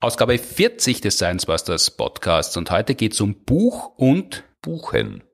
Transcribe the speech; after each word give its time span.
Ausgabe 0.00 0.38
40 0.38 1.00
des 1.00 1.16
Science 1.16 1.46
Busters 1.46 1.90
Podcasts 1.90 2.56
und 2.56 2.70
heute 2.70 2.94
geht 2.94 3.14
es 3.14 3.20
um 3.20 3.34
Buch 3.44 3.96
und 3.96 4.44
Buchen. 4.62 5.24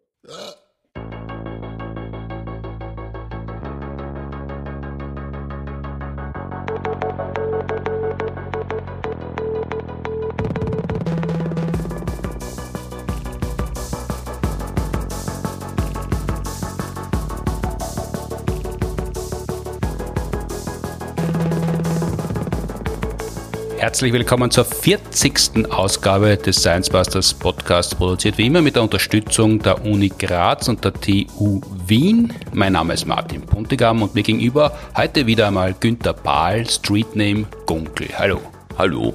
Herzlich 23.95 24.13
willkommen 24.13 24.51
zur 24.51 24.65
40. 24.65 25.71
Ausgabe 25.71 26.37
des 26.37 26.57
Science 26.57 26.91
Busters 26.91 27.33
Podcasts, 27.33 27.95
produziert 27.95 28.39
wie 28.39 28.47
immer 28.47 28.61
mit 28.61 28.75
der 28.75 28.83
Unterstützung 28.83 29.61
der 29.61 29.85
Uni 29.85 30.09
Graz 30.09 30.67
und 30.67 30.85
der 30.85 30.93
TU 30.95 31.61
Wien. 31.87 32.33
Mein 32.53 32.73
Name 32.73 32.95
ist 32.95 33.07
Martin 33.07 33.43
Puntigam 33.43 34.03
und 34.03 34.17
mir 34.17 34.25
gegenüber 34.25 34.77
heute 34.97 35.29
wieder 35.29 35.47
einmal 35.47 35.77
Günter 35.79 36.13
Bahl, 36.13 36.69
Streetname 36.69 37.47
Gunkel. 37.67 38.09
Hallo. 38.19 38.41
Hallo. 38.77 39.15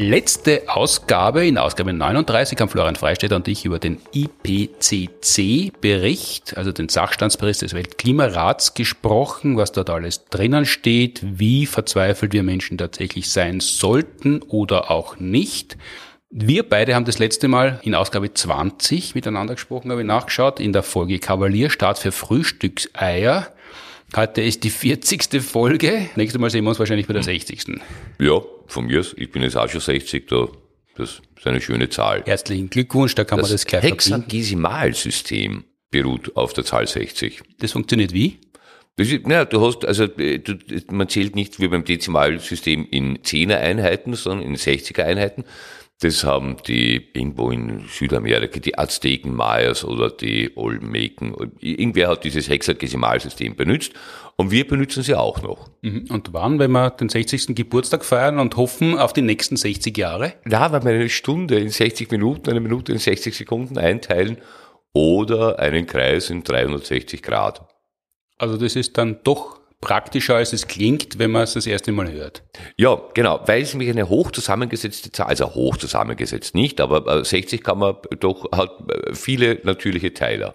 Letzte 0.00 0.62
Ausgabe, 0.68 1.44
in 1.44 1.58
Ausgabe 1.58 1.92
39, 1.92 2.60
haben 2.60 2.68
Florian 2.68 2.94
Freistetter 2.94 3.34
und 3.34 3.48
ich 3.48 3.64
über 3.64 3.80
den 3.80 3.98
IPCC-Bericht, 4.12 6.56
also 6.56 6.70
den 6.70 6.88
Sachstandsbericht 6.88 7.62
des 7.62 7.74
Weltklimarats 7.74 8.74
gesprochen, 8.74 9.56
was 9.56 9.72
dort 9.72 9.90
alles 9.90 10.26
drinnen 10.26 10.66
steht, 10.66 11.20
wie 11.24 11.66
verzweifelt 11.66 12.32
wir 12.32 12.44
Menschen 12.44 12.78
tatsächlich 12.78 13.28
sein 13.28 13.58
sollten 13.58 14.40
oder 14.42 14.92
auch 14.92 15.18
nicht. 15.18 15.76
Wir 16.30 16.62
beide 16.62 16.94
haben 16.94 17.04
das 17.04 17.18
letzte 17.18 17.48
Mal 17.48 17.80
in 17.82 17.96
Ausgabe 17.96 18.32
20 18.32 19.16
miteinander 19.16 19.54
gesprochen, 19.54 19.90
habe 19.90 20.02
ich 20.02 20.06
nachgeschaut, 20.06 20.60
in 20.60 20.72
der 20.72 20.84
Folge 20.84 21.18
Kavalierstart 21.18 21.98
für 21.98 22.12
Frühstückseier. 22.12 23.48
Heute 24.14 24.42
ist 24.42 24.62
die 24.62 24.70
40. 24.70 25.42
Folge. 25.42 26.08
Nächstes 26.14 26.40
Mal 26.40 26.50
sehen 26.50 26.62
wir 26.62 26.68
uns 26.68 26.78
wahrscheinlich 26.78 27.08
bei 27.08 27.14
der 27.14 27.24
60. 27.24 27.80
Ja, 28.20 28.42
von 28.68 28.86
mir 28.86 29.00
aus. 29.00 29.14
Ich 29.16 29.32
bin 29.32 29.42
jetzt 29.42 29.56
auch 29.56 29.68
schon 29.68 29.80
60, 29.80 30.28
da, 30.28 30.48
das 30.96 31.20
ist 31.36 31.46
eine 31.46 31.60
schöne 31.60 31.88
Zahl. 31.88 32.22
Herzlichen 32.24 32.70
Glückwunsch, 32.70 33.14
da 33.14 33.24
kann 33.24 33.38
das 33.38 33.48
man 33.48 33.54
das 33.54 33.66
gleich 33.66 33.82
Hexagesimalsystem 33.82 35.64
beruht 35.90 36.36
auf 36.36 36.52
der 36.52 36.64
Zahl 36.64 36.86
60. 36.86 37.42
Das 37.58 37.72
funktioniert 37.72 38.12
wie? 38.12 38.38
Das 38.96 39.08
ist, 39.08 39.26
naja, 39.26 39.44
du 39.44 39.64
hast, 39.64 39.84
also 39.84 40.06
du, 40.06 40.58
man 40.90 41.08
zählt 41.08 41.36
nicht 41.36 41.60
wie 41.60 41.68
beim 41.68 41.84
Dezimalsystem 41.84 42.86
in 42.90 43.22
Zehner-Einheiten, 43.22 44.14
sondern 44.14 44.46
in 44.46 44.56
60er-Einheiten. 44.56 45.44
Das 46.00 46.22
haben 46.22 46.58
die 46.66 47.08
irgendwo 47.12 47.50
in 47.50 47.86
Südamerika, 47.88 48.60
die 48.60 48.78
Azteken, 48.78 49.34
Mayas 49.34 49.84
oder 49.84 50.10
die 50.10 50.56
Olmeken. 50.56 51.34
Irgendwer 51.58 52.08
hat 52.08 52.22
dieses 52.22 52.48
Hexadesimalsystem 52.48 53.56
benutzt 53.56 53.94
und 54.36 54.52
wir 54.52 54.64
benutzen 54.64 55.02
sie 55.02 55.16
auch 55.16 55.42
noch. 55.42 55.70
Mhm. 55.82 56.06
Und 56.08 56.32
wann, 56.32 56.60
wenn 56.60 56.70
wir 56.70 56.90
den 56.90 57.08
60. 57.08 57.56
Geburtstag 57.56 58.04
feiern 58.04 58.38
und 58.38 58.56
hoffen 58.56 58.96
auf 58.96 59.12
die 59.12 59.22
nächsten 59.22 59.56
60 59.56 59.98
Jahre? 59.98 60.34
Ja, 60.48 60.70
wenn 60.70 60.84
wir 60.84 60.92
eine 60.92 61.08
Stunde 61.08 61.58
in 61.58 61.68
60 61.68 62.08
Minuten, 62.12 62.48
eine 62.48 62.60
Minute 62.60 62.92
in 62.92 62.98
60 62.98 63.36
Sekunden 63.36 63.76
einteilen 63.76 64.38
oder 64.92 65.58
einen 65.58 65.86
Kreis 65.86 66.30
in 66.30 66.44
360 66.44 67.22
Grad. 67.22 67.66
Also 68.38 68.56
das 68.56 68.76
ist 68.76 68.96
dann 68.98 69.18
doch 69.24 69.58
praktischer, 69.80 70.36
als 70.36 70.52
es 70.52 70.66
klingt, 70.66 71.18
wenn 71.18 71.30
man 71.30 71.42
es 71.42 71.54
das 71.54 71.66
erste 71.66 71.92
Mal 71.92 72.10
hört. 72.10 72.42
Ja, 72.76 73.00
genau, 73.14 73.40
weil 73.46 73.62
es 73.62 73.72
nämlich 73.72 73.90
eine 73.90 74.08
hoch 74.08 74.30
zusammengesetzte 74.32 75.12
Zahl, 75.12 75.26
also 75.26 75.54
hoch 75.54 75.76
zusammengesetzt 75.76 76.54
nicht, 76.54 76.80
aber 76.80 77.24
60 77.24 77.62
kann 77.62 77.78
man 77.78 77.96
doch, 78.18 78.50
hat 78.52 78.72
viele 79.12 79.60
natürliche 79.62 80.12
Teiler. 80.12 80.54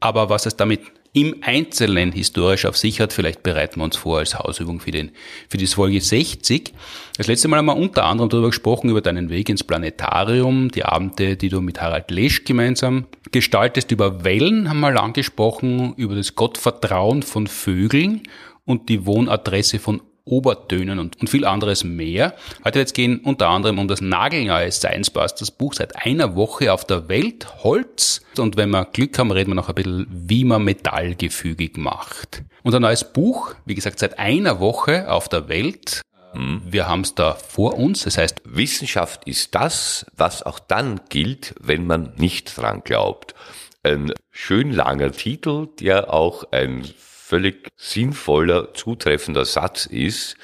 Aber 0.00 0.28
was 0.28 0.46
es 0.46 0.56
damit 0.56 0.80
im 1.14 1.36
Einzelnen 1.42 2.10
historisch 2.10 2.66
auf 2.66 2.76
sich 2.76 3.00
hat, 3.00 3.12
vielleicht 3.12 3.44
bereiten 3.44 3.78
wir 3.78 3.84
uns 3.84 3.96
vor 3.96 4.18
als 4.18 4.36
Hausübung 4.36 4.80
für, 4.80 4.90
den, 4.90 5.12
für 5.48 5.58
die 5.58 5.68
Folge 5.68 6.00
60. 6.00 6.74
Das 7.16 7.28
letzte 7.28 7.46
Mal 7.46 7.58
haben 7.58 7.66
wir 7.66 7.76
unter 7.76 8.04
anderem 8.04 8.28
darüber 8.28 8.48
gesprochen, 8.48 8.90
über 8.90 9.00
deinen 9.00 9.30
Weg 9.30 9.48
ins 9.48 9.62
Planetarium, 9.62 10.72
die 10.72 10.84
Abende, 10.84 11.36
die 11.36 11.48
du 11.48 11.60
mit 11.60 11.80
Harald 11.80 12.10
Lesch 12.10 12.44
gemeinsam 12.44 13.06
gestaltest, 13.30 13.92
über 13.92 14.24
Wellen 14.24 14.68
haben 14.68 14.80
wir 14.80 14.90
lang 14.90 15.12
gesprochen, 15.12 15.94
über 15.96 16.16
das 16.16 16.34
Gottvertrauen 16.34 17.22
von 17.22 17.46
Vögeln 17.46 18.22
und 18.64 18.88
die 18.88 19.06
Wohnadresse 19.06 19.78
von 19.78 20.02
Obertönen 20.24 20.98
und, 20.98 21.20
und 21.20 21.28
viel 21.28 21.44
anderes 21.44 21.84
mehr. 21.84 22.34
Heute 22.64 22.78
wird 22.78 22.88
es 22.88 22.94
gehen 22.94 23.20
unter 23.20 23.48
anderem 23.48 23.78
um 23.78 23.88
das 23.88 24.00
nagelneue 24.00 24.72
Science 24.72 25.10
Busters 25.10 25.50
Buch 25.50 25.74
seit 25.74 26.04
einer 26.04 26.34
Woche 26.34 26.72
auf 26.72 26.86
der 26.86 27.08
Welt, 27.08 27.62
Holz. 27.62 28.22
Und 28.38 28.56
wenn 28.56 28.70
wir 28.70 28.86
Glück 28.86 29.18
haben, 29.18 29.30
reden 29.30 29.50
wir 29.50 29.54
noch 29.54 29.68
ein 29.68 29.74
bisschen, 29.74 30.06
wie 30.10 30.44
man 30.44 30.64
Metall 30.64 31.14
gefügig 31.14 31.76
macht. 31.76 32.42
Unser 32.62 32.80
neues 32.80 33.12
Buch, 33.12 33.54
wie 33.66 33.74
gesagt, 33.74 33.98
seit 33.98 34.18
einer 34.18 34.60
Woche 34.60 35.10
auf 35.10 35.28
der 35.28 35.48
Welt. 35.48 36.00
Hm. 36.32 36.62
Wir 36.64 36.88
haben 36.88 37.02
es 37.02 37.14
da 37.14 37.34
vor 37.34 37.74
uns. 37.74 38.04
Das 38.04 38.16
heißt, 38.16 38.40
Wissenschaft 38.44 39.24
ist 39.28 39.54
das, 39.54 40.06
was 40.16 40.42
auch 40.42 40.58
dann 40.58 41.02
gilt, 41.10 41.54
wenn 41.60 41.86
man 41.86 42.14
nicht 42.16 42.56
dran 42.56 42.80
glaubt. 42.82 43.34
Ein 43.82 44.12
schön 44.30 44.72
langer 44.72 45.12
Titel, 45.12 45.68
der 45.78 46.14
auch 46.14 46.44
ein 46.50 46.84
völlig 47.26 47.68
sinnvoller, 47.76 48.74
zutreffender 48.74 49.46
Satz 49.46 49.86
ist, 49.86 50.36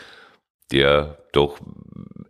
der 0.73 1.19
doch 1.33 1.59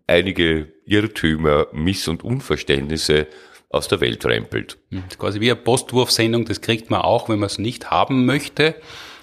einige 0.09 0.73
Irrtümer, 0.85 1.69
Miss- 1.73 2.09
und 2.09 2.25
Unverständnisse 2.25 3.29
aus 3.69 3.87
der 3.87 4.01
Welt 4.01 4.27
rempelt. 4.27 4.77
Quasi 5.19 5.41
wie 5.41 5.53
eine 5.53 5.61
Postwurfsendung, 5.61 6.47
das 6.47 6.61
kriegt 6.61 6.91
man 6.91 7.03
auch, 7.03 7.29
wenn 7.29 7.39
man 7.39 7.47
es 7.47 7.59
nicht 7.59 7.93
haben 7.93 8.27
möchte 8.27 8.75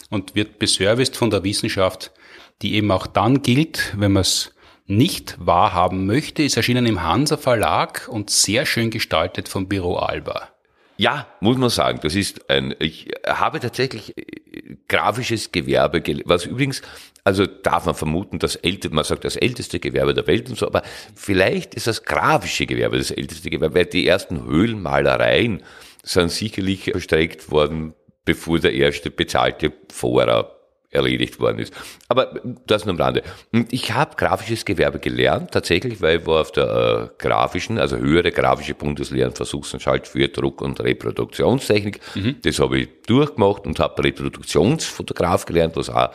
und 0.09 0.33
wird 0.33 0.59
beserviced 0.59 1.17
von 1.17 1.29
der 1.29 1.43
Wissenschaft, 1.43 2.13
die 2.61 2.75
eben 2.75 2.89
auch 2.89 3.05
dann 3.05 3.41
gilt, 3.41 3.93
wenn 3.97 4.13
man 4.13 4.21
es 4.21 4.55
nicht 4.85 5.35
wahrhaben 5.45 6.05
möchte, 6.05 6.43
ist 6.43 6.55
erschienen 6.55 6.85
im 6.85 7.03
Hansa 7.03 7.35
Verlag 7.35 8.07
und 8.07 8.29
sehr 8.29 8.65
schön 8.65 8.91
gestaltet 8.91 9.49
vom 9.49 9.67
Büro 9.67 9.97
Alba. 9.97 10.56
Ja, 10.97 11.27
muss 11.41 11.57
man 11.57 11.69
sagen, 11.69 11.99
das 12.01 12.15
ist 12.15 12.49
ein, 12.49 12.75
ich 12.79 13.11
habe 13.25 13.59
tatsächlich 13.59 14.17
äh, 14.17 14.77
grafisches 14.87 15.51
Gewerbe, 15.51 16.01
was 16.25 16.45
übrigens, 16.45 16.81
also 17.23 17.45
darf 17.45 17.85
man 17.85 17.93
vermuten, 17.93 18.39
das 18.39 18.55
älteste, 18.55 18.95
man 18.95 19.03
sagt 19.03 19.23
das 19.23 19.35
älteste 19.35 19.79
Gewerbe 19.79 20.15
der 20.15 20.25
Welt 20.25 20.49
und 20.49 20.57
so, 20.57 20.65
aber 20.65 20.81
vielleicht 21.13 21.75
ist 21.75 21.85
das 21.85 22.03
grafische 22.03 22.65
Gewerbe 22.65 22.97
das 22.97 23.11
älteste 23.11 23.51
Gewerbe, 23.51 23.75
weil 23.75 23.85
die 23.85 24.07
ersten 24.07 24.43
Höhlenmalereien 24.43 25.61
sind 26.03 26.31
sicherlich 26.31 26.85
verstreckt 26.85 27.51
worden, 27.51 27.93
bevor 28.25 28.59
der 28.59 28.73
erste 28.73 29.11
bezahlte 29.11 29.71
Vorrat 29.91 30.56
erledigt 30.89 31.39
worden 31.39 31.59
ist. 31.59 31.73
Aber 32.07 32.41
das 32.65 32.85
nur 32.85 32.93
am 32.93 33.01
Rande. 33.01 33.23
Ich 33.71 33.93
habe 33.93 34.15
grafisches 34.15 34.63
Gewerbe 34.63 34.99
gelernt, 34.99 35.51
tatsächlich, 35.51 36.01
weil 36.01 36.19
ich 36.19 36.25
war 36.25 36.41
auf 36.41 36.51
der 36.51 37.11
äh, 37.19 37.21
grafischen, 37.21 37.77
also 37.77 37.97
höhere 37.97 38.31
grafische 38.31 38.73
Bundeslehre 38.73 39.27
und 39.27 39.35
Versuchsanstalt 39.35 40.07
für 40.07 40.27
Druck- 40.29 40.61
und 40.61 40.79
Reproduktionstechnik. 40.79 41.99
Mhm. 42.15 42.37
Das 42.41 42.59
habe 42.59 42.79
ich 42.79 42.89
durchgemacht 43.05 43.65
und 43.65 43.79
habe 43.79 44.01
Reproduktionsfotograf 44.03 45.45
gelernt, 45.45 45.75
was 45.75 45.89
auch 45.89 46.09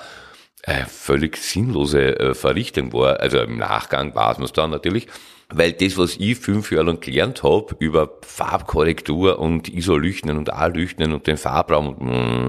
eine 0.65 0.87
völlig 0.87 1.37
sinnlose 1.37 2.19
äh, 2.19 2.35
Verrichtung 2.35 2.93
war. 2.93 3.21
Also 3.21 3.39
im 3.41 3.59
Nachgang 3.59 4.15
war 4.15 4.39
es 4.41 4.53
dann 4.53 4.71
natürlich 4.71 5.09
weil 5.55 5.73
das, 5.73 5.99
was 5.99 6.17
ich 6.17 6.39
fünf 6.39 6.73
Jahre 6.73 6.87
lang 6.87 7.01
gelernt 7.01 7.43
habe 7.43 7.77
über 7.79 8.11
Farbkorrektur 8.23 9.39
und 9.39 9.69
Isolüchtnen 9.69 10.39
und 10.39 10.53
A-Lüchtnen 10.53 11.13
und 11.13 11.27
den 11.27 11.37
Farbraum 11.37 11.95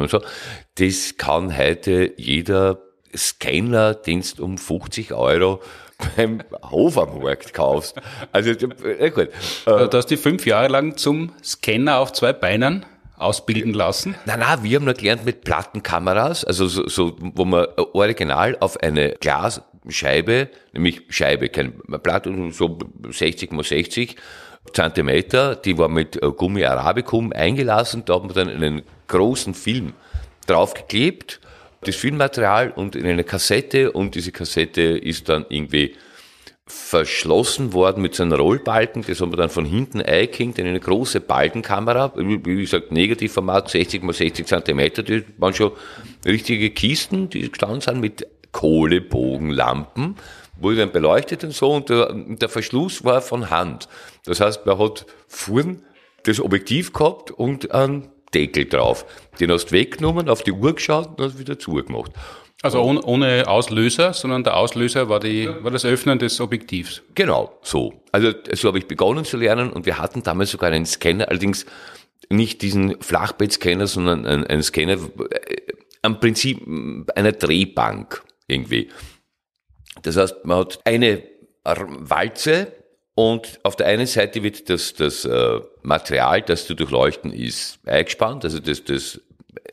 und 0.01 0.09
so, 0.09 0.21
das 0.75 1.17
kann 1.17 1.57
heute 1.57 2.13
jeder 2.17 2.79
Scanner, 3.15 3.93
den 3.93 4.23
du 4.35 4.43
um 4.43 4.57
50 4.57 5.13
Euro 5.13 5.61
beim 6.15 6.43
Hofermarkt 6.63 7.53
kaufst. 7.53 7.95
Also, 8.31 8.51
äh, 8.51 9.11
gut. 9.11 9.29
Äh, 9.65 9.87
du 9.87 9.97
hast 9.97 10.07
die 10.07 10.17
fünf 10.17 10.45
Jahre 10.45 10.67
lang 10.67 10.97
zum 10.97 11.31
Scanner 11.43 11.99
auf 11.99 12.13
zwei 12.13 12.33
Beinen 12.33 12.85
ausbilden 13.17 13.73
lassen? 13.73 14.15
Nein, 14.25 14.39
nein, 14.39 14.63
wir 14.63 14.77
haben 14.77 14.85
nur 14.85 14.93
gelernt 14.93 15.25
mit 15.25 15.43
Plattenkameras, 15.43 16.43
also 16.43 16.67
so, 16.67 16.87
so 16.87 17.15
wo 17.19 17.45
man 17.45 17.67
original 17.93 18.57
auf 18.59 18.77
eine 18.81 19.15
Glasscheibe, 19.19 20.49
nämlich 20.73 21.01
Scheibe, 21.09 21.49
kein 21.49 21.73
Platte, 22.01 22.33
so 22.51 22.77
60 23.09 23.51
mal 23.51 23.63
60 23.63 24.15
Zentimeter, 24.71 25.55
die 25.55 25.77
war 25.77 25.89
mit 25.89 26.21
äh, 26.21 26.31
Gummi 26.31 26.63
Arabicum 26.63 27.33
eingelassen, 27.33 28.03
da 28.05 28.15
hat 28.15 28.23
man 28.23 28.33
dann 28.33 28.49
einen 28.49 28.83
großen 29.07 29.53
Film 29.53 29.93
draufgeklebt, 30.47 31.39
das 31.81 31.95
Filmmaterial 31.95 32.71
und 32.71 32.95
in 32.95 33.05
eine 33.05 33.23
Kassette 33.23 33.91
und 33.91 34.15
diese 34.15 34.31
Kassette 34.31 34.81
ist 34.81 35.27
dann 35.27 35.45
irgendwie 35.49 35.95
verschlossen 36.65 37.73
worden 37.73 38.01
mit 38.01 38.15
so 38.15 38.23
einem 38.23 38.33
Rollbalken, 38.33 39.03
das 39.05 39.19
haben 39.19 39.33
wir 39.33 39.37
dann 39.37 39.49
von 39.49 39.65
hinten 39.65 40.01
eingehängt 40.01 40.57
in 40.59 40.65
eine 40.65 40.79
große 40.79 41.19
Balkenkamera, 41.19 42.13
wie 42.15 42.61
gesagt, 42.61 42.91
Negativformat, 42.91 43.69
60 43.69 44.01
mal 44.03 44.13
60 44.13 44.47
Zentimeter, 44.47 45.03
die 45.03 45.25
waren 45.37 45.53
schon 45.53 45.73
richtige 46.25 46.69
Kisten, 46.69 47.29
die 47.29 47.49
gestanden 47.49 47.81
sind 47.81 47.99
mit 47.99 48.25
Kohlebogenlampen, 48.53 50.15
wurde 50.55 50.77
dann 50.77 50.91
beleuchtet 50.91 51.43
und 51.43 51.53
so 51.53 51.73
und 51.73 51.89
der, 51.89 52.13
der 52.13 52.49
Verschluss 52.49 53.03
war 53.03 53.21
von 53.21 53.49
Hand. 53.49 53.89
Das 54.23 54.39
heißt, 54.39 54.65
man 54.65 54.79
hat 54.79 55.05
vorn 55.27 55.83
das 56.23 56.39
Objektiv 56.39 56.93
gehabt 56.93 57.31
und 57.31 57.71
einen 57.71 58.09
Deckel 58.33 58.65
drauf. 58.65 59.05
Den 59.39 59.51
hast 59.51 59.67
du 59.67 59.71
weggenommen, 59.73 60.29
auf 60.29 60.43
die 60.43 60.53
Uhr 60.53 60.73
geschaut 60.73 61.19
und 61.19 61.25
hast 61.25 61.39
wieder 61.39 61.59
zugemacht. 61.59 62.11
Also 62.63 62.81
ohne, 62.81 63.03
ohne 63.03 63.47
Auslöser, 63.47 64.13
sondern 64.13 64.45
der 64.45 64.55
Auslöser 64.55 65.09
war, 65.09 65.19
die, 65.19 65.49
war 65.61 65.69
das 65.69 65.83
Öffnen 65.83 66.17
des 66.17 66.39
Objektivs. 66.39 67.01
Genau, 67.13 67.59
so. 67.61 68.01
Also 68.13 68.31
so 68.53 68.69
habe 68.69 68.77
ich 68.77 68.87
begonnen 68.87 69.25
zu 69.25 69.35
lernen 69.35 69.69
und 69.69 69.85
wir 69.85 69.97
hatten 69.97 70.23
damals 70.23 70.51
sogar 70.51 70.71
einen 70.71 70.85
Scanner, 70.85 71.27
allerdings 71.27 71.65
nicht 72.29 72.61
diesen 72.61 73.01
Flachbettscanner, 73.01 73.85
sondern 73.85 74.25
einen, 74.25 74.47
einen 74.47 74.63
Scanner 74.63 74.93
äh, 74.93 75.57
am 76.03 76.21
Prinzip 76.21 76.65
einer 77.15 77.33
Drehbank 77.33 78.23
irgendwie. 78.47 78.89
Das 80.03 80.15
heißt, 80.15 80.45
man 80.45 80.59
hat 80.59 80.79
eine 80.85 81.21
Walze 81.65 82.71
und 83.13 83.59
auf 83.63 83.75
der 83.75 83.87
einen 83.87 84.07
Seite 84.07 84.41
wird 84.41 84.69
das, 84.69 84.93
das 84.93 85.25
äh, 85.25 85.59
Material, 85.81 86.41
das 86.41 86.65
zu 86.65 86.75
durchleuchten 86.75 87.33
ist, 87.33 87.79
eingespannt, 87.85 88.45
also 88.45 88.59
das, 88.59 88.85
das 88.85 89.19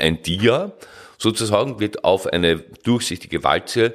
ein 0.01 0.23
Dia 0.23 0.73
sozusagen 1.21 1.81
wird 1.81 2.03
auf 2.03 2.27
eine 2.27 2.57
durchsichtige 2.59 3.45
Walze 3.45 3.93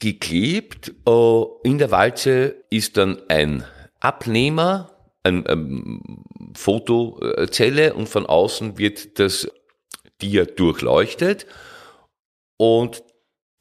geklebt. 0.00 0.92
Äh, 1.06 1.42
in 1.62 1.78
der 1.78 1.90
Walze 1.90 2.56
ist 2.68 2.96
dann 2.96 3.22
ein 3.28 3.64
Abnehmer, 4.00 4.90
ein, 5.22 5.46
ein 5.46 6.24
Fotozelle 6.54 7.94
und 7.94 8.08
von 8.08 8.26
außen 8.26 8.76
wird 8.76 9.18
das 9.18 9.48
Dia 10.20 10.44
durchleuchtet 10.44 11.46
und 12.56 13.02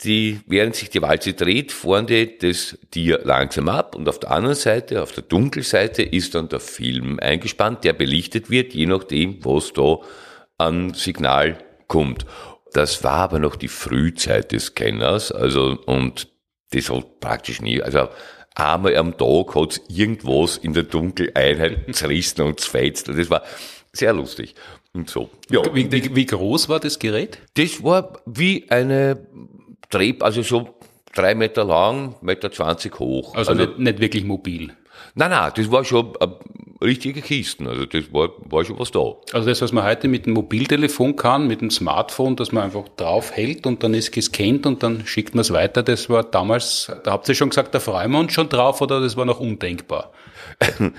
die, 0.03 0.41
während 0.47 0.75
sich 0.75 0.89
die 0.89 1.01
Walze 1.01 1.33
dreht, 1.33 1.71
vorne 1.71 2.27
das 2.27 2.77
Tier 2.91 3.21
langsam 3.23 3.69
ab 3.69 3.95
und 3.95 4.09
auf 4.09 4.19
der 4.19 4.31
anderen 4.31 4.55
Seite, 4.55 5.01
auf 5.01 5.13
der 5.13 5.23
Dunkelseite, 5.23 6.03
ist 6.03 6.35
dann 6.35 6.49
der 6.49 6.59
Film 6.59 7.19
eingespannt, 7.21 7.85
der 7.85 7.93
belichtet 7.93 8.49
wird, 8.49 8.73
je 8.73 8.85
nachdem, 8.85 9.43
was 9.45 9.71
da 9.71 9.99
an 10.57 10.93
Signal 10.93 11.57
kommt. 11.87 12.25
Das 12.73 13.03
war 13.03 13.19
aber 13.19 13.39
noch 13.39 13.55
die 13.55 13.67
Frühzeit 13.67 14.51
des 14.51 14.65
Scanners, 14.65 15.31
also, 15.31 15.77
und 15.85 16.27
das 16.71 16.89
hat 16.89 17.19
praktisch 17.19 17.61
nie, 17.61 17.81
also, 17.81 18.09
einmal 18.55 18.95
am 18.97 19.17
Tag 19.17 19.55
hat's 19.55 19.81
irgendwas 19.87 20.57
in 20.57 20.73
der 20.73 20.83
Dunkeleinheit 20.83 21.95
zerrissen 21.95 22.41
und 22.41 22.59
zerfetzt. 22.59 23.07
Das 23.07 23.29
war 23.29 23.41
sehr 23.91 24.13
lustig. 24.13 24.55
Und 24.93 25.09
so. 25.09 25.31
Ja. 25.49 25.61
Wie, 25.73 25.91
wie, 25.91 26.15
wie 26.15 26.25
groß 26.25 26.69
war 26.69 26.79
das 26.79 26.99
Gerät? 26.99 27.39
Das 27.55 27.83
war 27.83 28.19
wie 28.27 28.69
eine 28.69 29.25
Dreh, 29.89 30.13
also 30.19 30.43
so 30.43 30.75
drei 31.15 31.33
Meter 31.33 31.63
lang, 31.63 32.15
Meter 32.21 32.51
zwanzig 32.51 32.99
hoch. 32.99 33.35
Also, 33.35 33.51
also 33.51 33.65
nicht, 33.65 33.79
nicht, 33.79 33.99
wirklich 33.99 34.23
mobil. 34.23 34.71
Nein, 35.15 35.31
nein, 35.31 35.51
das 35.55 35.71
war 35.71 35.83
schon 35.83 36.15
eine 36.17 36.37
richtige 36.83 37.21
Kisten. 37.21 37.67
Also 37.67 37.85
das 37.85 38.11
war, 38.13 38.29
war 38.49 38.63
schon 38.65 38.77
was 38.77 38.91
da. 38.91 39.15
Also 39.31 39.47
das, 39.47 39.61
was 39.61 39.71
man 39.71 39.83
heute 39.83 40.07
mit 40.07 40.25
dem 40.25 40.33
Mobiltelefon 40.33 41.15
kann, 41.15 41.47
mit 41.47 41.61
dem 41.61 41.71
Smartphone, 41.71 42.35
dass 42.35 42.51
man 42.51 42.63
einfach 42.65 42.87
drauf 42.97 43.31
hält 43.31 43.65
und 43.65 43.83
dann 43.83 43.93
ist 43.93 44.11
gescannt 44.11 44.65
und 44.65 44.83
dann 44.83 45.05
schickt 45.05 45.33
man 45.33 45.41
es 45.41 45.51
weiter, 45.51 45.83
das 45.83 46.09
war 46.09 46.23
damals, 46.23 46.91
da 47.03 47.11
habt 47.11 47.27
ihr 47.29 47.35
schon 47.35 47.49
gesagt, 47.49 47.73
da 47.73 47.79
freuen 47.79 48.11
wir 48.11 48.19
uns 48.19 48.33
schon 48.33 48.49
drauf 48.49 48.81
oder 48.81 49.01
das 49.01 49.17
war 49.17 49.25
noch 49.25 49.39
undenkbar? 49.39 50.11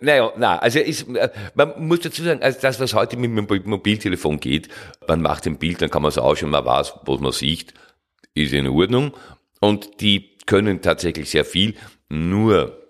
naja, 0.00 0.32
nein, 0.36 0.58
also 0.60 0.78
ist, 0.78 1.06
man 1.54 1.86
muss 1.86 2.00
dazu 2.00 2.22
sagen, 2.22 2.42
also 2.42 2.58
das, 2.62 2.80
was 2.80 2.94
heute 2.94 3.16
mit 3.16 3.36
dem 3.36 3.62
Mobiltelefon 3.64 4.40
geht, 4.40 4.68
man 5.06 5.20
macht 5.20 5.46
ein 5.46 5.58
Bild, 5.58 5.82
dann 5.82 5.90
kann 5.90 6.02
man 6.02 6.10
es 6.10 6.18
ausschauen, 6.18 6.50
man 6.50 6.64
weiß, 6.64 6.94
was 7.04 7.20
man 7.20 7.32
sieht 7.32 7.74
ist 8.38 8.52
in 8.52 8.68
Ordnung. 8.68 9.12
Und 9.60 10.00
die 10.00 10.36
können 10.46 10.80
tatsächlich 10.80 11.30
sehr 11.30 11.44
viel. 11.44 11.74
Nur, 12.08 12.87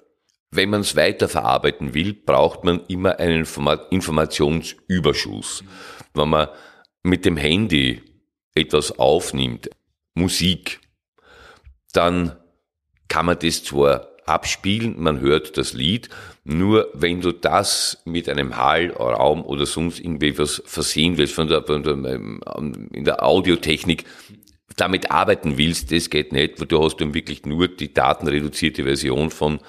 wenn 0.50 0.70
man 0.70 0.80
es 0.80 0.96
weiterverarbeiten 0.96 1.94
will, 1.94 2.14
braucht 2.14 2.64
man 2.64 2.80
immer 2.88 3.18
einen 3.18 3.46
Informationsüberschuss. 3.90 5.62
Wenn 6.14 6.28
man 6.28 6.48
mit 7.02 7.24
dem 7.24 7.36
Handy 7.36 8.02
etwas 8.54 8.98
aufnimmt, 8.98 9.70
Musik, 10.14 10.80
dann 11.92 12.36
kann 13.08 13.26
man 13.26 13.38
das 13.38 13.64
zwar 13.64 14.08
abspielen, 14.24 15.00
man 15.00 15.20
hört 15.20 15.56
das 15.56 15.72
Lied, 15.72 16.10
nur 16.44 16.88
wenn 16.92 17.20
du 17.20 17.32
das 17.32 18.02
mit 18.04 18.28
einem 18.28 18.56
Hallraum 18.56 19.44
oder 19.44 19.64
sonst 19.64 20.00
irgendwie 20.00 20.36
was 20.38 20.62
versehen 20.66 21.16
willst, 21.16 21.34
von 21.34 21.48
der, 21.48 21.62
von 21.62 21.82
der, 21.82 21.94
in 21.94 23.04
der 23.04 23.24
Audiotechnik, 23.24 24.04
damit 24.76 25.10
arbeiten 25.10 25.56
willst, 25.56 25.90
das 25.92 26.10
geht 26.10 26.32
nicht, 26.32 26.60
weil 26.60 26.66
du 26.66 26.82
hast 26.82 26.98
dann 26.98 27.14
wirklich 27.14 27.44
nur 27.46 27.68
die 27.68 27.92
datenreduzierte 27.92 28.84
Version 28.84 29.30
von, 29.30 29.60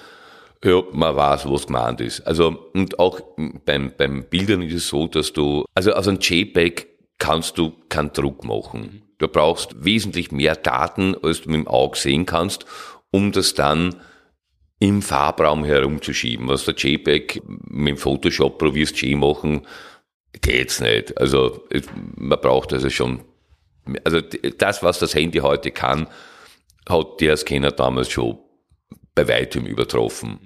ja, 0.64 0.82
man 0.92 1.16
weiß, 1.16 1.48
was 1.50 1.66
gemeint 1.66 2.00
ist. 2.00 2.20
Also, 2.26 2.70
und 2.74 2.98
auch 2.98 3.20
beim, 3.64 3.92
beim 3.96 4.24
Bildern 4.24 4.62
ist 4.62 4.74
es 4.74 4.88
so, 4.88 5.06
dass 5.06 5.32
du, 5.32 5.64
also 5.74 5.92
aus 5.92 6.06
einem 6.06 6.18
JPEG 6.20 6.86
kannst 7.18 7.58
du 7.58 7.72
keinen 7.88 8.12
Druck 8.12 8.44
machen. 8.44 9.02
Du 9.18 9.28
brauchst 9.28 9.84
wesentlich 9.84 10.32
mehr 10.32 10.56
Daten, 10.56 11.14
als 11.22 11.42
du 11.42 11.50
mit 11.50 11.60
dem 11.60 11.68
Auge 11.68 11.98
sehen 11.98 12.26
kannst, 12.26 12.64
um 13.10 13.32
das 13.32 13.54
dann 13.54 13.96
im 14.78 15.02
Farbraum 15.02 15.64
herumzuschieben. 15.64 16.48
Was 16.48 16.64
der 16.64 16.74
JPEG 16.74 17.42
mit 17.46 17.88
dem 17.88 17.96
Photoshop 17.98 18.58
probierst, 18.58 19.00
J 19.02 19.18
machen, 19.18 19.66
geht's 20.40 20.80
nicht. 20.80 21.18
Also, 21.18 21.66
man 22.16 22.40
braucht 22.40 22.72
also 22.72 22.88
schon 22.88 23.20
also 24.04 24.20
das, 24.20 24.82
was 24.82 24.98
das 24.98 25.14
Handy 25.14 25.38
heute 25.38 25.70
kann, 25.70 26.08
hat 26.88 27.20
der 27.20 27.36
Scanner 27.36 27.72
damals 27.72 28.10
schon 28.10 28.38
bei 29.14 29.28
weitem 29.28 29.66
übertroffen. 29.66 30.38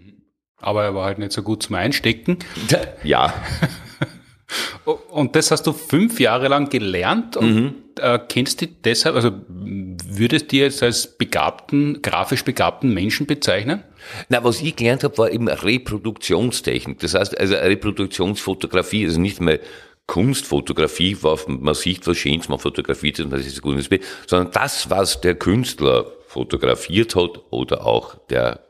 Aber 0.61 0.85
er 0.85 0.95
war 0.95 1.06
halt 1.06 1.19
nicht 1.19 1.33
so 1.33 1.43
gut 1.43 1.62
zum 1.62 1.77
Einstecken. 1.77 2.39
Ja. 3.03 3.35
Und 5.11 5.35
das 5.35 5.51
hast 5.51 5.67
du 5.67 5.73
fünf 5.73 6.21
Jahre 6.21 6.49
lang 6.49 6.69
gelernt 6.69 7.37
und 7.37 7.55
mhm. 7.55 7.75
äh, 7.99 8.19
kennst 8.29 8.61
du 8.61 8.67
deshalb, 8.67 9.17
also 9.17 9.33
würdest 9.49 10.53
du 10.53 10.56
jetzt 10.56 10.83
als 10.83 11.17
begabten, 11.17 12.03
grafisch 12.03 12.45
begabten 12.45 12.93
Menschen 12.93 13.27
bezeichnen? 13.27 13.83
Na, 14.29 14.45
was 14.45 14.61
ich 14.61 14.77
gelernt 14.77 15.03
habe, 15.03 15.17
war 15.19 15.31
eben 15.31 15.49
Reproduktionstechnik. 15.49 16.99
Das 17.01 17.15
heißt, 17.15 17.39
also 17.39 17.55
Reproduktionsfotografie, 17.55 19.06
also 19.06 19.21
nicht 19.21 19.41
mehr 19.41 19.61
Kunstfotografie, 20.06 21.17
wo 21.23 21.39
man 21.49 21.75
sieht, 21.75 22.06
was 22.06 22.19
Schönes 22.19 22.49
man 22.49 22.59
fotografiert 22.59 23.21
und 23.21 23.31
das 23.31 23.47
ist 23.47 23.59
ein 23.59 23.62
gutes 23.62 23.89
Bild, 23.89 24.05
sondern 24.27 24.53
das, 24.53 24.91
was 24.91 25.21
der 25.23 25.35
Künstler 25.35 26.06
fotografiert 26.27 27.17
hat 27.17 27.41
oder 27.51 27.87
auch 27.87 28.17
der 28.29 28.61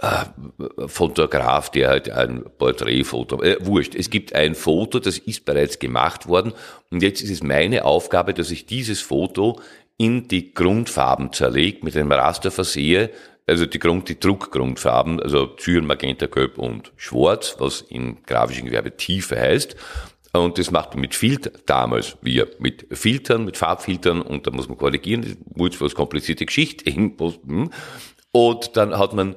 äh, 0.00 0.86
Fotograf, 0.86 1.70
der 1.70 1.88
halt 1.88 2.10
ein 2.10 2.44
Porträtfoto, 2.58 3.42
äh, 3.42 3.56
wurscht. 3.60 3.94
Es 3.94 4.10
gibt 4.10 4.34
ein 4.34 4.54
Foto, 4.54 5.00
das 5.00 5.18
ist 5.18 5.44
bereits 5.44 5.78
gemacht 5.78 6.28
worden 6.28 6.52
und 6.90 7.02
jetzt 7.02 7.20
ist 7.20 7.30
es 7.30 7.42
meine 7.42 7.84
Aufgabe, 7.84 8.32
dass 8.32 8.50
ich 8.50 8.66
dieses 8.66 9.00
Foto 9.00 9.60
in 9.96 10.28
die 10.28 10.54
Grundfarben 10.54 11.32
zerlegt, 11.32 11.82
mit 11.82 11.96
einem 11.96 12.12
Raster 12.12 12.52
versehe, 12.52 13.10
also 13.48 13.66
die 13.66 13.78
Grund, 13.78 14.08
die 14.08 14.20
Druckgrundfarben, 14.20 15.20
also 15.20 15.46
Zyren, 15.56 15.86
Magenta, 15.86 16.26
Gelb 16.26 16.58
und 16.58 16.92
Schwarz, 16.96 17.56
was 17.58 17.80
in 17.80 18.22
grafischen 18.22 18.66
Gewerbe 18.66 18.96
Tiefe 18.96 19.40
heißt. 19.40 19.74
Und 20.32 20.58
das 20.58 20.70
macht 20.70 20.90
man 20.90 21.00
mit 21.00 21.14
Filtern, 21.14 21.54
damals 21.66 22.18
wir, 22.20 22.48
mit 22.58 22.86
Filtern, 22.92 23.46
mit 23.46 23.56
Farbfiltern 23.56 24.20
und 24.20 24.46
da 24.46 24.50
muss 24.50 24.68
man 24.68 24.76
korrigieren, 24.76 25.22
das 25.22 25.72
ist 25.72 25.80
was 25.80 25.94
komplizierte 25.94 26.46
Geschichte. 26.46 26.84
Hm. 26.92 27.70
Und 28.30 28.76
dann 28.76 28.96
hat 28.98 29.14
man 29.14 29.36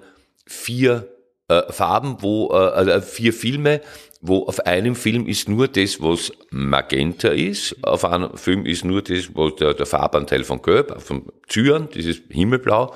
vier 0.51 1.08
äh, 1.48 1.72
Farben, 1.72 2.17
wo, 2.20 2.50
äh, 2.51 2.55
also 2.55 3.01
vier 3.01 3.34
Filme, 3.34 3.81
wo 4.22 4.43
auf 4.43 4.65
einem 4.65 4.96
Film 4.96 5.27
ist 5.27 5.50
nur 5.50 5.67
das, 5.67 6.01
was 6.01 6.31
Magenta 6.51 7.29
ist, 7.29 7.75
auf 7.81 8.05
einem 8.05 8.38
Film 8.38 8.65
ist 8.65 8.86
nur 8.86 9.01
das, 9.01 9.34
was 9.34 9.55
der, 9.55 9.74
der 9.74 9.86
Farbanteil 9.86 10.43
von 10.43 10.62
Gelb, 10.62 10.91
auf 10.91 11.08
dem 11.08 11.25
Zyren, 11.48 11.89
dieses 11.93 12.22
Himmelblau, 12.29 12.93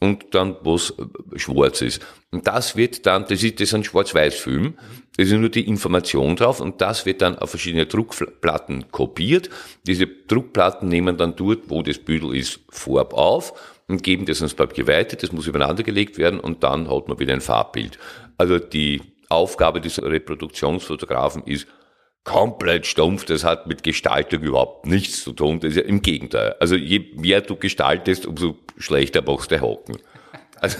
und 0.00 0.32
dann 0.34 0.56
was 0.62 0.94
schwarz 1.34 1.82
ist. 1.82 2.00
Und 2.30 2.46
das 2.46 2.76
wird 2.76 3.06
dann, 3.06 3.24
das 3.28 3.42
ist, 3.42 3.54
das 3.58 3.68
ist 3.68 3.74
ein 3.74 3.84
Schwarz-Weiß-Film, 3.84 4.74
das 5.16 5.26
ist 5.26 5.32
nur 5.32 5.48
die 5.48 5.66
Information 5.66 6.36
drauf 6.36 6.60
und 6.60 6.80
das 6.80 7.04
wird 7.04 7.22
dann 7.22 7.36
auf 7.36 7.50
verschiedene 7.50 7.86
Druckplatten 7.86 8.92
kopiert. 8.92 9.50
Diese 9.86 10.06
Druckplatten 10.06 10.88
nehmen 10.88 11.16
dann 11.16 11.34
dort, 11.34 11.68
wo 11.68 11.82
das 11.82 11.98
Büdel 11.98 12.36
ist, 12.36 12.60
Farb 12.70 13.14
auf 13.14 13.54
und 13.88 14.02
geben 14.02 14.26
das 14.26 14.40
ans 14.40 14.54
Papier 14.54 14.86
weiter, 14.86 15.16
das 15.16 15.32
muss 15.32 15.46
übereinander 15.46 15.82
gelegt 15.82 16.18
werden 16.18 16.38
und 16.38 16.62
dann 16.62 16.88
hat 16.88 17.08
man 17.08 17.18
wieder 17.18 17.34
ein 17.34 17.40
Farbbild. 17.40 17.98
Also 18.36 18.58
die 18.58 19.02
Aufgabe 19.28 19.80
des 19.80 20.02
Reproduktionsfotografen 20.02 21.42
ist, 21.44 21.66
komplett 22.24 22.86
stumpf, 22.86 23.24
das 23.24 23.42
hat 23.42 23.66
mit 23.66 23.82
Gestaltung 23.82 24.42
überhaupt 24.42 24.86
nichts 24.86 25.24
zu 25.24 25.32
tun. 25.32 25.60
Das 25.60 25.70
ist 25.70 25.76
ja 25.76 25.82
im 25.84 26.02
Gegenteil. 26.02 26.56
Also 26.60 26.76
je 26.76 26.98
mehr 27.16 27.40
du 27.40 27.56
gestaltest, 27.56 28.26
umso 28.26 28.58
schlechter 28.76 29.22
machst 29.22 29.50
du 29.50 29.60
Haken. 29.60 29.96
Also 30.60 30.78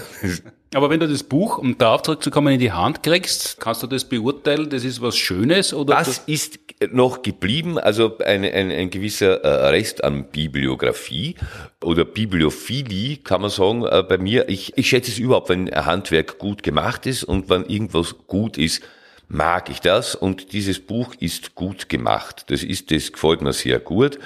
Aber 0.73 0.91
wenn 0.91 0.99
du 0.99 1.07
das 1.07 1.23
Buch, 1.23 1.57
um 1.57 1.77
darauf 1.77 2.03
zurückzukommen, 2.03 2.53
in 2.53 2.59
die 2.59 2.71
Hand 2.71 3.01
kriegst, 3.01 3.59
kannst 3.59 3.81
du 3.81 3.87
das 3.87 4.05
beurteilen, 4.05 4.69
das 4.69 4.83
ist 4.83 5.01
was 5.01 5.17
Schönes 5.17 5.73
oder? 5.73 5.95
Das 5.95 6.19
ist 6.27 6.59
noch 6.91 7.23
geblieben, 7.23 7.79
also 7.79 8.19
ein, 8.19 8.45
ein, 8.45 8.71
ein 8.71 8.89
gewisser 8.91 9.43
äh, 9.43 9.69
Rest 9.69 10.03
an 10.03 10.25
Bibliografie 10.25 11.35
oder 11.83 12.05
Bibliophilie, 12.05 13.17
kann 13.17 13.41
man 13.41 13.49
sagen, 13.49 13.83
äh, 13.83 14.03
bei 14.07 14.19
mir. 14.19 14.47
Ich, 14.47 14.77
ich 14.77 14.87
schätze 14.87 15.11
es 15.11 15.17
überhaupt, 15.17 15.49
wenn 15.49 15.69
ein 15.73 15.85
Handwerk 15.85 16.37
gut 16.37 16.61
gemacht 16.61 17.07
ist 17.07 17.23
und 17.23 17.49
wenn 17.49 17.65
irgendwas 17.65 18.15
gut 18.27 18.57
ist, 18.57 18.83
mag 19.27 19.69
ich 19.69 19.79
das 19.79 20.13
und 20.13 20.53
dieses 20.53 20.79
Buch 20.79 21.15
ist 21.19 21.55
gut 21.55 21.89
gemacht. 21.89 22.45
Das 22.49 22.63
ist, 22.63 22.91
das 22.91 23.11
gefällt 23.11 23.41
mir 23.41 23.53
sehr 23.53 23.79
gut. 23.79 24.19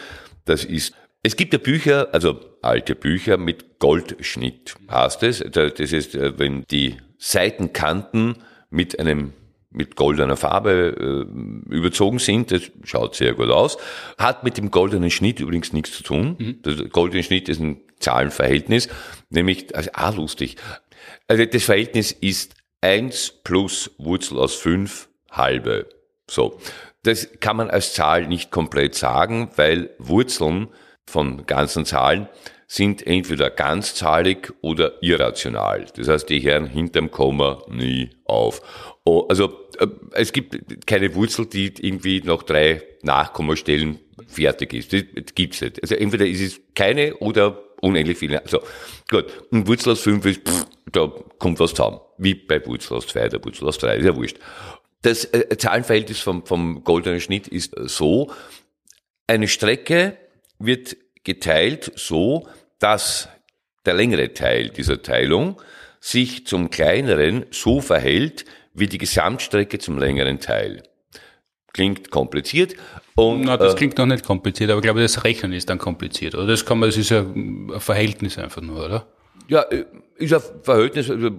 Das 0.45 0.65
ist 0.65 0.93
es 1.24 1.38
gibt 1.38 1.53
ja 1.53 1.60
Bücher, 1.60 2.13
also 2.13 2.39
alte 2.62 2.96
Bücher 2.96 3.38
mit 3.38 3.80
Goldschnitt, 3.80 4.75
heißt 4.92 5.24
es. 5.24 5.44
Das 5.51 5.80
ist, 5.80 6.15
äh, 6.15 6.38
wenn 6.38 6.63
die 6.70 6.98
Seitenkanten 7.18 8.36
mit 8.70 9.00
einem 9.00 9.34
mit 9.75 9.96
goldener 9.96 10.38
Farbe 10.38 11.25
äh, 11.27 11.74
überzogen 11.74 12.20
sind. 12.20 12.51
Das 12.51 12.62
schaut 12.84 13.15
sehr 13.15 13.34
gut 13.34 13.50
aus. 13.50 13.77
Hat 14.18 14.44
mit 14.44 14.58
dem 14.58 14.70
goldenen 14.70 15.10
Schnitt 15.10 15.39
übrigens 15.39 15.74
nichts 15.74 15.98
zu 15.98 16.03
tun. 16.03 16.36
Mhm. 16.38 16.62
Der 16.62 16.89
goldene 16.89 17.24
Schnitt 17.24 17.50
ist 17.50 17.60
ein 17.60 17.82
Zahlenverhältnis, 18.00 18.88
nämlich, 19.30 19.75
also 19.75 19.89
ah, 19.94 20.10
lustig. 20.12 20.58
Also 21.27 21.46
das 21.46 21.63
Verhältnis 21.63 22.12
ist 22.12 22.53
eins 22.82 23.34
plus 23.44 23.92
Wurzel 23.98 24.38
aus 24.38 24.56
fünf 24.56 25.10
halbe. 25.32 25.88
So. 26.30 26.60
Das 27.03 27.30
kann 27.39 27.58
man 27.58 27.70
als 27.70 27.94
Zahl 27.94 28.27
nicht 28.27 28.51
komplett 28.51 28.96
sagen, 28.96 29.50
weil 29.56 29.89
Wurzeln 29.98 30.68
von 31.05 31.45
ganzen 31.45 31.86
Zahlen 31.86 32.27
sind 32.67 33.05
entweder 33.05 33.51
ganzzahlig 33.51 34.51
oder 34.62 34.93
irrational. 35.01 35.86
Das 35.95 36.07
heißt, 36.07 36.29
die 36.29 36.41
hören 36.41 36.65
hinterm 36.65 37.12
Komma 37.12 37.62
nie 37.69 38.10
auf. 38.25 38.62
Oh, 39.05 39.27
also 39.29 39.53
äh, 39.79 39.88
es 40.13 40.33
gibt 40.33 40.88
keine 40.88 41.13
Wurzel, 41.13 41.45
die 41.45 41.72
irgendwie 41.79 42.22
nach 42.22 42.41
drei 42.43 42.81
Nachkommastellen 43.03 44.00
fertig 44.27 44.74
ist. 44.74 44.93
Das 44.93 45.36
gibt's 45.36 45.62
nicht. 45.62 45.81
Also 45.83 45.95
entweder 45.95 46.25
ist 46.25 46.41
es 46.41 46.62
keine 46.74 47.15
oder 47.17 47.62
unendlich 47.81 48.17
viele. 48.17 48.41
Also 48.41 48.60
gut. 49.10 49.25
Und 49.51 49.67
Wurzel 49.67 49.91
aus 49.91 50.01
fünf 50.01 50.25
ist, 50.25 50.48
pff, 50.48 50.65
da 50.91 51.12
kommt 51.38 51.60
was 51.60 51.72
zusammen. 51.72 52.00
Wie 52.17 52.33
bei 52.33 52.65
Wurzel 52.65 52.98
aus 52.98 53.07
zwei, 53.07 53.27
der 53.27 53.43
Wurzel 53.43 53.67
aus 53.67 53.77
drei, 53.77 53.98
ist 53.98 54.05
ja 54.05 54.15
wurscht. 54.15 54.38
Das 55.03 55.25
äh, 55.25 55.57
Zahlenverhältnis 55.57 56.22
vom, 56.22 56.45
vom 56.45 56.83
goldenen 56.83 57.19
Schnitt 57.19 57.48
ist 57.48 57.75
so, 57.77 58.31
eine 59.27 59.48
Strecke 59.48 60.17
wird 60.65 60.98
geteilt 61.24 61.91
so, 61.96 62.48
dass 62.79 63.29
der 63.86 63.93
längere 63.93 64.34
Teil 64.34 64.70
dieser 64.70 65.01
Teilung 65.01 65.62
sich 66.00 66.46
zum 66.48 66.70
kleineren 66.70 67.46
so 67.51 67.82
verhält 67.82 68.46
wie 68.74 68.88
die 68.88 68.98
Gesamtstrecke 68.98 69.79
zum 69.79 69.98
längeren 69.98 70.39
Teil. 70.39 70.84
Klingt 71.74 72.12
kompliziert. 72.12 72.75
Und, 73.15 73.41
Na, 73.41 73.58
das 73.58 73.74
äh, 73.74 73.77
klingt 73.77 73.98
noch 73.98 74.05
nicht 74.05 74.25
kompliziert, 74.25 74.70
aber 74.70 74.79
ich 74.79 74.84
glaube, 74.84 75.01
das 75.01 75.24
Rechnen 75.24 75.53
ist 75.53 75.70
dann 75.70 75.77
kompliziert. 75.77 76.36
Oder 76.36 76.48
das 76.48 76.65
kann 76.65 76.79
man, 76.79 76.89
das 76.89 76.98
ist 76.98 77.10
ja 77.10 77.22
ein 77.22 77.72
Verhältnis 77.79 78.38
einfach 78.38 78.62
nur, 78.62 78.86
oder? 78.86 79.08
Ja, 79.48 79.62
äh, 79.63 79.86
ist 80.17 80.34
ein 80.34 80.41
Verhältnis, 80.62 81.10
also 81.10 81.32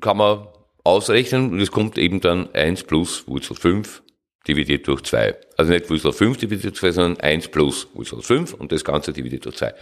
kann 0.00 0.16
man 0.16 0.46
ausrechnen 0.84 1.52
und 1.52 1.60
es 1.60 1.70
kommt 1.70 1.98
eben 1.98 2.20
dann 2.20 2.52
1 2.54 2.84
plus 2.84 3.26
Wurzel 3.28 3.56
5 3.56 4.01
dividiert 4.46 4.88
durch 4.88 5.02
2. 5.02 5.36
Also 5.56 5.72
nicht 5.72 5.88
Wurzel 5.88 6.12
5 6.12 6.38
dividiert 6.38 6.64
durch 6.64 6.80
2, 6.80 6.90
sondern 6.92 7.20
1 7.20 7.48
plus 7.48 7.88
Wurzel 7.94 8.22
5 8.22 8.54
und 8.54 8.72
das 8.72 8.84
Ganze 8.84 9.12
dividiert 9.12 9.44
durch 9.44 9.56
2. 9.56 9.74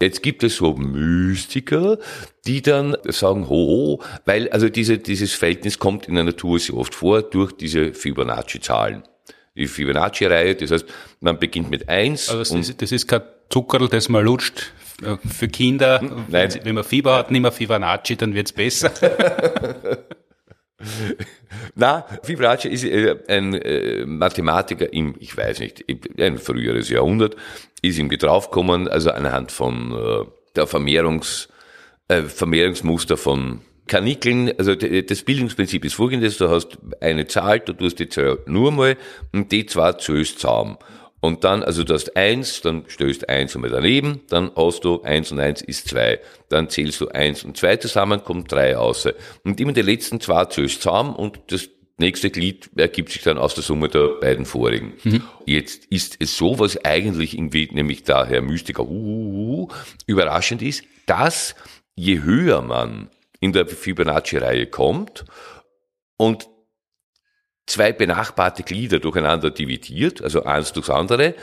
Jetzt 0.00 0.22
gibt 0.22 0.42
es 0.42 0.56
so 0.56 0.74
Mystiker, 0.74 1.98
die 2.46 2.62
dann 2.62 2.96
sagen, 3.04 3.48
ho, 3.48 3.54
ho, 3.98 4.02
weil 4.24 4.48
also 4.50 4.68
diese, 4.68 4.98
dieses 4.98 5.34
Verhältnis 5.34 5.78
kommt 5.78 6.08
in 6.08 6.14
der 6.14 6.24
Natur 6.24 6.58
sehr 6.58 6.76
oft 6.76 6.94
vor 6.94 7.22
durch 7.22 7.52
diese 7.52 7.92
Fibonacci-Zahlen. 7.92 9.02
Die 9.56 9.66
Fibonacci-Reihe, 9.66 10.54
das 10.54 10.70
heißt, 10.70 10.86
man 11.20 11.38
beginnt 11.38 11.70
mit 11.70 11.88
1. 11.88 12.30
Also 12.30 12.56
das, 12.56 12.68
ist, 12.68 12.80
das 12.80 12.92
ist 12.92 13.08
kein 13.08 13.22
Zuckerl, 13.50 13.88
das 13.88 14.08
man 14.08 14.24
lutscht 14.24 14.72
äh, 15.02 15.16
für 15.28 15.48
Kinder. 15.48 16.00
Nein. 16.28 16.60
Wenn 16.62 16.74
man 16.76 16.84
Fieber 16.84 17.16
hat, 17.16 17.30
nimm 17.30 17.42
mal 17.42 17.50
Fibonacci, 17.50 18.16
dann 18.16 18.34
wird's 18.34 18.52
besser. 18.52 18.92
Na, 21.74 22.06
Fibonacci 22.22 22.68
ist 22.68 22.84
äh, 22.84 23.16
ein 23.28 23.54
äh, 23.54 24.04
Mathematiker 24.06 24.92
im, 24.92 25.14
ich 25.18 25.36
weiß 25.36 25.60
nicht, 25.60 25.84
ein 26.18 26.38
früheres 26.38 26.88
Jahrhundert, 26.88 27.36
ist 27.82 27.98
ihm 27.98 28.08
draufgekommen, 28.08 28.88
also 28.88 29.10
anhand 29.10 29.50
von 29.52 29.92
äh, 29.92 30.24
der 30.56 30.66
Vermehrungs, 30.66 31.48
Vermehrungsmuster 32.08 33.18
von 33.18 33.60
Kanikeln, 33.86 34.50
also 34.58 34.74
das 34.74 35.22
Bildungsprinzip 35.24 35.84
ist 35.84 35.92
folgendes, 35.92 36.38
du 36.38 36.48
hast 36.48 36.78
eine 37.02 37.26
Zahl, 37.26 37.60
du 37.60 37.74
tust 37.74 37.98
die 37.98 38.08
Zahl 38.08 38.38
nur 38.46 38.72
mal 38.72 38.96
und 39.34 39.52
die 39.52 39.66
zwei 39.66 39.92
zählst 39.92 40.38
zusammen. 40.38 40.78
Und 41.20 41.44
dann, 41.44 41.62
also 41.64 41.82
du 41.82 41.94
hast 41.94 42.16
eins, 42.16 42.60
dann 42.60 42.84
stößt 42.86 43.28
eins 43.28 43.54
einmal 43.54 43.70
daneben, 43.70 44.20
dann 44.28 44.52
hast 44.54 44.84
du 44.84 45.02
eins 45.02 45.32
und 45.32 45.40
eins 45.40 45.62
ist 45.62 45.88
zwei. 45.88 46.20
Dann 46.48 46.68
zählst 46.68 47.00
du 47.00 47.08
eins 47.08 47.44
und 47.44 47.56
zwei 47.56 47.76
zusammen, 47.76 48.22
kommt 48.22 48.52
drei 48.52 48.76
raus. 48.76 49.08
Und 49.42 49.60
immer 49.60 49.72
die 49.72 49.82
letzten 49.82 50.20
zwei 50.20 50.44
zählst 50.44 50.82
zusammen 50.82 51.14
und 51.14 51.40
das 51.48 51.68
nächste 51.98 52.30
Glied 52.30 52.70
ergibt 52.76 53.10
sich 53.10 53.22
dann 53.22 53.38
aus 53.38 53.54
der 53.54 53.64
Summe 53.64 53.88
der 53.88 54.20
beiden 54.20 54.46
vorigen. 54.46 54.94
Mhm. 55.02 55.22
Jetzt 55.44 55.86
ist 55.86 56.16
es 56.20 56.36
so, 56.36 56.58
was 56.58 56.84
eigentlich 56.84 57.34
irgendwie, 57.34 57.68
nämlich 57.72 58.04
daher 58.04 58.40
Mystiker, 58.40 58.84
uh, 58.84 58.86
uh, 58.88 59.62
uh, 59.62 59.68
überraschend 60.06 60.62
ist, 60.62 60.84
dass 61.06 61.56
je 61.96 62.22
höher 62.22 62.62
man 62.62 63.10
in 63.40 63.52
der 63.52 63.66
Fibonacci-Reihe 63.66 64.66
kommt 64.66 65.24
und 66.16 66.48
zwei 67.68 67.92
benachbarte 67.92 68.62
Glieder 68.62 68.98
durcheinander 68.98 69.50
dividiert, 69.50 70.22
also 70.22 70.44
eins 70.44 70.72
durchs 70.72 70.90
andere, 70.90 71.34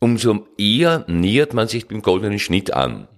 umso 0.00 0.48
eher 0.56 1.04
nähert 1.08 1.54
man 1.54 1.68
sich 1.68 1.86
dem 1.86 2.02
goldenen 2.02 2.38
Schnitt 2.38 2.72
an. 2.72 3.08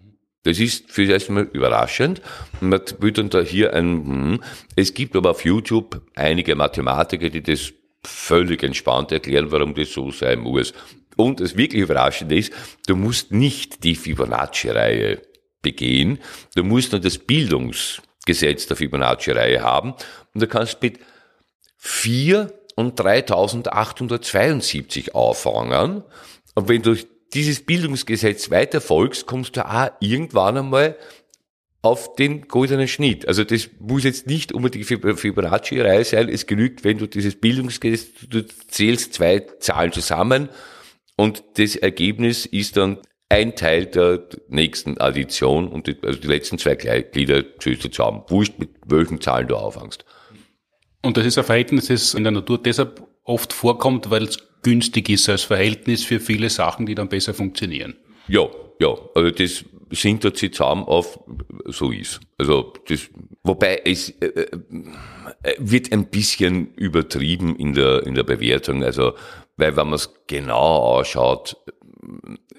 Das 0.42 0.58
ist 0.58 0.90
für 0.90 1.02
das 1.02 1.10
erste 1.10 1.32
Mal 1.32 1.48
überraschend. 1.52 2.20
Man 2.60 2.80
wird 2.98 3.18
dann 3.18 3.30
da 3.30 3.40
hier 3.40 3.72
ein, 3.72 4.04
hm. 4.04 4.40
es 4.76 4.92
gibt 4.92 5.16
aber 5.16 5.30
auf 5.30 5.44
YouTube 5.44 6.02
einige 6.14 6.54
Mathematiker, 6.54 7.30
die 7.30 7.42
das 7.42 7.72
völlig 8.02 8.62
entspannt 8.62 9.12
erklären, 9.12 9.50
warum 9.50 9.74
das 9.74 9.92
so 9.92 10.10
sein 10.10 10.40
muss. 10.40 10.74
Und 11.16 11.40
das 11.40 11.56
wirklich 11.56 11.82
Überraschende 11.82 12.36
ist, 12.36 12.52
du 12.86 12.96
musst 12.96 13.32
nicht 13.32 13.84
die 13.84 13.94
Fibonacci-Reihe 13.94 15.22
begehen, 15.62 16.18
du 16.54 16.64
musst 16.64 16.92
nur 16.92 17.00
das 17.00 17.16
Bildungsgesetz 17.16 18.66
der 18.66 18.76
Fibonacci-Reihe 18.76 19.62
haben 19.62 19.94
und 20.34 20.42
du 20.42 20.46
kannst 20.46 20.82
mit 20.82 20.98
4 21.84 22.52
und 22.76 22.98
3872 22.98 25.14
auffangen. 25.14 26.02
Und 26.54 26.68
wenn 26.68 26.82
du 26.82 26.96
dieses 27.34 27.64
Bildungsgesetz 27.64 28.50
weiter 28.50 28.80
folgst, 28.80 29.26
kommst 29.26 29.56
du 29.56 29.68
auch 29.68 29.90
irgendwann 30.00 30.56
einmal 30.56 30.96
auf 31.82 32.16
den 32.16 32.48
goldenen 32.48 32.88
Schnitt. 32.88 33.28
Also 33.28 33.44
das 33.44 33.68
muss 33.78 34.04
jetzt 34.04 34.26
nicht 34.26 34.52
unbedingt 34.52 34.86
Fibonacci-Reihe 34.86 36.04
sein. 36.04 36.30
Es 36.30 36.46
genügt, 36.46 36.84
wenn 36.84 36.96
du 36.96 37.06
dieses 37.06 37.38
Bildungsgesetz, 37.38 38.06
du 38.30 38.46
zählst 38.46 39.12
zwei 39.12 39.40
Zahlen 39.60 39.92
zusammen 39.92 40.48
und 41.16 41.44
das 41.56 41.76
Ergebnis 41.76 42.46
ist 42.46 42.78
dann 42.78 42.98
ein 43.28 43.56
Teil 43.56 43.86
der 43.86 44.26
nächsten 44.48 44.98
Addition 44.98 45.68
und 45.68 45.86
die, 45.86 45.96
also 46.02 46.18
die 46.18 46.28
letzten 46.28 46.56
zwei 46.56 46.76
Glieder 46.76 47.44
zählst 47.58 47.84
du 47.84 47.90
zusammen. 47.90 48.22
Wurscht, 48.28 48.58
mit 48.58 48.70
welchen 48.86 49.20
Zahlen 49.20 49.48
du 49.48 49.56
aufhängst. 49.56 50.06
Und 51.04 51.18
das 51.18 51.26
ist 51.26 51.36
ein 51.36 51.44
Verhältnis, 51.44 51.88
das 51.88 52.14
in 52.14 52.24
der 52.24 52.32
Natur 52.32 52.58
deshalb 52.58 53.06
oft 53.24 53.52
vorkommt, 53.52 54.10
weil 54.10 54.24
es 54.24 54.38
günstig 54.62 55.10
ist 55.10 55.28
als 55.28 55.42
Verhältnis 55.42 56.02
für 56.02 56.18
viele 56.18 56.48
Sachen, 56.48 56.86
die 56.86 56.94
dann 56.94 57.08
besser 57.08 57.34
funktionieren. 57.34 57.94
Ja, 58.26 58.48
ja, 58.80 58.96
also 59.14 59.30
das 59.30 59.64
sind 59.90 60.24
dort 60.24 60.38
zusammen 60.38 60.84
auf, 60.84 61.20
so 61.66 61.90
ist. 61.90 62.20
Also 62.38 62.72
das, 62.88 63.10
wobei 63.42 63.82
es 63.84 64.10
äh, 64.20 64.46
äh, 65.42 65.54
wird 65.58 65.92
ein 65.92 66.06
bisschen 66.06 66.72
übertrieben 66.74 67.54
in 67.56 67.74
der, 67.74 68.06
in 68.06 68.14
der 68.14 68.24
Bewertung, 68.24 68.82
also, 68.82 69.12
weil 69.58 69.76
wenn 69.76 69.86
man 69.86 69.94
es 69.94 70.10
genau 70.26 70.98
anschaut, 70.98 71.56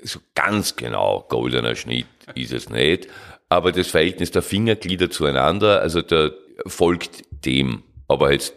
so 0.03 0.19
ganz 0.35 0.75
genau 0.75 1.25
goldener 1.27 1.75
Schnitt 1.75 2.05
ist 2.35 2.53
es 2.53 2.69
nicht, 2.69 3.07
aber 3.49 3.71
das 3.71 3.87
Verhältnis 3.87 4.29
der 4.29 4.43
Fingerglieder 4.43 5.09
zueinander, 5.09 5.81
also 5.81 6.03
der 6.03 6.31
folgt 6.67 7.23
dem 7.43 7.81
aber 8.07 8.31
jetzt 8.31 8.55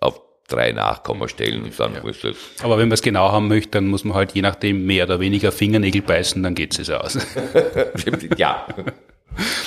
auf 0.00 0.20
drei 0.48 0.72
Nachkommastellen 0.72 1.64
und 1.64 1.78
dann 1.78 1.94
ja. 1.94 2.02
muss 2.02 2.20
das. 2.20 2.36
Aber 2.62 2.78
wenn 2.78 2.88
man 2.88 2.94
es 2.94 3.02
genau 3.02 3.30
haben 3.30 3.48
möchte, 3.48 3.72
dann 3.72 3.88
muss 3.88 4.04
man 4.04 4.16
halt 4.16 4.32
je 4.32 4.42
nachdem 4.42 4.86
mehr 4.86 5.04
oder 5.04 5.20
weniger 5.20 5.52
Fingernägel 5.52 6.02
beißen, 6.02 6.42
dann 6.42 6.54
geht 6.54 6.78
es 6.78 6.90
aus. 6.90 7.18
ja. 8.36 8.66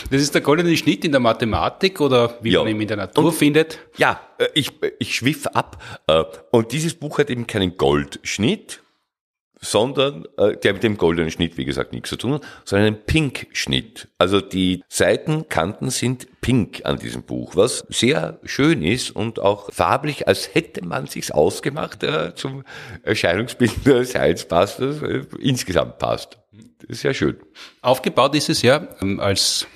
Das 0.10 0.22
ist 0.22 0.34
der 0.34 0.42
goldene 0.42 0.76
Schnitt 0.76 1.06
in 1.06 1.12
der 1.12 1.22
Mathematik 1.22 2.02
oder 2.02 2.38
wie 2.42 2.52
ja. 2.52 2.60
man 2.60 2.70
ihn 2.70 2.82
in 2.82 2.88
der 2.88 2.98
Natur 2.98 3.26
und, 3.26 3.34
findet? 3.34 3.80
Ja, 3.98 4.20
äh, 4.38 4.48
ich, 4.54 4.72
ich 5.00 5.16
schwiff 5.16 5.48
ab. 5.48 5.82
Äh, 6.08 6.24
und 6.52 6.72
dieses 6.72 6.96
Buch 6.96 7.20
hat 7.20 7.30
eben 7.30 7.48
keinen 7.48 7.78
Goldschnitt, 7.78 8.81
sondern 9.62 10.26
äh, 10.38 10.58
der 10.58 10.74
mit 10.74 10.84
dem 10.84 10.98
goldenen 10.98 11.30
Schnitt, 11.30 11.56
wie 11.58 11.66
gesagt, 11.66 11.94
nichts 11.94 12.10
zu 12.10 12.18
tun 12.18 12.34
hat, 12.34 12.42
sondern 12.66 12.88
einen 12.88 13.06
Pink-Schnitt. 13.06 14.08
Also 14.18 14.42
die 14.42 14.84
Seitenkanten 14.90 15.92
sind 15.92 16.28
pink 16.42 16.82
an 16.84 16.98
diesem 16.98 17.22
Buch, 17.22 17.56
was 17.56 17.86
sehr 17.90 18.40
schön 18.44 18.84
ist 18.84 19.12
und 19.12 19.40
auch 19.40 19.72
farblich, 19.72 20.28
als 20.28 20.54
hätte 20.56 20.84
man 20.84 21.06
sich's 21.06 21.30
ausgemacht 21.30 22.04
äh, 22.04 22.34
zum 22.34 22.64
Erscheinungsbild 23.04 23.86
des 23.86 24.16
Heilsbusters 24.16 25.04
äh, 25.04 25.22
insgesamt 25.40 26.00
passt. 26.00 26.40
Das 26.80 26.90
ist 26.90 27.02
sehr 27.02 27.14
schön. 27.14 27.38
Aufgebaut 27.82 28.36
ist 28.36 28.50
es 28.50 28.64
ja 28.64 28.88
ähm, 29.02 29.20
als 29.20 29.68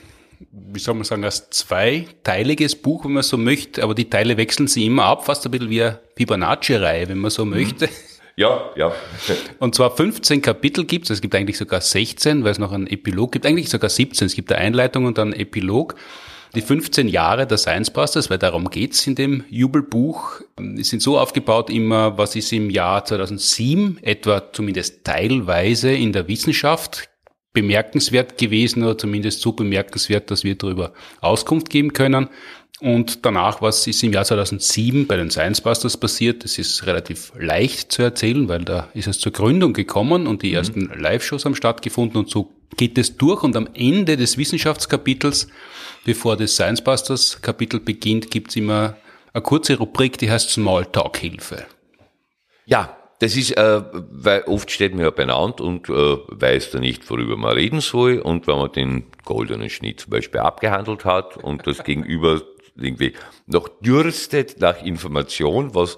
wie 0.51 0.79
soll 0.79 0.95
man 0.95 1.05
sagen, 1.05 1.23
als 1.23 1.49
zweiteiliges 1.49 2.75
Buch, 2.75 3.05
wenn 3.05 3.13
man 3.13 3.23
so 3.23 3.37
möchte, 3.37 3.83
aber 3.83 3.95
die 3.95 4.09
Teile 4.09 4.35
wechseln 4.35 4.67
sie 4.67 4.85
immer 4.85 5.05
ab, 5.05 5.25
fast 5.25 5.45
ein 5.45 5.51
bisschen 5.51 5.69
wie 5.69 5.81
eine 5.81 5.99
Fibonacci-Reihe, 6.17 7.07
wenn 7.07 7.19
man 7.19 7.31
so 7.31 7.45
möchte. 7.45 7.89
Ja, 8.37 8.69
ja. 8.75 8.91
Und 9.59 9.75
zwar 9.75 9.95
15 9.95 10.41
Kapitel 10.41 10.85
gibt 10.85 11.05
es, 11.05 11.11
es 11.11 11.21
gibt 11.21 11.35
eigentlich 11.35 11.57
sogar 11.57 11.81
16, 11.81 12.43
weil 12.43 12.51
es 12.51 12.59
noch 12.59 12.71
einen 12.71 12.87
Epilog 12.87 13.31
gibt, 13.31 13.45
eigentlich 13.45 13.69
sogar 13.69 13.89
17, 13.89 14.27
es 14.27 14.35
gibt 14.35 14.51
eine 14.51 14.61
Einleitung 14.61 15.05
und 15.05 15.17
dann 15.17 15.31
einen 15.31 15.39
Epilog. 15.39 15.95
Die 16.53 16.61
15 16.61 17.09
Jahre 17.09 17.45
der 17.45 17.57
Science 17.57 17.91
Busters, 17.91 18.29
weil 18.29 18.37
darum 18.37 18.69
geht's 18.69 19.05
in 19.07 19.15
dem 19.15 19.43
Jubelbuch, 19.49 20.39
sind 20.77 21.01
so 21.01 21.19
aufgebaut 21.19 21.69
immer, 21.69 22.17
was 22.17 22.35
ist 22.37 22.53
im 22.53 22.69
Jahr 22.69 23.03
2007 23.03 23.99
etwa 24.01 24.53
zumindest 24.53 25.03
teilweise 25.03 25.91
in 25.91 26.13
der 26.13 26.29
Wissenschaft 26.29 27.09
bemerkenswert 27.51 28.37
gewesen 28.37 28.83
oder 28.83 28.97
zumindest 28.97 29.41
so 29.41 29.53
bemerkenswert, 29.53 30.29
dass 30.31 30.43
wir 30.43 30.55
darüber 30.55 30.93
Auskunft 31.19 31.69
geben 31.69 31.93
können. 31.93 32.29
Und 32.81 33.25
danach, 33.25 33.61
was 33.61 33.87
ist 33.87 34.03
im 34.03 34.11
Jahr 34.11 34.25
2007 34.25 35.07
bei 35.07 35.15
den 35.15 35.31
Science 35.31 35.61
Busters 35.61 35.95
passiert, 35.95 36.43
das 36.43 36.57
ist 36.57 36.85
relativ 36.85 37.31
leicht 37.37 37.91
zu 37.91 38.01
erzählen, 38.01 38.49
weil 38.49 38.65
da 38.65 38.89
ist 38.93 39.07
es 39.07 39.19
zur 39.19 39.31
Gründung 39.31 39.71
gekommen 39.71 40.27
und 40.27 40.41
die 40.41 40.49
mhm. 40.49 40.55
ersten 40.55 40.81
Live-Shows 40.93 41.45
haben 41.45 41.55
stattgefunden 41.55 42.17
und 42.17 42.29
so 42.29 42.51
geht 42.75 42.97
es 42.97 43.15
durch 43.15 43.43
und 43.43 43.55
am 43.55 43.69
Ende 43.73 44.17
des 44.17 44.37
Wissenschaftskapitels, 44.37 45.47
bevor 46.03 46.35
das 46.35 46.55
Science 46.55 46.83
Busters 46.83 47.41
Kapitel 47.41 47.79
beginnt, 47.79 48.29
gibt's 48.29 48.57
immer 48.57 48.97
eine 49.31 49.41
kurze 49.41 49.77
Rubrik, 49.77 50.17
die 50.17 50.29
heißt 50.29 50.49
Smalltalk-Hilfe. 50.49 51.65
Ja, 52.65 52.97
das 53.19 53.37
ist, 53.37 53.55
äh, 53.55 53.81
weil 53.93 54.43
oft 54.43 54.69
steht 54.69 54.93
man 54.93 55.03
ja 55.03 55.09
beieinander 55.11 55.63
und 55.63 55.87
äh, 55.87 55.93
weiß 55.93 56.71
da 56.71 56.79
nicht, 56.79 57.09
worüber 57.09 57.37
man 57.37 57.53
reden 57.53 57.79
soll. 57.79 58.19
Und 58.19 58.47
wenn 58.47 58.57
man 58.57 58.71
den 58.73 59.05
goldenen 59.23 59.69
Schnitt 59.69 60.01
zum 60.01 60.11
Beispiel 60.11 60.41
abgehandelt 60.41 61.05
hat 61.05 61.37
und 61.37 61.65
das 61.65 61.83
Gegenüber 61.85 62.41
irgendwie 62.75 63.13
noch 63.47 63.69
dürstet 63.81 64.59
nach 64.59 64.83
Information, 64.83 65.73
was 65.75 65.97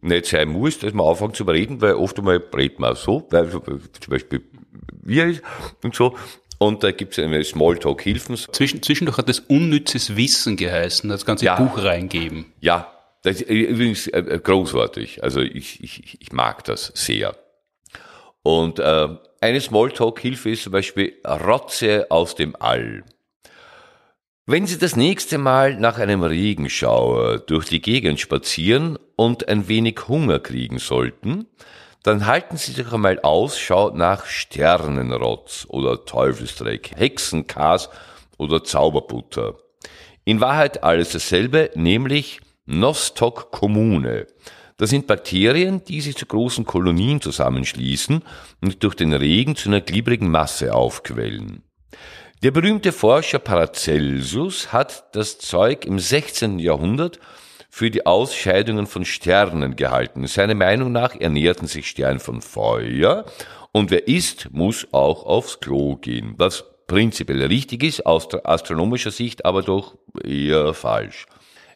nicht 0.00 0.26
sein 0.26 0.48
muss, 0.48 0.78
dass 0.78 0.92
man 0.92 1.06
anfängt 1.06 1.36
zu 1.36 1.44
reden, 1.44 1.80
weil 1.80 1.94
oft 1.94 2.18
einmal 2.18 2.42
redet 2.54 2.78
man 2.78 2.94
so, 2.94 3.26
weil 3.30 3.50
zum 3.50 3.62
Beispiel 4.08 4.42
wir 5.02 5.40
und 5.82 5.94
so. 5.94 6.16
Und 6.58 6.84
da 6.84 6.92
gibt 6.92 7.12
es 7.12 7.24
eine 7.24 7.42
Smalltalk-Hilfen. 7.42 8.36
Zwischen, 8.36 8.82
zwischendurch 8.82 9.18
hat 9.18 9.28
es 9.28 9.40
unnützes 9.40 10.16
Wissen 10.16 10.56
geheißen, 10.56 11.10
das 11.10 11.26
ganze 11.26 11.46
ja. 11.46 11.56
Buch 11.56 11.82
reingeben. 11.82 12.46
Ja, 12.60 12.92
das 13.22 13.40
ist 13.40 13.50
übrigens 13.50 14.06
äh, 14.06 14.40
großartig. 14.42 15.22
Also 15.22 15.40
ich, 15.40 15.82
ich, 15.82 16.18
ich 16.20 16.32
mag 16.32 16.64
das 16.64 16.92
sehr. 16.94 17.36
Und 18.42 18.78
äh, 18.78 19.08
eine 19.40 19.60
Smalltalk-Hilfe 19.60 20.50
ist 20.50 20.62
zum 20.62 20.72
Beispiel 20.72 21.14
Rotze 21.26 22.06
aus 22.10 22.34
dem 22.34 22.54
All. 22.58 23.04
Wenn 24.46 24.66
Sie 24.66 24.76
das 24.76 24.94
nächste 24.94 25.38
Mal 25.38 25.76
nach 25.76 25.96
einem 25.96 26.22
Regenschauer 26.22 27.38
durch 27.38 27.64
die 27.64 27.80
Gegend 27.80 28.20
spazieren 28.20 28.98
und 29.16 29.48
ein 29.48 29.68
wenig 29.68 30.06
Hunger 30.06 30.38
kriegen 30.38 30.78
sollten, 30.78 31.46
dann 32.02 32.26
halten 32.26 32.58
Sie 32.58 32.72
sich 32.72 32.92
einmal 32.92 33.20
Ausschau 33.20 33.88
nach 33.88 34.26
Sternenrotz 34.26 35.64
oder 35.70 36.04
Teufelsdreck, 36.04 36.90
Hexenkas 36.94 37.88
oder 38.36 38.62
Zauberbutter. 38.62 39.54
In 40.26 40.42
Wahrheit 40.42 40.84
alles 40.84 41.12
dasselbe, 41.12 41.70
nämlich 41.74 42.42
Nostoc 42.66 43.50
Kommune. 43.50 44.26
Das 44.76 44.90
sind 44.90 45.06
Bakterien, 45.06 45.82
die 45.86 46.02
sich 46.02 46.16
zu 46.16 46.26
großen 46.26 46.66
Kolonien 46.66 47.22
zusammenschließen 47.22 48.22
und 48.60 48.82
durch 48.82 48.94
den 48.94 49.14
Regen 49.14 49.56
zu 49.56 49.70
einer 49.70 49.80
gliedrigen 49.80 50.30
Masse 50.30 50.74
aufquellen. 50.74 51.62
Der 52.42 52.50
berühmte 52.50 52.92
Forscher 52.92 53.38
Paracelsus 53.38 54.72
hat 54.72 55.14
das 55.16 55.38
Zeug 55.38 55.86
im 55.86 55.98
16. 55.98 56.58
Jahrhundert 56.58 57.18
für 57.70 57.90
die 57.90 58.04
Ausscheidungen 58.04 58.86
von 58.86 59.04
Sternen 59.04 59.76
gehalten. 59.76 60.26
Seiner 60.26 60.54
Meinung 60.54 60.92
nach 60.92 61.14
ernährten 61.18 61.66
sich 61.66 61.88
Sterne 61.88 62.20
von 62.20 62.42
Feuer 62.42 63.24
und 63.72 63.90
wer 63.90 64.08
isst, 64.08 64.48
muss 64.52 64.86
auch 64.92 65.24
aufs 65.24 65.60
Klo 65.60 65.96
gehen, 65.96 66.34
was 66.36 66.64
prinzipiell 66.86 67.42
richtig 67.44 67.82
ist, 67.82 68.04
aus 68.04 68.28
astronomischer 68.32 69.10
Sicht 69.10 69.44
aber 69.46 69.62
doch 69.62 69.96
eher 70.22 70.74
falsch. 70.74 71.26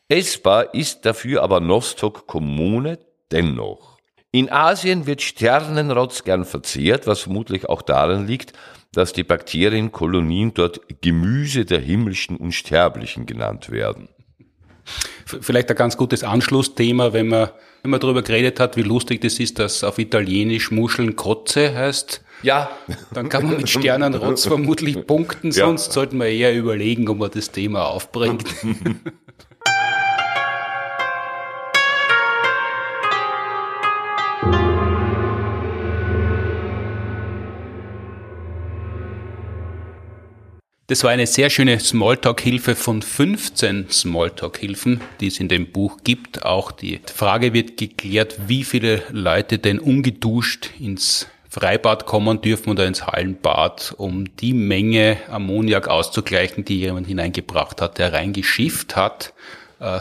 Essbar 0.08 0.74
ist 0.74 1.06
dafür 1.06 1.42
aber 1.42 1.60
Nostok 1.60 2.26
Kommune 2.26 2.98
dennoch. 3.32 3.98
In 4.30 4.52
Asien 4.52 5.06
wird 5.06 5.22
Sternenrotz 5.22 6.24
gern 6.24 6.44
verzehrt, 6.44 7.06
was 7.06 7.20
vermutlich 7.20 7.68
auch 7.68 7.80
daran 7.80 8.26
liegt, 8.26 8.52
dass 8.92 9.12
die 9.12 9.24
Bakterienkolonien 9.24 10.54
dort 10.54 10.80
Gemüse 11.00 11.64
der 11.64 11.80
himmlischen 11.80 12.36
Unsterblichen 12.36 13.26
genannt 13.26 13.70
werden. 13.70 14.08
Vielleicht 15.24 15.70
ein 15.70 15.76
ganz 15.76 15.96
gutes 15.96 16.24
Anschlussthema, 16.24 17.12
wenn 17.12 17.28
man, 17.28 17.50
wenn 17.82 17.90
man 17.90 18.00
darüber 18.00 18.22
geredet 18.22 18.60
hat, 18.60 18.76
wie 18.76 18.82
lustig 18.82 19.20
das 19.20 19.38
ist, 19.38 19.58
dass 19.58 19.84
auf 19.84 19.98
Italienisch 19.98 20.70
Muscheln 20.70 21.16
Kotze 21.16 21.74
heißt. 21.74 22.24
Ja. 22.42 22.70
Dann 23.12 23.28
kann 23.28 23.46
man 23.46 23.58
mit 23.58 23.68
Sternenrotz 23.68 24.46
vermutlich 24.46 25.06
punkten, 25.06 25.52
sonst 25.52 25.88
ja. 25.88 25.92
sollten 25.92 26.18
wir 26.18 26.28
eher 26.28 26.54
überlegen, 26.56 27.08
ob 27.08 27.18
man 27.18 27.30
das 27.30 27.50
Thema 27.50 27.86
aufbringt. 27.86 28.44
Das 40.88 41.04
war 41.04 41.10
eine 41.10 41.26
sehr 41.26 41.50
schöne 41.50 41.78
Smalltalk-Hilfe 41.78 42.74
von 42.74 43.02
15 43.02 43.90
Smalltalk-Hilfen, 43.90 45.02
die 45.20 45.26
es 45.26 45.38
in 45.38 45.48
dem 45.48 45.70
Buch 45.70 45.98
gibt. 46.02 46.46
Auch 46.46 46.72
die 46.72 47.00
Frage 47.14 47.52
wird 47.52 47.76
geklärt, 47.76 48.48
wie 48.48 48.64
viele 48.64 49.02
Leute 49.10 49.58
denn 49.58 49.80
ungeduscht 49.80 50.70
ins 50.80 51.26
Freibad 51.50 52.06
kommen 52.06 52.40
dürfen 52.40 52.70
oder 52.70 52.86
ins 52.86 53.06
Hallenbad, 53.06 53.96
um 53.98 54.34
die 54.36 54.54
Menge 54.54 55.18
Ammoniak 55.28 55.88
auszugleichen, 55.88 56.64
die 56.64 56.78
jemand 56.78 57.06
hineingebracht 57.06 57.82
hat, 57.82 57.98
der 57.98 58.14
reingeschifft 58.14 58.96
hat. 58.96 59.34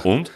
Und? 0.06 0.32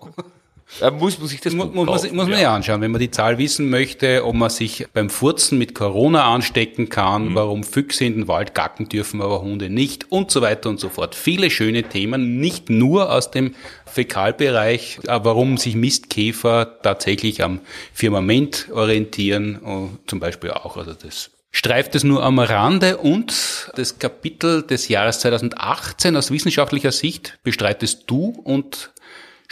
Da 0.80 0.90
muss 0.90 1.18
man 1.18 1.28
sich 1.28 1.40
das 1.40 1.52
muss, 1.52 1.72
muss, 1.72 1.86
muss 1.86 2.12
man 2.12 2.30
ja. 2.30 2.40
ja 2.40 2.54
anschauen, 2.54 2.80
wenn 2.80 2.90
man 2.90 3.00
die 3.00 3.10
Zahl 3.10 3.38
wissen 3.38 3.68
möchte, 3.68 4.24
ob 4.24 4.34
man 4.34 4.50
sich 4.50 4.86
beim 4.92 5.10
Furzen 5.10 5.58
mit 5.58 5.74
Corona 5.74 6.32
anstecken 6.32 6.88
kann, 6.88 7.30
mhm. 7.30 7.34
warum 7.34 7.64
Füchse 7.64 8.04
in 8.04 8.14
den 8.14 8.28
Wald 8.28 8.54
gacken 8.54 8.88
dürfen, 8.88 9.20
aber 9.20 9.42
Hunde 9.42 9.68
nicht 9.68 10.10
und 10.10 10.30
so 10.30 10.40
weiter 10.40 10.70
und 10.70 10.80
so 10.80 10.88
fort. 10.88 11.14
Viele 11.14 11.50
schöne 11.50 11.82
Themen, 11.82 12.40
nicht 12.40 12.70
nur 12.70 13.12
aus 13.12 13.30
dem 13.30 13.54
Fäkalbereich, 13.86 15.00
warum 15.04 15.58
sich 15.58 15.74
Mistkäfer 15.74 16.80
tatsächlich 16.82 17.42
am 17.42 17.60
Firmament 17.92 18.68
orientieren, 18.72 19.60
oh, 19.64 19.88
zum 20.06 20.20
Beispiel 20.20 20.52
auch. 20.52 20.76
Also 20.76 20.94
das 20.94 21.30
streift 21.52 21.94
es 21.94 22.02
nur 22.02 22.22
am 22.22 22.38
Rande 22.38 22.96
und 22.96 23.70
das 23.76 23.98
Kapitel 23.98 24.62
des 24.62 24.88
Jahres 24.88 25.20
2018 25.20 26.16
aus 26.16 26.30
wissenschaftlicher 26.30 26.92
Sicht 26.92 27.38
bestreitest 27.42 28.04
du 28.06 28.30
und 28.42 28.90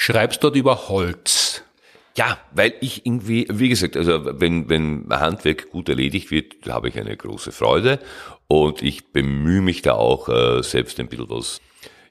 schreibst 0.00 0.42
dort 0.42 0.56
über 0.56 0.88
Holz. 0.88 1.62
Ja, 2.16 2.38
weil 2.52 2.72
ich 2.80 3.04
irgendwie, 3.04 3.46
wie 3.50 3.68
gesagt, 3.68 3.98
also 3.98 4.40
wenn, 4.40 4.70
wenn 4.70 5.06
Handwerk 5.10 5.70
gut 5.70 5.90
erledigt 5.90 6.30
wird, 6.30 6.54
habe 6.68 6.88
ich 6.88 6.98
eine 6.98 7.14
große 7.16 7.52
Freude 7.52 7.98
und 8.48 8.82
ich 8.82 9.12
bemühe 9.12 9.60
mich 9.60 9.82
da 9.82 9.92
auch 9.92 10.28
äh, 10.30 10.62
selbst 10.62 10.98
ein 11.00 11.08
bisschen 11.08 11.28
was 11.28 11.60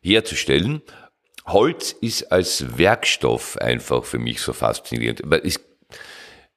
herzustellen. 0.01 0.83
Holz 1.47 1.91
ist 1.99 2.31
als 2.31 2.77
Werkstoff 2.77 3.57
einfach 3.57 4.03
für 4.03 4.19
mich 4.19 4.39
so 4.39 4.53
faszinierend. 4.53 5.21
Weil 5.25 5.41
es, 5.43 5.57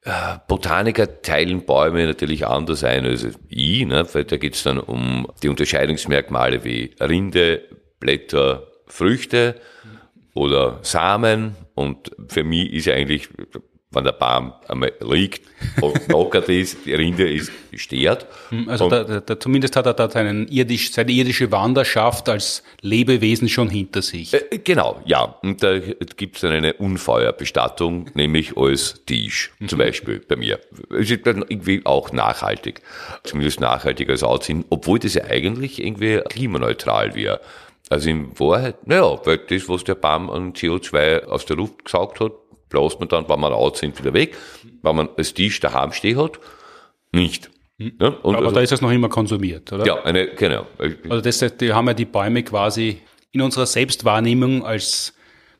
äh, 0.03 0.37
Botaniker 0.47 1.23
teilen 1.23 1.65
Bäume 1.65 2.05
natürlich 2.05 2.45
anders 2.45 2.83
ein 2.83 3.05
als 3.05 3.25
ich, 3.49 3.85
ne? 3.87 4.07
weil 4.13 4.25
da 4.25 4.37
geht 4.37 4.53
es 4.53 4.61
dann 4.61 4.79
um 4.79 5.27
die 5.41 5.49
Unterscheidungsmerkmale 5.49 6.63
wie 6.63 6.95
Rinde, 6.99 7.63
Blätter, 7.99 8.67
Früchte 8.85 9.59
oder 10.33 10.79
Samen. 10.81 11.55
Und 11.75 12.11
für 12.27 12.43
mich 12.43 12.71
ist 12.73 12.87
eigentlich 12.87 13.29
wenn 13.93 14.03
der 14.03 14.11
Baum 14.11 14.53
einmal 14.67 14.91
liegt 15.01 15.43
und 15.81 16.07
lockert 16.07 16.49
ist, 16.49 16.85
die 16.85 16.93
Rinde 16.93 17.31
ist 17.31 17.51
gestört. 17.71 18.25
Hm, 18.49 18.67
also 18.69 18.89
da, 18.89 19.03
da, 19.03 19.39
zumindest 19.39 19.75
hat 19.75 19.85
er 19.85 19.93
da 19.93 20.09
seinen 20.09 20.47
irdisch, 20.47 20.91
seine 20.91 21.11
irdische 21.11 21.51
Wanderschaft 21.51 22.27
als 22.29 22.63
Lebewesen 22.81 23.49
schon 23.49 23.69
hinter 23.69 24.01
sich. 24.01 24.33
Äh, 24.33 24.59
genau, 24.63 25.01
ja. 25.05 25.23
Und 25.41 25.63
da 25.63 25.79
gibt 25.79 26.35
es 26.35 26.41
dann 26.41 26.51
eine 26.51 26.73
Unfeuerbestattung, 26.73 28.09
nämlich 28.13 28.57
als 28.57 29.01
Tisch, 29.05 29.51
mhm. 29.59 29.67
zum 29.67 29.79
Beispiel 29.79 30.19
bei 30.19 30.35
mir. 30.35 30.59
Es 30.89 31.09
ist 31.11 31.25
dann 31.25 31.43
irgendwie 31.47 31.81
auch 31.85 32.11
nachhaltig, 32.11 32.81
zumindest 33.23 33.59
nachhaltiger 33.59 34.11
als 34.11 34.23
Aussehen, 34.23 34.65
obwohl 34.69 34.99
das 34.99 35.13
ja 35.13 35.25
eigentlich 35.25 35.81
irgendwie 35.83 36.19
klimaneutral 36.29 37.15
wäre. 37.15 37.39
Also 37.89 38.09
in 38.09 38.39
Wahrheit, 38.39 38.87
naja, 38.87 39.19
weil 39.25 39.37
das, 39.37 39.67
was 39.67 39.83
der 39.83 39.95
Baum 39.95 40.29
an 40.29 40.53
CO2 40.53 41.25
aus 41.25 41.45
der 41.45 41.57
Luft 41.57 41.85
gesaugt 41.85 42.19
hat, 42.19 42.31
bläst 42.69 42.99
man 42.99 43.09
dann, 43.09 43.29
wenn 43.29 43.39
man 43.39 43.53
out 43.53 43.77
sind, 43.77 43.97
wieder 43.99 44.13
weg. 44.13 44.35
Wenn 44.81 44.95
man 44.95 45.09
das 45.15 45.33
Tisch 45.33 45.59
daheim 45.59 45.91
stehen 45.91 46.17
hat, 46.17 46.39
nicht. 47.11 47.51
Hm. 47.79 47.93
Ja, 47.99 48.07
Aber 48.23 48.37
also, 48.37 48.51
da 48.51 48.61
ist 48.61 48.71
es 48.71 48.81
noch 48.81 48.91
immer 48.91 49.09
konsumiert, 49.09 49.71
oder? 49.71 49.85
Ja, 49.85 50.03
eine, 50.03 50.27
genau. 50.27 50.65
Also 51.09 51.21
das, 51.21 51.57
die 51.57 51.73
haben 51.73 51.87
ja 51.87 51.93
die 51.93 52.05
Bäume 52.05 52.43
quasi 52.43 52.99
in 53.31 53.41
unserer 53.41 53.65
Selbstwahrnehmung 53.65 54.65
als 54.65 55.13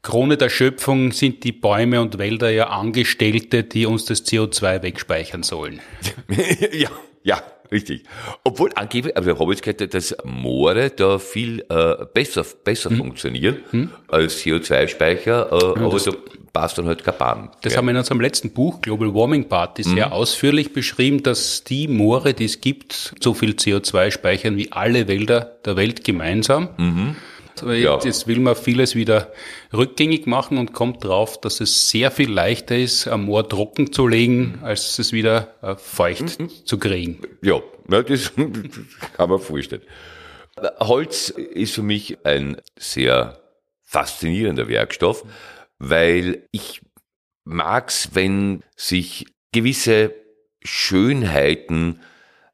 Krone 0.03 0.35
der 0.35 0.49
Schöpfung 0.49 1.13
sind 1.13 1.45
die 1.45 1.53
Bäume 1.53 2.01
und 2.01 2.17
Wälder 2.17 2.49
ja 2.49 2.67
Angestellte, 2.67 3.63
die 3.63 3.85
uns 3.85 4.03
das 4.03 4.25
CO2 4.25 4.83
wegspeichern 4.83 5.43
sollen. 5.43 5.79
ja, 6.73 6.89
ja, 7.23 7.41
richtig. 7.73 8.03
Obwohl 8.43 8.71
angeblich, 8.75 9.17
aber 9.17 9.37
habe 9.37 9.53
ich 9.53 9.61
gehört, 9.61 9.93
dass 9.93 10.15
Moore 10.23 10.91
da 10.91 11.19
viel 11.19 11.65
äh, 11.69 12.05
besser, 12.13 12.45
besser 12.63 12.89
hm. 12.89 12.97
funktionieren 12.97 13.57
hm. 13.71 13.89
als 14.07 14.41
CO2-Speicher, 14.41 15.51
äh, 15.51 15.79
ja, 15.79 15.85
aber 15.85 15.99
da 15.99 16.11
passt 16.53 16.77
dann 16.77 16.85
halt 16.85 17.03
kein 17.03 17.17
Baum. 17.17 17.49
Das 17.61 17.73
ja. 17.73 17.77
haben 17.77 17.85
wir 17.87 17.91
in 17.91 17.97
unserem 17.97 18.21
letzten 18.21 18.51
Buch, 18.51 18.79
Global 18.81 19.13
Warming 19.13 19.49
Party, 19.49 19.83
sehr 19.83 20.07
mhm. 20.07 20.13
ausführlich 20.13 20.71
beschrieben, 20.71 21.23
dass 21.23 21.63
die 21.63 21.87
Moore, 21.87 22.33
die 22.35 22.45
es 22.45 22.61
gibt, 22.61 23.15
so 23.19 23.33
viel 23.33 23.51
CO2 23.53 24.11
speichern 24.11 24.55
wie 24.55 24.71
alle 24.71 25.07
Wälder 25.07 25.57
der 25.65 25.75
Welt 25.75 26.03
gemeinsam. 26.03 26.69
Mhm. 26.77 27.15
Ja. 27.61 27.99
jetzt 28.03 28.27
will 28.27 28.39
man 28.39 28.55
vieles 28.55 28.95
wieder 28.95 29.31
rückgängig 29.71 30.25
machen 30.25 30.57
und 30.57 30.73
kommt 30.73 31.03
drauf, 31.03 31.39
dass 31.39 31.61
es 31.61 31.89
sehr 31.89 32.11
viel 32.11 32.31
leichter 32.31 32.77
ist, 32.77 33.07
am 33.07 33.25
Moor 33.25 33.47
trocken 33.47 33.91
zu 33.91 34.07
legen, 34.07 34.59
als 34.63 34.99
es 34.99 35.13
wieder 35.13 35.55
äh, 35.61 35.75
feucht 35.75 36.39
mhm. 36.39 36.49
zu 36.65 36.77
kriegen. 36.77 37.19
Ja, 37.41 37.61
das 37.87 38.33
kann 39.17 39.29
man 39.29 39.39
vorstellen. 39.39 39.83
Holz 40.79 41.29
ist 41.29 41.73
für 41.73 41.83
mich 41.83 42.25
ein 42.25 42.57
sehr 42.77 43.39
faszinierender 43.81 44.67
Werkstoff, 44.67 45.25
weil 45.79 46.47
ich 46.51 46.81
mag's, 47.43 48.09
wenn 48.13 48.63
sich 48.75 49.25
gewisse 49.51 50.13
Schönheiten 50.63 51.99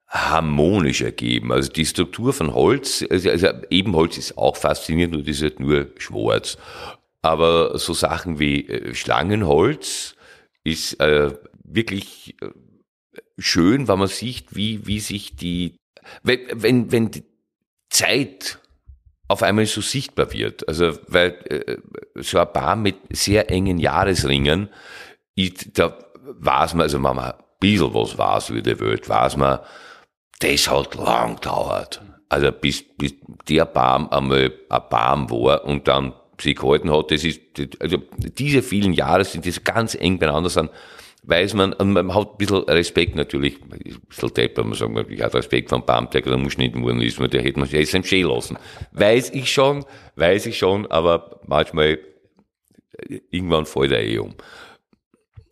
harmonisch 0.09 1.01
ergeben. 1.01 1.51
Also 1.51 1.71
die 1.71 1.85
Struktur 1.85 2.33
von 2.33 2.53
Holz, 2.53 3.05
also, 3.09 3.29
also 3.29 3.47
Ebenholz 3.69 4.17
ist 4.17 4.37
auch 4.37 4.57
faszinierend, 4.57 5.15
das 5.15 5.35
ist 5.35 5.43
halt 5.43 5.59
nur 5.59 5.87
schwarz. 5.97 6.57
Aber 7.21 7.77
so 7.77 7.93
Sachen 7.93 8.39
wie 8.39 8.67
äh, 8.67 8.95
Schlangenholz 8.95 10.15
ist 10.63 10.99
äh, 10.99 11.31
wirklich 11.63 12.35
äh, 12.41 12.49
schön, 13.37 13.87
wenn 13.87 13.99
man 13.99 14.07
sieht, 14.07 14.55
wie, 14.55 14.87
wie 14.87 14.99
sich 14.99 15.35
die, 15.35 15.75
wenn, 16.23 16.39
wenn, 16.53 16.91
wenn 16.91 17.11
die 17.11 17.23
Zeit 17.89 18.59
auf 19.27 19.43
einmal 19.43 19.67
so 19.67 19.81
sichtbar 19.81 20.33
wird. 20.33 20.67
Also, 20.67 20.97
weil 21.07 21.37
äh, 21.49 21.77
so 22.21 22.39
ein 22.39 22.51
paar 22.51 22.75
mit 22.75 22.95
sehr 23.11 23.51
engen 23.51 23.77
Jahresringen, 23.77 24.69
ich, 25.35 25.71
da 25.73 25.97
weiß 26.23 26.73
man, 26.73 26.83
also 26.83 26.97
wenn 26.97 27.15
man 27.15 27.19
ein 27.19 27.33
bisschen 27.59 27.93
was 27.93 28.17
weiß 28.17 28.49
über 28.49 28.61
die 28.61 28.79
Welt, 28.79 29.07
weiß 29.07 29.37
man, 29.37 29.59
das 30.39 30.69
hat 30.69 30.95
lang 30.95 31.35
gedauert. 31.35 32.01
Also 32.29 32.51
bis, 32.51 32.83
bis 32.97 33.13
der 33.47 33.65
Baum 33.65 34.09
einmal 34.09 34.51
ein 34.69 34.81
Baum 34.89 35.29
war 35.29 35.65
und 35.65 35.87
dann 35.87 36.13
sich 36.39 36.55
gehalten 36.55 36.91
hat, 36.91 37.11
das 37.11 37.23
ist, 37.23 37.41
also 37.79 38.01
diese 38.17 38.61
vielen 38.61 38.93
Jahre 38.93 39.25
sind 39.25 39.45
das 39.45 39.63
ganz 39.63 39.95
eng 39.95 40.19
beieinander 40.19 40.49
sind, 40.49 40.69
weiß 41.23 41.53
man, 41.53 41.73
und 41.73 41.91
man 41.91 42.13
hat 42.13 42.31
ein 42.31 42.37
bisschen 42.37 42.63
Respekt 42.63 43.15
natürlich, 43.15 43.61
ein 43.61 43.99
bisschen 44.07 44.33
depp, 44.33 44.57
wenn 44.57 44.67
man 44.67 44.75
sagt, 44.75 45.11
ich 45.11 45.21
habe 45.21 45.33
Respekt 45.33 45.69
vom 45.69 45.85
Baum, 45.85 46.09
der 46.09 46.21
gerade 46.21 46.41
geschnitten 46.41 46.81
worden 46.83 47.01
ist, 47.01 47.19
der 47.19 47.41
hätte 47.41 47.59
man 47.59 47.67
sich 47.67 47.91
jetzt 47.91 48.07
stehen 48.07 48.27
lassen. 48.27 48.57
Weiß 48.93 49.31
ich 49.31 49.51
schon, 49.51 49.85
weiß 50.15 50.45
ich 50.45 50.57
schon, 50.57 50.87
aber 50.87 51.41
manchmal, 51.45 51.99
irgendwann 53.31 53.65
fällt 53.65 53.91
er 53.91 54.03
eh 54.03 54.19
um. 54.19 54.35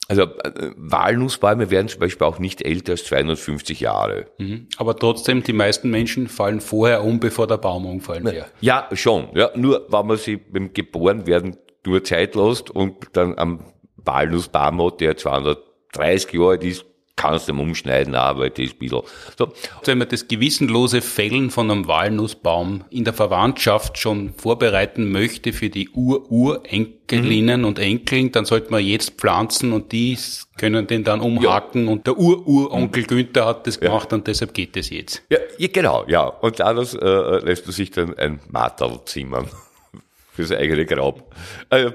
Also 0.08 0.24
äh, 0.24 0.72
Walnussbäume 0.78 1.70
werden 1.70 1.90
zum 1.90 2.00
Beispiel 2.00 2.26
auch 2.26 2.40
nicht 2.40 2.62
älter 2.62 2.94
als 2.94 3.04
250 3.06 3.82
Jahre. 3.82 4.26
Mhm. 4.38 4.68
Aber 4.78 4.96
trotzdem, 4.96 5.44
die 5.44 5.54
meisten 5.54 5.90
Menschen 5.90 6.28
fallen 6.28 6.62
vorher 6.62 7.04
um, 7.04 7.20
bevor 7.20 7.48
der 7.48 7.58
Baum 7.58 7.86
umfallen 7.86 8.26
wäre. 8.26 8.46
Ja, 8.62 8.88
schon. 8.94 9.30
Ja, 9.36 9.52
nur 9.56 9.86
wenn 9.90 10.08
man 10.08 10.18
sie 10.18 10.38
beim 10.38 10.74
Geborenwerden 10.74 11.58
nur 11.86 12.04
Zeit 12.04 12.36
lässt 12.36 12.70
und 12.70 12.96
dann 13.14 13.38
am 13.38 13.60
Walnussbaum 13.98 14.82
hat, 14.84 15.02
der 15.02 15.18
230 15.18 16.34
Jahre 16.34 16.50
alt 16.50 16.64
ist, 16.64 16.86
kannst 17.18 17.48
du 17.48 17.52
ihm 17.52 17.60
umschneiden, 17.60 18.16
aber 18.16 18.50
das 18.50 18.60
ist 18.60 18.76
ein 18.76 18.80
bisschen. 18.80 19.02
So. 19.38 19.52
Wenn 19.84 19.98
man 19.98 20.08
das 20.08 20.28
gewissenlose 20.30 21.02
Fällen 21.02 21.50
von 21.50 21.70
einem 21.70 21.88
Walnussbaum 21.88 22.86
in 22.90 23.04
der 23.04 23.14
Verwandtschaft 23.14 23.98
schon 23.98 24.34
vorbereiten 24.36 25.12
möchte 25.12 25.52
für 25.52 25.70
die 25.70 25.90
Ur-Urenkelinnen 25.90 27.62
mhm. 27.62 27.68
und 27.68 27.80
Enkeln, 27.80 28.32
dann 28.32 28.46
sollte 28.46 28.72
man 28.72 28.86
jetzt 28.86 29.20
pflanzen 29.20 29.74
und 29.74 29.92
die 29.92 30.18
können 30.58 30.88
den 30.88 31.04
dann 31.04 31.20
umhaken 31.20 31.86
ja. 31.86 31.92
und 31.92 32.08
der 32.08 32.18
Ur-Uronkel 32.18 33.04
mhm. 33.04 33.08
Günther 33.08 33.46
hat 33.46 33.68
das 33.68 33.80
gemacht 33.80 34.12
ja. 34.12 34.18
und 34.18 34.28
deshalb 34.28 34.54
geht 34.54 34.78
es 34.78 34.90
jetzt. 34.92 35.24
Ja, 35.30 35.40
genau, 35.58 36.06
ja. 36.08 36.28
Und 36.28 36.60
daraus 36.60 36.94
äh, 36.94 37.40
lässt 37.44 37.66
man 37.66 37.74
sich 37.74 37.92
dann 37.92 38.18
ein 38.18 38.40
Matal 38.50 39.02
zimmern 39.06 39.50
fürs 40.34 40.52
eigene 40.52 40.86
Grab. 40.86 41.36
Äh, 41.72 41.92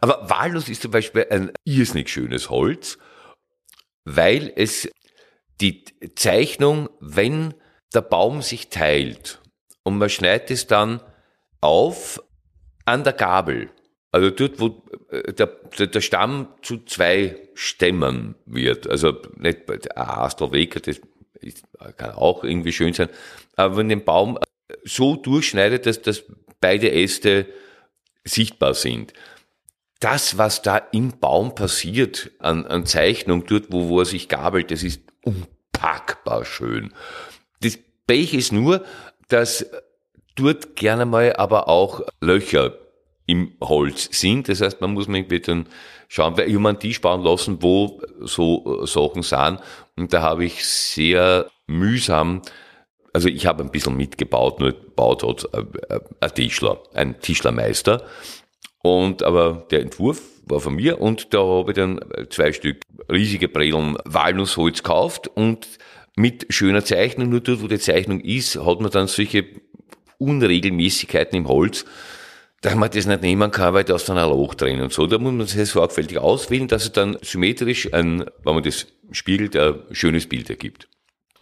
aber 0.00 0.28
Walnuss 0.28 0.68
ist 0.68 0.82
zum 0.82 0.92
Beispiel 0.92 1.26
ein 1.30 1.50
irrsinnig 1.64 2.08
schönes 2.08 2.48
Holz 2.48 2.98
weil 4.04 4.52
es 4.54 4.88
die 5.60 5.84
Zeichnung, 6.14 6.88
wenn 7.00 7.54
der 7.94 8.02
Baum 8.02 8.42
sich 8.42 8.68
teilt. 8.68 9.40
Und 9.84 9.98
man 9.98 10.08
schneidet 10.08 10.50
es 10.50 10.66
dann 10.66 11.00
auf 11.60 12.22
an 12.84 13.04
der 13.04 13.12
Gabel, 13.12 13.70
also 14.10 14.30
dort, 14.30 14.60
wo 14.60 14.82
äh, 15.10 15.32
der, 15.32 15.46
der 15.46 16.00
Stamm 16.00 16.48
zu 16.62 16.84
zwei 16.84 17.48
Stämmen 17.54 18.34
wird, 18.44 18.88
also 18.88 19.16
nicht 19.36 19.70
ein 19.70 19.96
Astelweger, 19.96 20.80
das 20.80 21.00
kann 21.96 22.12
auch 22.12 22.44
irgendwie 22.44 22.72
schön 22.72 22.92
sein, 22.92 23.08
aber 23.56 23.76
wenn 23.76 23.88
den 23.88 24.04
Baum 24.04 24.38
so 24.84 25.16
durchschneidet, 25.16 25.86
dass, 25.86 26.02
dass 26.02 26.24
beide 26.60 26.92
Äste 26.92 27.46
sichtbar 28.24 28.74
sind 28.74 29.12
das, 30.02 30.36
was 30.36 30.62
da 30.62 30.78
im 30.78 31.18
Baum 31.20 31.54
passiert, 31.54 32.32
an, 32.40 32.66
an 32.66 32.86
Zeichnung, 32.86 33.46
dort, 33.46 33.66
wo, 33.70 33.88
wo 33.88 34.00
er 34.00 34.04
sich 34.04 34.28
gabelt, 34.28 34.70
das 34.70 34.82
ist 34.82 35.00
unpackbar 35.24 36.44
schön. 36.44 36.92
Das 37.60 37.78
Pech 38.06 38.34
ist 38.34 38.52
nur, 38.52 38.84
dass 39.28 39.64
dort 40.34 40.74
gerne 40.74 41.06
mal 41.06 41.34
aber 41.36 41.68
auch 41.68 42.02
Löcher 42.20 42.76
im 43.26 43.52
Holz 43.62 44.08
sind. 44.10 44.48
Das 44.48 44.60
heißt, 44.60 44.80
man 44.80 44.92
muss 44.92 45.06
irgendwie 45.06 45.40
dann 45.40 45.66
schauen, 46.08 46.36
weil 46.36 46.48
einen 46.48 46.80
Tisch 46.80 47.00
bauen 47.00 47.22
lassen, 47.22 47.62
wo 47.62 48.02
so 48.20 48.84
Sachen 48.84 49.22
sind. 49.22 49.60
Und 49.96 50.12
da 50.12 50.22
habe 50.22 50.44
ich 50.44 50.64
sehr 50.64 51.48
mühsam, 51.68 52.42
also 53.12 53.28
ich 53.28 53.46
habe 53.46 53.62
ein 53.62 53.70
bisschen 53.70 53.96
mitgebaut, 53.96 54.58
nur 54.58 54.72
baut 54.72 55.22
hat 55.22 55.48
ein 56.20 56.34
Tischler, 56.34 56.82
ein 56.92 57.20
Tischlermeister. 57.20 58.04
Und 58.82 59.22
aber 59.22 59.66
der 59.70 59.80
Entwurf 59.80 60.20
war 60.46 60.60
von 60.60 60.74
mir 60.74 61.00
und 61.00 61.32
da 61.32 61.38
habe 61.38 61.70
ich 61.70 61.76
dann 61.76 62.00
zwei 62.30 62.52
Stück 62.52 62.82
riesige 63.10 63.48
Brillen 63.48 63.96
Walnussholz 64.04 64.82
gekauft 64.82 65.28
und 65.28 65.66
mit 66.16 66.46
schöner 66.50 66.84
Zeichnung, 66.84 67.30
nur 67.30 67.40
dort, 67.40 67.62
wo 67.62 67.68
die 67.68 67.78
Zeichnung 67.78 68.20
ist, 68.20 68.56
hat 68.56 68.80
man 68.80 68.90
dann 68.90 69.06
solche 69.06 69.46
Unregelmäßigkeiten 70.18 71.38
im 71.38 71.48
Holz, 71.48 71.84
dass 72.60 72.74
man 72.74 72.90
das 72.90 73.06
nicht 73.06 73.22
nehmen 73.22 73.50
kann, 73.50 73.74
weil 73.74 73.84
da 73.84 73.96
ist 73.96 74.08
dann 74.08 74.18
ein 74.18 74.28
Loch 74.28 74.54
drin 74.54 74.80
und 74.80 74.92
so. 74.92 75.06
Da 75.06 75.18
muss 75.18 75.32
man 75.32 75.46
sehr 75.46 75.66
sorgfältig 75.66 76.18
auswählen, 76.18 76.68
dass 76.68 76.84
es 76.84 76.92
dann 76.92 77.16
symmetrisch 77.22 77.92
ein, 77.92 78.24
wenn 78.44 78.54
man 78.54 78.62
das 78.62 78.86
spiegelt, 79.10 79.56
ein 79.56 79.80
schönes 79.90 80.28
Bild 80.28 80.50
ergibt. 80.50 80.88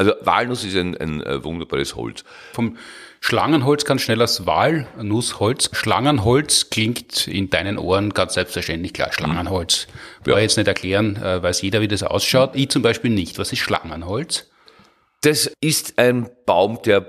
Also 0.01 0.15
Walnuss 0.23 0.65
ist 0.65 0.77
ein, 0.77 0.97
ein 0.97 1.45
wunderbares 1.45 1.95
Holz. 1.95 2.25
Vom 2.55 2.79
Schlangenholz 3.21 3.85
ganz 3.85 4.01
schnell 4.01 4.23
als 4.23 4.47
Walnussholz. 4.47 5.69
Schlangenholz 5.75 6.71
klingt 6.71 7.29
in 7.29 7.51
deinen 7.51 7.77
Ohren 7.77 8.15
ganz 8.15 8.33
selbstverständlich 8.33 8.95
klar. 8.95 9.13
Schlangenholz. 9.13 9.89
Ja. 10.25 10.33
War 10.33 10.41
jetzt 10.41 10.57
nicht 10.57 10.69
erklären, 10.69 11.17
äh, 11.17 11.43
weiß 11.43 11.61
jeder, 11.61 11.83
wie 11.83 11.89
das 11.89 12.03
ausschaut. 12.03 12.53
Ich 12.55 12.71
zum 12.71 12.81
Beispiel 12.81 13.11
nicht. 13.11 13.39
Was 13.39 13.53
ist 13.53 13.59
Schlangenholz? 13.59 14.49
Das 15.21 15.53
ist 15.61 15.99
ein 15.99 16.31
Baum, 16.47 16.81
der 16.83 17.05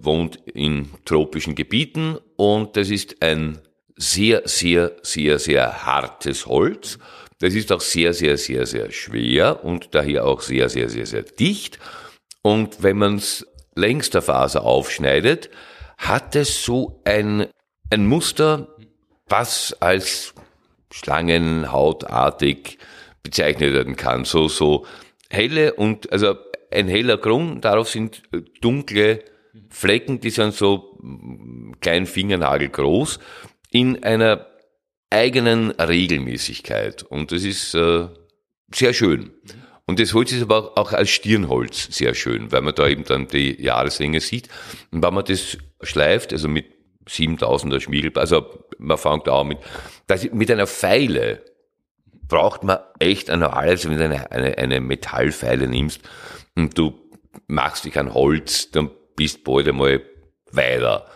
wohnt 0.00 0.36
in 0.46 0.88
tropischen 1.04 1.54
Gebieten 1.54 2.16
und 2.36 2.74
das 2.74 2.88
ist 2.88 3.22
ein 3.22 3.58
sehr, 3.96 4.40
sehr, 4.46 4.92
sehr, 5.02 5.38
sehr 5.38 5.84
hartes 5.84 6.46
Holz. 6.46 6.98
Das 7.38 7.52
ist 7.52 7.70
auch 7.70 7.82
sehr, 7.82 8.14
sehr, 8.14 8.38
sehr, 8.38 8.64
sehr 8.64 8.90
schwer 8.92 9.62
und 9.62 9.94
daher 9.94 10.24
auch 10.24 10.40
sehr, 10.40 10.70
sehr, 10.70 10.88
sehr, 10.88 11.04
sehr 11.04 11.22
dicht. 11.22 11.78
Und 12.42 12.82
wenn 12.82 12.98
man 12.98 13.16
es 13.16 13.46
längs 13.74 14.10
der 14.10 14.22
Faser 14.22 14.64
aufschneidet, 14.64 15.50
hat 15.98 16.34
es 16.36 16.64
so 16.64 17.00
ein, 17.04 17.46
ein 17.90 18.06
Muster, 18.06 18.68
was 19.28 19.74
als 19.80 20.34
Schlangenhautartig 20.90 22.78
bezeichnet 23.22 23.74
werden 23.74 23.96
kann. 23.96 24.24
So, 24.24 24.48
so 24.48 24.86
helle 25.28 25.74
und, 25.74 26.10
also 26.12 26.34
ein 26.70 26.88
heller 26.88 27.18
Grund, 27.18 27.64
darauf 27.64 27.88
sind 27.88 28.22
dunkle 28.60 29.24
Flecken, 29.68 30.20
die 30.20 30.30
sind 30.30 30.54
so 30.54 30.98
kleinen 31.80 32.06
Fingernagel 32.06 32.68
groß, 32.68 33.18
in 33.70 34.02
einer 34.02 34.46
eigenen 35.10 35.70
Regelmäßigkeit. 35.72 37.02
Und 37.02 37.32
das 37.32 37.42
ist 37.44 37.74
äh, 37.74 38.08
sehr 38.72 38.92
schön. 38.92 39.32
Und 39.90 39.98
das 39.98 40.14
Holz 40.14 40.30
ist 40.30 40.42
aber 40.42 40.78
auch 40.78 40.92
als 40.92 41.10
Stirnholz 41.10 41.88
sehr 41.90 42.14
schön, 42.14 42.52
weil 42.52 42.60
man 42.60 42.76
da 42.76 42.86
eben 42.86 43.02
dann 43.02 43.26
die 43.26 43.60
Jahreslänge 43.60 44.20
sieht. 44.20 44.48
Und 44.92 45.02
wenn 45.02 45.12
man 45.12 45.24
das 45.24 45.58
schleift, 45.82 46.32
also 46.32 46.46
mit 46.46 46.66
7000er 47.08 47.80
Schmiegel, 47.80 48.12
also 48.14 48.46
man 48.78 48.98
fängt 48.98 49.28
auch 49.28 49.42
mit, 49.42 49.58
das, 50.06 50.30
mit 50.30 50.48
einer 50.48 50.68
Feile 50.68 51.42
braucht 52.28 52.62
man 52.62 52.78
echt 53.00 53.30
eine 53.30 53.52
alles, 53.52 53.84
wenn 53.84 53.98
du 53.98 54.04
eine, 54.04 54.30
eine, 54.30 54.58
eine 54.58 54.80
Metallfeile 54.80 55.66
nimmst 55.66 56.02
und 56.54 56.78
du 56.78 56.94
machst 57.48 57.84
dich 57.84 57.98
an 57.98 58.14
Holz, 58.14 58.70
dann 58.70 58.92
bist 59.16 59.42
bald 59.42 59.66
einmal 59.66 60.02
weiter. 60.52 61.06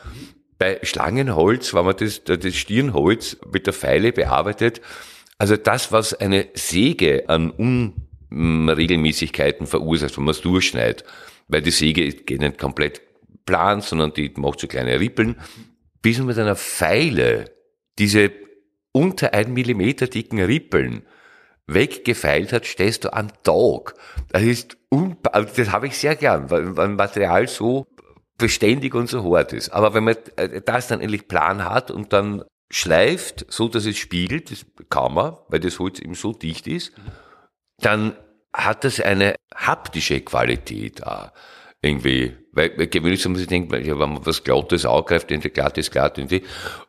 Bei 0.58 0.80
Schlangenholz, 0.82 1.74
wenn 1.74 1.84
man 1.84 1.96
das, 1.96 2.24
das 2.24 2.56
Stirnholz 2.56 3.37
mit 3.52 3.68
der 3.68 3.72
Feile 3.72 4.10
bearbeitet, 4.10 4.80
also 5.38 5.56
das, 5.56 5.92
was 5.92 6.12
eine 6.12 6.48
Säge 6.54 7.28
an 7.28 7.52
Unregelmäßigkeiten 8.30 9.66
verursacht, 9.66 10.16
wenn 10.16 10.24
man 10.24 10.32
es 10.32 10.40
durchschneidet, 10.40 11.04
weil 11.48 11.62
die 11.62 11.70
Säge 11.70 12.08
geht 12.08 12.40
nicht 12.40 12.58
komplett 12.58 13.02
plan, 13.46 13.80
sondern 13.80 14.12
die 14.12 14.32
macht 14.37 14.60
so 14.60 14.66
kleine 14.66 15.00
Rippeln, 15.00 15.37
bis 16.02 16.18
man 16.18 16.28
mit 16.28 16.38
einer 16.38 16.56
Feile 16.56 17.50
diese 17.98 18.32
unter 18.92 19.34
ein 19.34 19.52
Millimeter 19.52 20.06
dicken 20.06 20.40
Rippeln 20.40 21.02
weggefeilt 21.66 22.52
hat, 22.52 22.66
stehst 22.66 23.04
du 23.04 23.12
am 23.12 23.28
Tag. 23.42 23.94
Das 24.30 24.42
ist 24.42 24.76
also 25.32 25.48
das 25.56 25.72
habe 25.72 25.88
ich 25.88 25.98
sehr 25.98 26.14
gern, 26.14 26.50
weil, 26.50 26.76
weil 26.76 26.88
Material 26.88 27.48
so 27.48 27.87
beständig 28.38 28.94
und 28.94 29.08
so 29.08 29.34
hart 29.34 29.52
ist. 29.52 29.70
Aber 29.70 29.94
wenn 29.94 30.04
man 30.04 30.16
äh, 30.37 30.60
das 30.60 30.88
dann 30.88 31.00
endlich 31.00 31.26
Plan 31.26 31.64
hat 31.64 31.90
und 31.90 32.12
dann 32.12 32.44
schleift, 32.70 33.46
so 33.48 33.68
dass 33.68 33.87
es 33.87 33.96
spiegelt, 33.96 34.50
das 34.50 34.66
kann 34.90 35.14
man, 35.14 35.37
weil 35.48 35.60
das 35.60 35.78
Holz 35.78 35.98
eben 35.98 36.14
so 36.14 36.32
dicht 36.32 36.66
ist, 36.66 36.92
dann 37.84 38.16
hat 38.52 38.84
das 38.84 39.00
eine 39.00 39.34
haptische 39.54 40.20
Qualität 40.20 41.06
auch. 41.06 41.30
Irgendwie, 41.82 42.34
weil, 42.52 42.76
weil 42.78 42.86
gewöhnlich 42.86 43.20
so 43.20 43.28
muss 43.28 43.40
ich 43.40 43.46
denken, 43.46 43.70
wenn 43.70 43.98
man 43.98 44.24
was 44.24 44.42
Glattes 44.42 44.86
aufgreift, 44.86 45.30
dann 45.30 45.40
glatt 45.40 45.76
ist 45.76 45.92
glatt 45.92 46.16
irgendwie. 46.16 46.42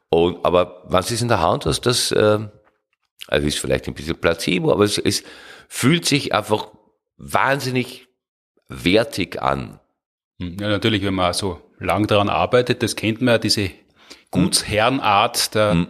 Und, 0.09 0.45
aber 0.45 0.83
was 0.85 1.11
ist 1.11 1.21
in 1.21 1.27
der 1.27 1.41
Hand 1.41 1.65
hast, 1.65 1.81
das, 1.81 2.11
äh, 2.11 2.39
also 3.27 3.47
ist 3.47 3.59
vielleicht 3.59 3.87
ein 3.87 3.93
bisschen 3.93 4.15
Placebo, 4.15 4.71
aber 4.71 4.85
es, 4.85 4.97
es 4.97 5.23
fühlt 5.67 6.05
sich 6.05 6.33
einfach 6.33 6.69
wahnsinnig 7.17 8.07
wertig 8.69 9.41
an. 9.41 9.79
Hm, 10.39 10.57
ja, 10.59 10.69
natürlich, 10.69 11.03
wenn 11.03 11.15
man 11.15 11.33
so 11.33 11.61
lang 11.79 12.07
daran 12.07 12.29
arbeitet, 12.29 12.83
das 12.83 12.95
kennt 12.95 13.21
man 13.21 13.33
ja, 13.33 13.37
diese 13.37 13.71
Gutsherrenart 14.31 15.55
der 15.55 15.71
hm. 15.71 15.87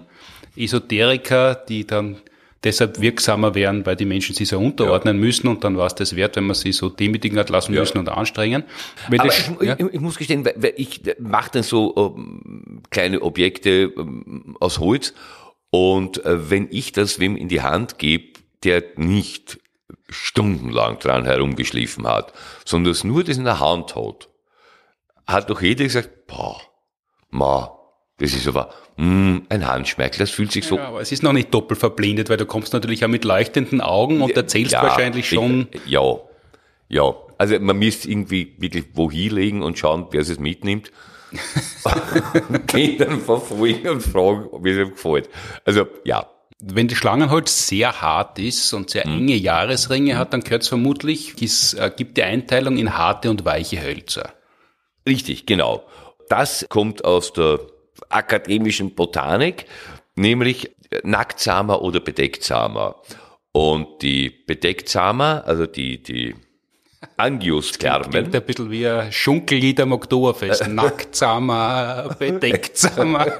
Esoteriker, 0.55 1.55
die 1.55 1.85
dann 1.85 2.17
deshalb 2.65 2.99
wirksamer 2.99 3.55
wären, 3.55 3.85
weil 3.85 3.95
die 3.95 4.05
Menschen 4.05 4.35
sich 4.35 4.49
so 4.49 4.59
unterordnen 4.59 5.17
ja. 5.17 5.21
müssen 5.25 5.47
und 5.47 5.63
dann 5.63 5.77
war 5.77 5.87
es 5.87 5.95
das 5.95 6.15
wert, 6.15 6.35
wenn 6.35 6.45
man 6.45 6.55
sie 6.55 6.73
so 6.73 6.89
demütigen 6.89 7.37
hat 7.39 7.49
lassen 7.49 7.73
ja. 7.73 7.79
müssen 7.79 7.99
und 7.99 8.09
anstrengen. 8.09 8.63
Wenn 9.07 9.19
Aber 9.19 9.29
das, 9.29 9.51
ich, 9.59 9.67
ja? 9.67 9.77
ich, 9.79 9.99
muss 9.99 10.17
gestehen, 10.17 10.43
weil 10.43 10.73
ich 10.75 11.01
mache 11.19 11.51
dann 11.53 11.63
so 11.63 11.87
um, 11.93 12.81
kleine 12.89 13.21
Objekte 13.21 13.89
um, 13.91 14.57
aus 14.59 14.79
Holz 14.79 15.13
und 15.69 16.25
uh, 16.25 16.49
wenn 16.49 16.67
ich 16.71 16.91
das 16.91 17.19
wem 17.19 17.37
in 17.37 17.47
die 17.47 17.61
Hand 17.61 17.97
gebe, 17.97 18.39
der 18.63 18.83
nicht 18.97 19.59
stundenlang 20.09 20.99
dran 20.99 21.25
herumgeschliffen 21.25 22.07
hat, 22.07 22.33
sondern 22.65 22.91
es 22.91 23.03
nur 23.03 23.23
das 23.23 23.37
in 23.37 23.45
der 23.45 23.59
Hand 23.59 23.95
hat, 23.95 24.29
hat 25.27 25.49
doch 25.49 25.61
jeder 25.61 25.83
gesagt, 25.83 26.27
boah, 26.27 26.59
ma, 27.29 27.77
das 28.17 28.33
ist 28.33 28.47
aber 28.47 28.73
mm, 28.97 29.37
ein 29.49 29.67
Handschmeichel, 29.67 30.19
das 30.19 30.29
fühlt 30.29 30.51
sich 30.51 30.65
so. 30.65 30.77
Ja, 30.77 30.87
aber 30.87 31.01
es 31.01 31.11
ist 31.11 31.23
noch 31.23 31.33
nicht 31.33 31.53
doppelt 31.53 31.79
verblindet, 31.79 32.29
weil 32.29 32.37
du 32.37 32.45
kommst 32.45 32.73
natürlich 32.73 33.03
auch 33.03 33.09
mit 33.09 33.25
leuchtenden 33.25 33.81
Augen 33.81 34.21
und 34.21 34.35
erzählst 34.35 34.73
ja, 34.73 34.83
wahrscheinlich 34.83 35.27
schon. 35.27 35.67
Ich, 35.71 35.87
ja, 35.87 36.17
ja. 36.89 37.13
Also 37.37 37.59
man 37.59 37.77
müsste 37.77 38.09
irgendwie 38.09 38.55
wirklich 38.59 38.85
wo 38.93 39.11
hinlegen 39.11 39.61
und 39.61 39.77
schauen, 39.77 40.07
wer 40.11 40.21
es 40.21 40.39
mitnimmt. 40.39 40.91
Gehen 42.67 42.97
dann 42.97 43.19
verfolgen 43.19 43.89
und 43.89 44.01
fragen, 44.01 44.47
ob 44.51 44.65
es 44.65 44.77
ihm 44.77 44.91
gefällt. 44.91 45.29
Also 45.65 45.87
ja, 46.05 46.27
wenn 46.61 46.87
das 46.87 46.97
Schlangenholz 46.97 47.67
sehr 47.67 48.01
hart 48.01 48.39
ist 48.39 48.71
und 48.73 48.89
sehr 48.89 49.07
mhm. 49.07 49.19
enge 49.19 49.35
Jahresringe 49.35 50.17
hat, 50.17 50.33
dann 50.33 50.41
gehört 50.41 50.63
es 50.63 50.69
vermutlich, 50.69 51.35
es 51.41 51.73
äh, 51.73 51.91
gibt 51.95 52.17
die 52.17 52.23
Einteilung 52.23 52.77
in 52.77 52.97
harte 52.97 53.29
und 53.29 53.43
weiche 53.43 53.81
Hölzer. 53.81 54.33
Richtig, 55.07 55.45
genau. 55.45 55.85
Das 56.29 56.65
kommt 56.69 57.05
aus 57.05 57.33
der 57.33 57.59
akademischen 58.09 58.95
Botanik, 58.95 59.65
nämlich 60.15 60.71
Nacktsamer 61.03 61.81
oder 61.81 61.99
Bedecktsamer. 61.99 62.95
Und 63.51 64.01
die 64.01 64.29
Bedecktsamer, 64.29 65.43
also 65.45 65.65
die, 65.65 66.03
die 66.03 66.35
Angiospermen. 67.17 68.09
Klingt 68.11 68.35
ein 68.35 68.43
bisschen 68.43 68.71
wie 68.71 68.87
ein 68.87 69.11
Schunkellied 69.11 69.79
am 69.79 69.93
Oktoberfest. 69.93 70.67
Nacktsamer, 70.69 72.15
Bedecktsamer. 72.19 73.27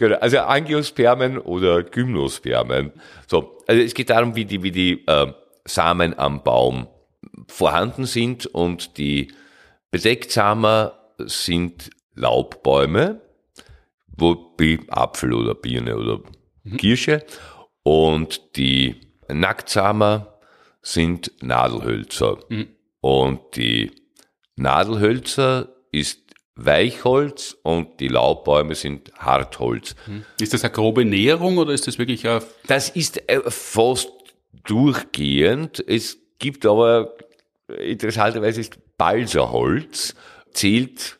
Genau, 0.00 0.16
also 0.16 0.38
Angiospermen 0.38 1.36
oder 1.36 1.82
Gymnospermen. 1.82 2.90
So, 3.26 3.58
also 3.66 3.82
es 3.82 3.92
geht 3.92 4.08
darum, 4.08 4.34
wie 4.34 4.46
die, 4.46 4.62
wie 4.62 4.70
die 4.70 5.04
äh, 5.06 5.30
Samen 5.66 6.18
am 6.18 6.42
Baum 6.42 6.86
vorhanden 7.48 8.06
sind 8.06 8.46
und 8.46 8.96
die 8.96 9.28
Bedecktsamer 9.90 11.14
sind 11.18 11.90
Laubbäume, 12.14 13.20
wo 14.16 14.54
wie 14.58 14.80
Apfel 14.88 15.32
oder 15.32 15.54
Birne 15.54 15.96
oder 15.96 16.20
mhm. 16.64 16.76
Kirsche 16.76 17.24
und 17.82 18.56
die 18.56 19.00
Nacktsamer 19.28 20.38
sind 20.82 21.32
Nadelhölzer. 21.42 22.38
Mhm. 22.48 22.68
Und 23.00 23.56
die 23.56 23.90
Nadelhölzer 24.56 25.74
ist 25.90 26.20
Weichholz 26.54 27.56
und 27.62 28.00
die 28.00 28.08
Laubbäume 28.08 28.74
sind 28.74 29.12
Hartholz. 29.18 29.94
Hm. 30.04 30.24
Ist 30.38 30.52
das 30.52 30.62
eine 30.62 30.72
grobe 30.72 31.06
Näherung 31.06 31.56
oder 31.56 31.72
ist 31.72 31.86
das 31.86 31.98
wirklich 31.98 32.28
ein... 32.28 32.42
Das 32.66 32.90
ist 32.90 33.28
äh, 33.30 33.40
fast 33.48 34.10
durchgehend. 34.64 35.82
Es 35.86 36.18
gibt 36.38 36.66
aber, 36.66 37.14
interessanterweise 37.68 38.60
ist 38.60 38.78
Balserholz, 39.00 40.14
zählt 40.52 41.16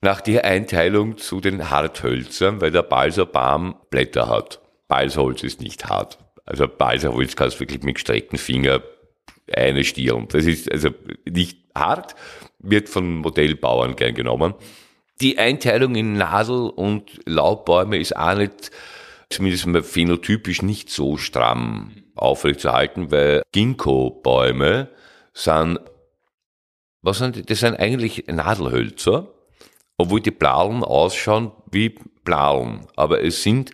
nach 0.00 0.22
der 0.22 0.46
Einteilung 0.46 1.18
zu 1.18 1.38
den 1.38 1.68
Harthölzern, 1.68 2.62
weil 2.62 2.70
der 2.70 2.82
Balserbaum 2.82 3.74
Blätter 3.90 4.26
hat. 4.26 4.62
Balserholz 4.88 5.42
ist 5.42 5.60
nicht 5.60 5.84
hart. 5.90 6.16
Also 6.46 6.66
Balserholz 6.66 7.36
kannst 7.36 7.56
du 7.56 7.60
wirklich 7.60 7.82
mit 7.82 7.96
gestreckten 7.96 8.38
Finger 8.38 8.80
eine 9.54 9.84
Stirn. 9.84 10.28
Das 10.30 10.46
ist 10.46 10.72
also 10.72 10.88
nicht 11.28 11.58
hart, 11.74 12.14
wird 12.58 12.88
von 12.88 13.16
Modellbauern 13.16 13.94
gern 13.94 14.14
genommen. 14.14 14.54
Die 15.20 15.36
Einteilung 15.36 15.94
in 15.94 16.14
Nadel- 16.14 16.70
und 16.70 17.20
Laubbäume 17.26 17.98
ist 17.98 18.16
auch 18.16 18.34
nicht, 18.34 18.70
zumindest 19.28 19.68
phänotypisch 19.92 20.62
nicht 20.62 20.88
so 20.88 21.18
stramm 21.18 22.04
aufrechtzuerhalten, 22.14 23.10
weil 23.10 23.42
Ginkgo-Bäume 23.52 24.88
sind, 25.34 25.80
was 27.08 27.18
sind? 27.18 27.50
Das 27.50 27.60
sind 27.60 27.78
eigentlich 27.78 28.24
Nadelhölzer, 28.28 29.28
obwohl 29.96 30.20
die 30.20 30.30
Blauen 30.30 30.84
ausschauen 30.84 31.52
wie 31.70 31.94
Blauen, 32.24 32.80
aber 32.96 33.22
es 33.22 33.42
sind 33.42 33.72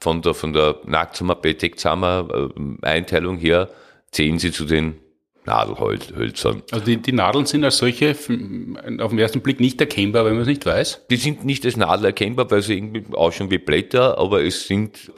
von 0.00 0.20
der, 0.20 0.34
von 0.34 0.52
der 0.52 0.80
Nacktsamer, 0.84 1.36
Beteksamer 1.36 2.50
äh, 2.56 2.86
Einteilung 2.86 3.38
her, 3.38 3.70
zählen 4.10 4.38
sie 4.38 4.50
zu 4.50 4.64
den 4.64 4.96
Nadelhölzern. 5.44 6.62
Also 6.70 6.84
die, 6.84 6.98
die 6.98 7.12
Nadeln 7.12 7.46
sind 7.46 7.64
als 7.64 7.78
solche 7.78 8.10
auf 8.10 8.26
den 8.26 9.18
ersten 9.18 9.40
Blick 9.40 9.60
nicht 9.60 9.80
erkennbar, 9.80 10.24
wenn 10.24 10.34
man 10.34 10.42
es 10.42 10.48
nicht 10.48 10.66
weiß? 10.66 11.06
Die 11.10 11.16
sind 11.16 11.44
nicht 11.44 11.64
als 11.64 11.76
Nadel 11.76 12.06
erkennbar, 12.06 12.50
weil 12.50 12.62
sie 12.62 12.74
irgendwie 12.74 13.04
ausschauen 13.14 13.50
wie 13.50 13.58
Blätter, 13.58 14.18
aber 14.18 14.44
es 14.44 14.66
sind 14.66 15.12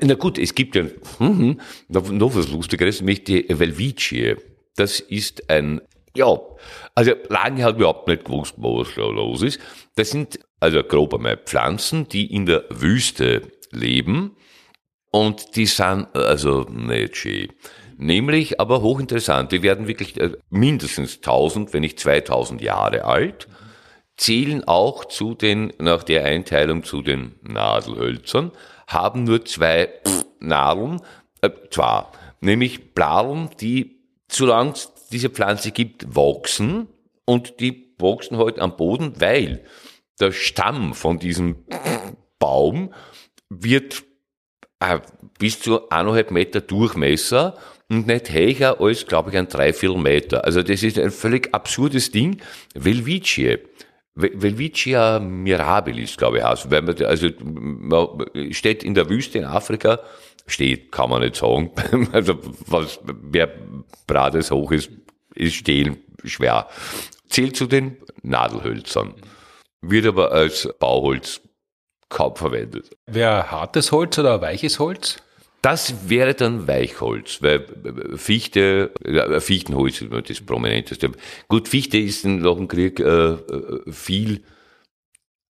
na 0.00 0.14
gut, 0.14 0.36
es 0.38 0.54
gibt 0.54 0.74
ja 0.74 0.84
hm, 1.18 1.60
noch 1.88 2.34
was 2.34 2.50
Lustigeres, 2.50 3.00
nämlich 3.00 3.22
die 3.22 3.46
Velvicie. 3.48 4.36
Das 4.74 4.98
ist 4.98 5.48
ein 5.48 5.80
Ja, 6.16 6.38
also 6.94 7.12
lange 7.28 7.62
hat 7.62 7.76
überhaupt 7.76 8.08
nicht 8.08 8.24
gewusst, 8.24 8.54
was 8.56 8.94
da 8.94 9.02
los 9.02 9.42
ist. 9.42 9.60
Das 9.96 10.10
sind 10.10 10.38
also 10.60 10.82
grob 10.82 11.14
einmal 11.14 11.36
Pflanzen, 11.36 12.08
die 12.08 12.32
in 12.32 12.46
der 12.46 12.64
Wüste 12.70 13.42
leben 13.70 14.36
und 15.10 15.56
die 15.56 15.66
sind 15.66 16.14
also 16.14 16.62
nicht 16.70 17.16
schön. 17.16 17.48
Nämlich 17.98 18.60
aber 18.60 18.82
hochinteressant, 18.82 19.52
die 19.52 19.62
werden 19.62 19.88
wirklich 19.88 20.20
äh, 20.20 20.32
mindestens 20.50 21.16
1000, 21.16 21.72
wenn 21.72 21.80
nicht 21.80 21.98
2000 21.98 22.60
Jahre 22.60 23.04
alt, 23.04 23.48
zählen 24.16 24.64
auch 24.64 25.06
zu 25.06 25.34
den, 25.34 25.72
nach 25.78 26.02
der 26.02 26.24
Einteilung 26.24 26.82
zu 26.82 27.02
den 27.02 27.36
Nadelhölzern, 27.42 28.52
haben 28.86 29.24
nur 29.24 29.44
zwei 29.44 29.88
Nadeln, 30.40 31.00
äh, 31.40 31.50
zwar, 31.70 32.12
nämlich 32.40 32.92
Bladeln, 32.92 33.50
die, 33.60 33.98
solange 34.28 34.72
es 34.72 34.92
diese 35.12 35.30
Pflanze 35.30 35.70
gibt, 35.70 36.14
wachsen 36.14 36.88
und 37.24 37.60
die 37.60 37.94
wachsen 37.98 38.38
halt 38.38 38.58
am 38.58 38.76
Boden, 38.76 39.14
weil 39.20 39.64
der 40.20 40.32
Stamm 40.32 40.94
von 40.94 41.18
diesem 41.18 41.64
Baum 42.38 42.92
wird 43.48 44.04
äh, 44.80 45.00
bis 45.38 45.60
zu 45.60 45.88
eineinhalb 45.88 46.30
Meter 46.30 46.60
Durchmesser 46.60 47.56
und 47.88 48.06
nicht 48.06 48.32
höher 48.32 48.80
als, 48.80 49.06
glaube 49.06 49.30
ich, 49.30 49.36
ein 49.36 49.48
Dreiviertel 49.48 49.98
Meter. 49.98 50.44
Also 50.44 50.62
das 50.62 50.82
ist 50.82 50.98
ein 50.98 51.10
völlig 51.10 51.54
absurdes 51.54 52.10
Ding. 52.10 52.40
Velvicie. 52.74 53.58
Velvicia 54.14 55.18
mirabilis, 55.18 56.16
glaube 56.16 56.38
ich, 56.38 56.44
heißt. 56.44 56.70
Weil 56.70 57.04
also, 57.04 57.28
man 57.42 58.26
steht 58.50 58.82
in 58.82 58.94
der 58.94 59.08
Wüste 59.10 59.38
in 59.38 59.44
Afrika, 59.44 60.00
steht, 60.46 60.92
kann 60.92 61.10
man 61.10 61.22
nicht 61.22 61.36
sagen. 61.36 61.72
Also, 62.12 62.38
was, 62.66 63.00
wer 63.04 63.50
Brades 64.06 64.50
hoch 64.50 64.72
ist, 64.72 64.90
ist 65.34 65.54
stehen 65.54 65.98
schwer. 66.24 66.68
Zählt 67.28 67.56
zu 67.56 67.66
den 67.66 67.98
Nadelhölzern. 68.22 69.14
Wird 69.82 70.06
aber 70.06 70.32
als 70.32 70.68
Bauholz 70.78 71.40
kaum 72.08 72.36
verwendet. 72.36 72.90
Wäre 73.06 73.50
hartes 73.50 73.92
Holz 73.92 74.18
oder 74.18 74.40
weiches 74.40 74.78
Holz? 74.78 75.16
Das 75.62 76.08
wäre 76.08 76.34
dann 76.34 76.68
Weichholz, 76.68 77.42
weil 77.42 77.66
Fichte, 78.16 78.92
Fichtenholz 79.40 80.00
ist 80.00 80.12
das 80.30 80.40
prominenteste. 80.40 81.10
Gut, 81.48 81.66
Fichte 81.66 81.98
ist 81.98 82.24
nach 82.24 82.54
dem 82.54 82.68
Krieg 82.68 83.00
äh, 83.00 83.36
viel 83.90 84.44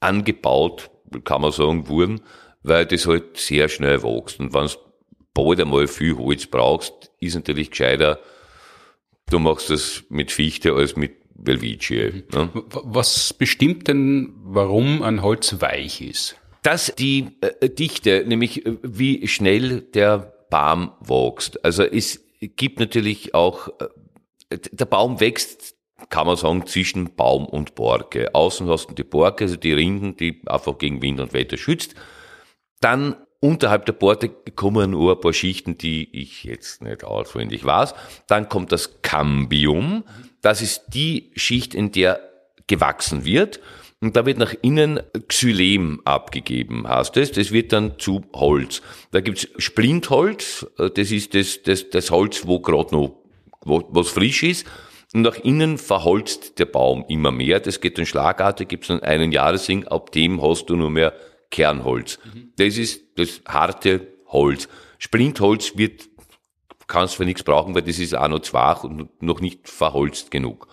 angebaut, 0.01 0.91
kann 1.25 1.43
man 1.43 1.53
sagen, 1.53 1.89
wurden, 1.89 2.23
weil 2.63 2.87
das 2.87 3.07
halt 3.07 3.37
sehr 3.37 3.69
schnell 3.69 4.03
wächst. 4.03 4.41
Und 4.41 4.55
wenn 4.55 4.69
du 4.69 4.73
bald 5.37 5.61
einmal 5.61 5.87
viel 5.87 6.17
Holz 6.17 6.47
brauchst, 6.47 7.13
ist 7.21 7.35
natürlich 7.35 7.71
gescheiter, 7.71 8.19
du 9.31 9.39
machst 9.39 9.71
das 9.71 10.05
mit 10.09 10.33
Fichte 10.33 10.73
als 10.73 10.97
mit 10.97 11.17
Velvicie. 11.35 12.25
Ne? 12.33 12.51
Was 12.55 13.35
bestimmt 13.35 13.89
denn, 13.89 14.33
warum 14.43 15.03
ein 15.03 15.23
Holz 15.23 15.61
weich 15.61 16.01
ist? 16.01 16.37
dass 16.67 16.93
die 16.97 17.29
äh, 17.43 17.69
Dichte, 17.69 18.25
nämlich 18.27 18.67
äh, 18.67 18.77
wie 18.83 19.29
schnell 19.29 19.83
der 19.83 20.33
Baum 20.51 20.91
wächst. 21.01 21.65
Also 21.65 21.85
es 21.85 22.25
gibt 22.41 22.81
natürlich 22.81 23.37
auch, 23.37 23.69
äh, 23.79 24.59
der 24.73 24.87
Baum 24.87 25.21
wächst, 25.21 25.77
kann 26.09 26.27
man 26.27 26.37
sagen, 26.37 26.67
zwischen 26.67 27.15
Baum 27.15 27.47
und 27.47 27.77
Borke. 27.77 28.35
Außen 28.35 28.69
hast 28.69 28.89
du 28.89 28.95
die 28.95 29.05
Borke, 29.05 29.45
also 29.45 29.55
die 29.55 29.73
Rinden, 29.73 30.17
die 30.17 30.43
einfach 30.47 30.77
gegen 30.79 31.03
Wind 31.03 31.21
und 31.21 31.33
Wetter 31.33 31.57
schützt. 31.57 31.95
Dann 32.81 33.15
unterhalb 33.41 33.87
der 33.87 33.93
Borke 33.93 34.31
kommen 34.55 34.93
nur 34.93 35.15
ein 35.15 35.21
paar 35.21 35.33
Schichten, 35.33 35.79
die 35.79 36.09
ich 36.13 36.45
jetzt 36.45 36.83
nicht 36.83 37.05
auswendig 37.05 37.65
weiß. 37.65 37.95
Dann 38.27 38.49
kommt 38.49 38.73
das 38.73 39.03
Cambium. 39.03 40.05
Das 40.43 40.63
ist 40.63 40.85
die 40.89 41.33
Schicht, 41.35 41.75
in 41.75 41.93
der 41.93 42.21
gewachsen 42.67 43.25
wird. 43.25 43.61
Und 44.01 44.15
da 44.15 44.27
wird 44.27 44.39
nach 44.39 44.55
innen 44.61 45.01
Xylem 45.29 46.03
abgegeben, 46.05 46.87
heißt 46.87 47.17
es. 47.17 47.33
Das 47.33 47.51
wird 47.51 47.73
dann 47.73 47.99
zu 47.99 48.23
Holz. 48.35 48.83
Da 49.11 49.21
gibt's 49.21 49.49
Splintholz, 49.57 50.67
das 50.77 51.11
ist 51.11 51.35
das, 51.35 51.63
das, 51.63 51.89
das 51.91 52.11
Holz, 52.11 52.47
wo 52.47 52.61
gerade 52.61 52.95
noch 52.95 53.17
wo, 53.63 53.83
was 53.91 54.09
frisch 54.09 54.43
ist. 54.43 54.67
Und 55.15 55.23
nach 55.23 55.37
innen 55.37 55.79
verholzt 55.79 56.59
der 56.59 56.67
Baum 56.67 57.05
immer 57.09 57.31
mehr. 57.31 57.59
Das 57.59 57.81
geht 57.81 57.97
dann 57.97 58.07
schlagartig, 58.07 58.69
gibt's 58.69 58.89
dann 58.89 59.01
einen 59.01 59.33
Jahresring, 59.33 59.87
ab 59.89 60.13
dem 60.13 60.43
hast 60.43 60.67
du 60.67 60.77
nur 60.77 60.91
mehr 60.91 61.15
Kernholz. 61.51 62.19
Mhm. 62.25 62.53
Das 62.57 62.77
ist 62.77 63.03
das 63.17 63.41
harte 63.47 64.07
Holz. 64.27 64.69
Splintholz 64.99 65.77
wird, 65.77 66.09
kannst 66.87 67.17
für 67.17 67.25
nichts 67.25 67.43
brauchen, 67.43 67.75
weil 67.75 67.83
das 67.83 67.99
ist 67.99 68.15
auch 68.15 68.29
noch 68.29 68.41
zwach 68.41 68.85
und 68.85 69.23
noch 69.23 69.41
nicht 69.41 69.69
verholzt 69.69 70.31
genug 70.31 70.69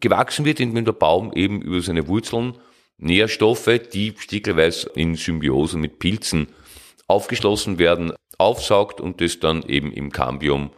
gewachsen 0.00 0.44
wird, 0.44 0.60
indem 0.60 0.84
der 0.84 0.92
Baum 0.92 1.32
eben 1.32 1.62
über 1.62 1.80
seine 1.80 2.08
Wurzeln 2.08 2.58
Nährstoffe, 2.98 3.80
die 3.92 4.14
stickelweise 4.16 4.90
in 4.94 5.16
Symbiose 5.16 5.76
mit 5.76 5.98
Pilzen 5.98 6.48
aufgeschlossen 7.08 7.78
werden, 7.78 8.12
aufsaugt 8.38 9.00
und 9.00 9.20
das 9.20 9.38
dann 9.38 9.62
eben 9.62 9.92
im 9.92 10.10
Cambium 10.10 10.70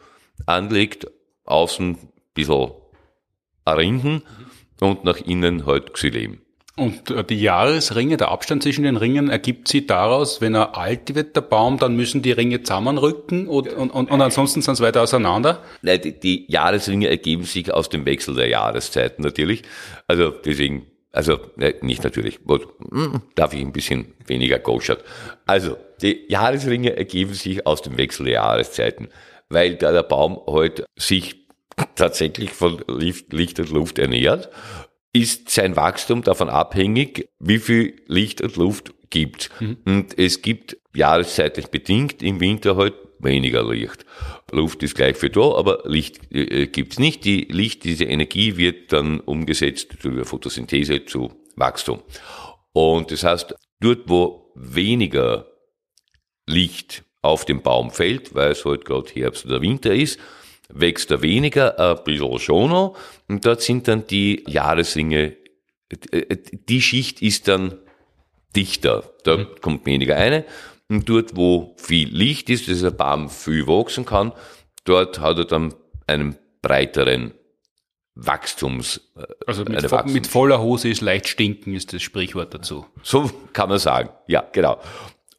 anlegt, 0.47 1.07
außen 1.45 1.91
ein 1.91 2.09
bisschen 2.35 2.73
Rinden 3.67 4.23
und 4.81 5.05
nach 5.05 5.19
innen 5.19 5.67
halt 5.67 5.95
Xylem. 5.95 6.41
Und 6.79 7.11
äh, 7.11 7.25
die 7.25 7.41
Jahresringe, 7.41 8.17
der 8.17 8.29
Abstand 8.29 8.63
zwischen 8.63 8.85
den 8.85 8.97
Ringen 8.97 9.29
ergibt 9.29 9.67
sich 9.67 9.87
daraus, 9.87 10.41
wenn 10.41 10.55
er 10.55 10.77
alt 10.77 11.15
wird, 11.15 11.35
der 11.35 11.41
Baum, 11.41 11.79
dann 11.79 11.97
müssen 11.97 12.23
die 12.23 12.31
Ringe 12.31 12.63
zusammenrücken 12.63 13.49
und, 13.49 13.69
und, 13.73 13.91
und, 13.91 14.11
und 14.11 14.21
ansonsten 14.21 14.63
sind 14.63 14.77
sie 14.77 14.85
weiter 14.85 15.03
auseinander? 15.03 15.63
Nein, 15.83 16.01
die, 16.03 16.19
die 16.19 16.51
Jahresringe 16.51 17.09
ergeben 17.09 17.43
sich 17.43 17.75
aus 17.75 17.89
dem 17.89 18.07
Wechsel 18.07 18.37
der 18.37 18.47
Jahreszeiten 18.47 19.25
natürlich. 19.25 19.65
Also 20.07 20.31
deswegen, 20.31 20.87
also 21.11 21.41
ne, 21.57 21.75
nicht 21.81 22.05
natürlich, 22.05 22.39
hm, 22.47 23.23
darf 23.35 23.53
ich 23.55 23.61
ein 23.61 23.73
bisschen 23.73 24.15
weniger 24.27 24.61
goschert. 24.61 25.03
Also 25.47 25.77
die 26.01 26.27
Jahresringe 26.29 26.97
ergeben 26.97 27.35
sich 27.35 27.67
aus 27.67 27.83
dem 27.83 27.99
Wechsel 27.99 28.27
der 28.27 28.35
Jahreszeiten, 28.35 29.09
weil 29.49 29.75
da 29.75 29.91
der 29.91 30.05
Baum 30.05 30.39
halt 30.47 30.85
sich 30.97 31.49
tatsächlich 31.97 32.51
von 32.51 32.83
Licht 32.89 33.59
und 33.59 33.71
Luft 33.71 33.99
ernährt 33.99 34.49
ist 35.13 35.51
sein 35.51 35.77
Wachstum 35.77 36.23
davon 36.23 36.49
abhängig, 36.49 37.29
wie 37.39 37.59
viel 37.59 38.03
Licht 38.07 38.41
und 38.41 38.57
Luft 38.57 38.95
gibt. 39.11 39.51
Mhm. 39.61 39.79
Und 39.85 40.19
es 40.19 40.43
gibt 40.43 40.77
jahreszeitlich 40.95 41.69
bedingt 41.69 42.23
im 42.23 42.41
Winter 42.41 42.77
halt 42.77 42.95
weniger 43.19 43.69
Licht. 43.69 44.05
Luft 44.53 44.83
ist 44.83 44.95
gleich 44.95 45.17
für 45.17 45.31
da, 45.31 45.55
aber 45.55 45.83
Licht 45.85 46.33
äh, 46.33 46.67
gibt's 46.67 46.99
nicht. 46.99 47.25
Die 47.25 47.49
Licht, 47.51 47.85
diese 47.85 48.05
Energie 48.05 48.57
wird 48.57 48.93
dann 48.93 49.21
umgesetzt 49.21 49.97
durch 50.03 50.27
Photosynthese 50.27 51.05
zu 51.05 51.33
Wachstum. 51.57 52.03
Und 52.73 53.11
das 53.11 53.25
heißt, 53.25 53.55
dort, 53.81 54.09
wo 54.09 54.53
weniger 54.55 55.47
Licht 56.47 57.05
auf 57.23 57.45
den 57.45 57.63
Baum 57.63 57.91
fällt, 57.91 58.35
weil 58.35 58.53
es 58.53 58.65
halt 58.65 58.85
gerade 58.85 59.11
Herbst 59.13 59.45
oder 59.47 59.61
Winter 59.61 59.93
ist, 59.93 60.19
wächst 60.69 61.11
er 61.11 61.23
weniger, 61.23 61.79
ein 61.79 62.05
bisschen 62.05 62.39
schon 62.39 62.71
noch. 62.71 62.97
Und 63.29 63.45
dort 63.45 63.63
sind 63.63 63.89
dann 63.89 64.07
die 64.07 64.45
Jahresringe, 64.47 65.37
äh, 66.11 66.37
die 66.53 66.83
Schicht 66.83 67.23
ist 67.23 67.49
dann 67.49 67.79
dichter. 68.55 69.05
Da 69.25 69.39
mhm. 69.39 69.47
kommt 69.61 69.87
weniger 69.87 70.17
eine. 70.17 70.45
Und 70.89 71.09
dort, 71.09 71.37
wo 71.37 71.75
viel 71.77 72.09
Licht 72.09 72.49
ist, 72.51 72.69
dass 72.69 72.81
der 72.81 72.91
Baum 72.91 73.29
viel 73.29 73.67
wachsen 73.67 74.07
kann, 74.07 74.33
dort 74.85 75.21
hat 75.21 75.39
er 75.39 75.45
dann 75.45 75.75
einen 76.07 76.37
breiteren 76.63 77.35
Wachstums. 78.15 79.01
Äh, 79.17 79.25
also 79.47 79.65
mit, 79.65 79.83
vo 79.83 79.91
Wachstums 79.91 80.13
mit 80.13 80.27
voller 80.27 80.61
Hose 80.61 80.89
ist 80.89 81.01
leicht 81.01 81.29
stinken, 81.29 81.75
ist 81.75 81.93
das 81.93 82.03
Sprichwort 82.03 82.55
dazu. 82.55 82.87
So 83.03 83.31
kann 83.53 83.69
man 83.69 83.79
sagen. 83.79 84.11
Ja, 84.27 84.45
genau. 84.53 84.81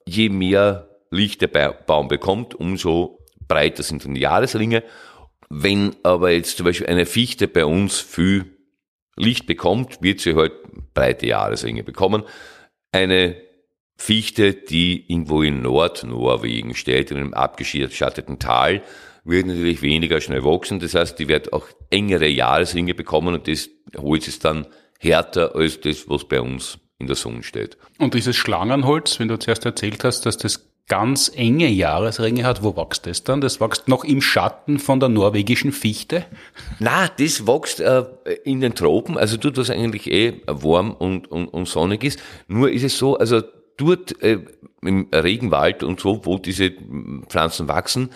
Je 0.05 0.29
mehr 0.29 0.87
Licht 1.11 1.41
der 1.41 1.47
Baum 1.47 2.07
bekommt, 2.07 2.55
umso 2.55 3.19
breiter 3.47 3.83
sind 3.83 4.05
dann 4.05 4.13
die 4.13 4.21
Jahresringe 4.21 4.83
wenn 5.49 5.95
aber 6.03 6.31
jetzt 6.31 6.57
zum 6.57 6.65
Beispiel 6.65 6.87
eine 6.87 7.05
Fichte 7.05 7.47
bei 7.47 7.65
uns 7.65 7.99
viel 7.99 8.45
Licht 9.15 9.47
bekommt, 9.47 10.01
wird 10.01 10.21
sie 10.21 10.35
halt 10.35 10.53
breite 10.93 11.27
Jahresringe 11.27 11.83
bekommen. 11.83 12.23
Eine 12.91 13.35
Fichte, 13.97 14.53
die 14.53 15.11
irgendwo 15.11 15.41
in 15.41 15.61
Nordnorwegen 15.61 16.73
steht, 16.75 17.11
in 17.11 17.17
einem 17.17 17.33
abgeschatteten 17.33 18.39
Tal, 18.39 18.81
wird 19.25 19.47
natürlich 19.47 19.81
weniger 19.81 20.21
schnell 20.21 20.43
wachsen. 20.45 20.79
Das 20.79 20.93
heißt, 20.93 21.19
die 21.19 21.27
wird 21.27 21.51
auch 21.51 21.67
engere 21.89 22.27
Jahresringe 22.27 22.93
bekommen 22.93 23.33
und 23.33 23.47
das 23.47 23.69
Holz 23.97 24.27
ist 24.27 24.45
dann 24.45 24.67
härter 24.99 25.55
als 25.55 25.81
das, 25.81 26.07
was 26.07 26.27
bei 26.27 26.39
uns 26.39 26.79
in 26.99 27.07
der 27.07 27.15
Sonne 27.15 27.43
steht. 27.43 27.77
Und 27.97 28.13
dieses 28.13 28.35
Schlangenholz, 28.35 29.19
wenn 29.19 29.27
du 29.27 29.39
zuerst 29.39 29.65
erzählt 29.65 30.03
hast, 30.03 30.25
dass 30.25 30.37
das 30.37 30.68
ganz 30.89 31.31
enge 31.33 31.69
Jahresringe 31.69 32.43
hat, 32.43 32.63
wo 32.63 32.75
wächst 32.75 33.05
das 33.05 33.23
dann? 33.23 33.39
Das 33.39 33.61
wächst 33.61 33.87
noch 33.87 34.03
im 34.03 34.21
Schatten 34.21 34.79
von 34.79 34.99
der 34.99 35.07
norwegischen 35.07 35.71
Fichte? 35.71 36.25
Na, 36.79 37.07
das 37.07 37.47
wächst 37.47 37.79
äh, 37.79 38.03
in 38.43 38.59
den 38.59 38.75
Tropen, 38.75 39.17
also 39.17 39.37
dort, 39.37 39.57
was 39.57 39.69
eigentlich 39.69 40.11
eh 40.11 40.41
warm 40.47 40.91
und, 40.91 41.31
und, 41.31 41.47
und 41.47 41.67
sonnig 41.67 42.03
ist. 42.03 42.19
Nur 42.47 42.71
ist 42.71 42.83
es 42.83 42.97
so, 42.97 43.17
also 43.17 43.41
dort 43.77 44.21
äh, 44.21 44.39
im 44.81 45.07
Regenwald 45.13 45.83
und 45.83 45.99
so, 45.99 46.25
wo 46.25 46.37
diese 46.37 46.71
Pflanzen 47.27 47.67
wachsen, 47.67 48.09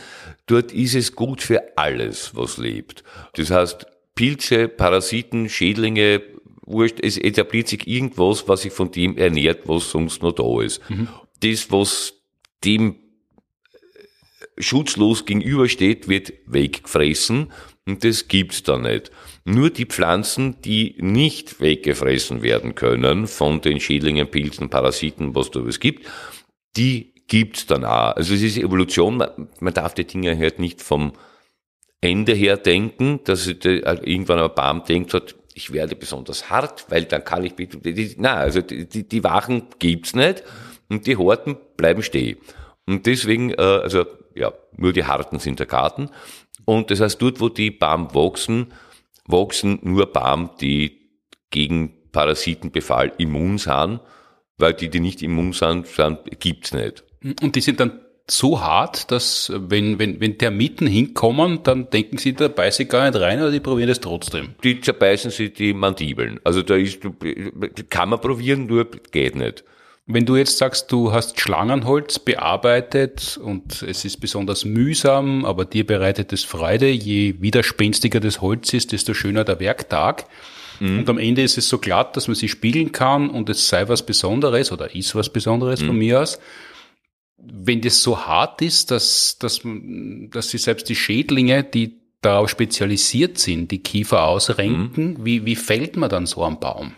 dort 0.48 0.72
ist 0.72 0.96
es 0.96 1.16
gut 1.16 1.42
für 1.42 1.78
alles, 1.78 2.36
was 2.36 2.58
lebt. 2.58 3.04
Das 3.36 3.52
heißt, 3.52 3.86
Pilze, 4.16 4.68
Parasiten, 4.68 5.48
Schädlinge, 5.48 6.22
wurscht, 6.66 7.00
es 7.02 7.18
etabliert 7.18 7.68
sich 7.68 7.88
irgendwas, 7.88 8.48
was 8.48 8.64
sich 8.64 8.74
von 8.74 8.92
dem 8.92 9.18
ernährt, 9.18 9.68
was 9.68 9.90
sonst 9.90 10.24
noch 10.24 10.34
da 10.34 10.62
ist. 10.62 10.82
Mhm. 10.90 11.08
Das, 11.42 11.72
was 11.72 12.23
dem 12.66 12.96
schutzlos 14.58 15.26
gegenübersteht, 15.26 16.08
wird 16.08 16.34
weggefressen 16.46 17.52
und 17.86 18.04
das 18.04 18.28
gibt's 18.28 18.64
da 18.64 18.78
nicht. 18.78 19.12
Nur 19.46 19.70
die 19.70 19.86
Pflanzen, 19.86 20.62
die 20.62 20.96
nicht 21.00 21.60
weggefressen 21.60 22.42
werden 22.42 22.76
können 22.76 23.28
von 23.28 23.62
den 23.62 23.80
Schädlingen, 23.80 24.30
Pilzen, 24.30 24.70
Parasiten, 24.70 25.36
was 25.36 25.52
da 25.52 25.60
es 25.62 25.80
gibt, 25.80 26.08
die 26.78 27.14
gibt's 27.28 27.66
dann 27.66 27.84
auch. 27.84 28.16
Also 28.16 28.34
es 28.34 28.42
ist 28.42 28.58
Evolution, 28.58 29.18
man, 29.18 29.74
darf 29.74 29.94
die 29.94 30.06
Dinge 30.06 30.38
halt 30.38 30.60
nicht 30.60 30.82
vom 30.82 31.14
Ende 32.00 32.34
her 32.34 32.58
denken, 32.58 33.22
dass 33.24 33.48
irgendwann 33.48 34.40
ein 34.40 34.56
Baum 34.56 34.84
denkt 34.86 35.14
hat, 35.14 35.36
ich 35.56 35.72
werde 35.72 35.96
besonders 35.96 36.50
hart, 36.50 36.86
weil 36.90 37.06
dann 37.06 37.24
kann 37.24 37.44
ich, 37.44 37.54
na, 38.18 38.36
also 38.36 38.62
die, 38.62 38.88
die, 38.88 39.08
die 39.08 39.24
Wachen 39.24 39.68
gibt's 39.78 40.16
nicht 40.16 40.44
und 40.94 41.08
die 41.08 41.18
Horten 41.18 41.58
bleiben 41.78 42.04
stehen. 42.04 42.38
Und 42.86 43.06
deswegen, 43.06 43.52
äh, 43.52 43.62
also 43.62 44.06
ja, 44.36 44.52
nur 44.76 44.94
die 44.94 45.06
Harten 45.06 45.40
sind 45.40 45.60
der 45.60 45.66
Garten. 45.66 46.10
Und 46.66 46.92
das 46.92 47.02
heißt, 47.02 47.22
dort, 47.22 47.40
wo 47.40 47.50
die 47.50 47.72
Baum 47.72 48.14
wachsen, 48.14 48.74
wachsen 49.26 49.80
nur 49.84 50.06
Baum, 50.08 50.52
die 50.60 51.00
gegen 51.50 51.94
Parasitenbefall 52.12 53.14
immun 53.18 53.58
sind, 53.58 54.00
weil 54.58 54.74
die, 54.74 54.90
die 54.90 55.00
nicht 55.00 55.22
immun 55.22 55.54
sind, 55.54 55.88
sind 55.88 56.40
gibt's 56.40 56.74
nicht. 56.74 57.04
Und 57.42 57.56
die 57.56 57.62
sind 57.62 57.80
dann 57.80 58.00
so 58.30 58.62
hart, 58.62 59.12
dass 59.12 59.52
wenn, 59.54 60.00
wenn, 60.00 60.22
wenn 60.22 60.38
Termiten 60.38 60.88
hinkommen, 60.88 61.64
dann 61.64 61.90
denken 61.90 62.18
sie, 62.18 62.34
da 62.34 62.48
beiße 62.48 62.84
ich 62.84 62.90
gar 62.90 63.10
nicht 63.10 63.20
rein, 63.20 63.40
oder 63.40 63.52
die 63.52 63.60
probieren 63.60 63.90
es 63.90 64.00
trotzdem. 64.00 64.56
Die 64.64 64.80
zerbeißen 64.80 65.32
sich 65.32 65.54
die 65.54 65.74
Mandibeln. 65.74 66.40
Also 66.44 66.62
da 66.62 66.76
ist, 66.76 67.02
kann 67.90 68.10
man 68.10 68.22
probieren, 68.22 68.66
nur 68.68 68.90
geht 69.12 69.36
nicht. 69.36 69.66
Wenn 70.06 70.26
du 70.26 70.36
jetzt 70.36 70.58
sagst, 70.58 70.92
du 70.92 71.14
hast 71.14 71.40
Schlangenholz 71.40 72.20
bearbeitet 72.20 73.40
und 73.42 73.84
es 73.84 74.04
ist 74.04 74.18
besonders 74.18 74.66
mühsam, 74.66 75.46
aber 75.46 75.64
dir 75.64 75.88
bereitet 75.88 76.34
es 76.34 76.44
Freude, 76.44 76.90
je 76.90 77.36
widerspenstiger 77.40 78.20
das 78.20 78.42
Holz 78.42 78.74
ist, 78.74 78.92
desto 78.92 79.14
schöner 79.14 79.46
der 79.46 79.62
Werktag. 79.62 80.26
Mhm. 80.82 81.00
Und 81.00 81.10
am 81.10 81.18
Ende 81.18 81.42
ist 81.42 81.58
es 81.58 81.70
so 81.70 81.78
glatt, 81.78 82.18
dass 82.18 82.28
man 82.28 82.36
sie 82.36 82.50
spiegeln 82.50 82.92
kann 82.92 83.30
und 83.30 83.50
es 83.50 83.70
sei 83.70 83.88
was 83.88 84.06
Besonderes 84.06 84.74
oder 84.74 84.94
ist 84.94 85.16
was 85.16 85.32
Besonderes 85.32 85.82
mhm. 85.82 85.88
von 85.88 85.98
mir 85.98 86.22
aus. 86.22 86.38
Wenn 87.38 87.80
das 87.80 88.04
so 88.04 88.26
hart 88.26 88.62
ist, 88.62 88.92
dass, 88.92 89.38
dass, 89.40 89.62
dass 89.64 90.50
sie 90.50 90.58
selbst 90.58 90.90
die 90.90 90.96
Schädlinge, 90.96 91.64
die 91.64 92.02
darauf 92.22 92.50
spezialisiert 92.50 93.38
sind, 93.38 93.72
die 93.72 93.80
Kiefer 93.80 94.24
ausrenken, 94.24 95.14
mhm. 95.14 95.26
wie, 95.26 95.46
wie 95.46 95.56
fällt 95.56 95.96
man 95.96 96.10
dann 96.10 96.26
so 96.26 96.44
am 96.44 96.60
Baum? 96.60 96.94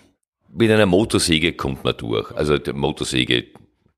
Mit 0.55 0.71
einer 0.71 0.85
Motorsäge 0.85 1.53
kommt 1.53 1.83
man 1.83 1.95
durch. 1.97 2.31
Also 2.35 2.57
die 2.57 2.73
Motorsäge. 2.73 3.45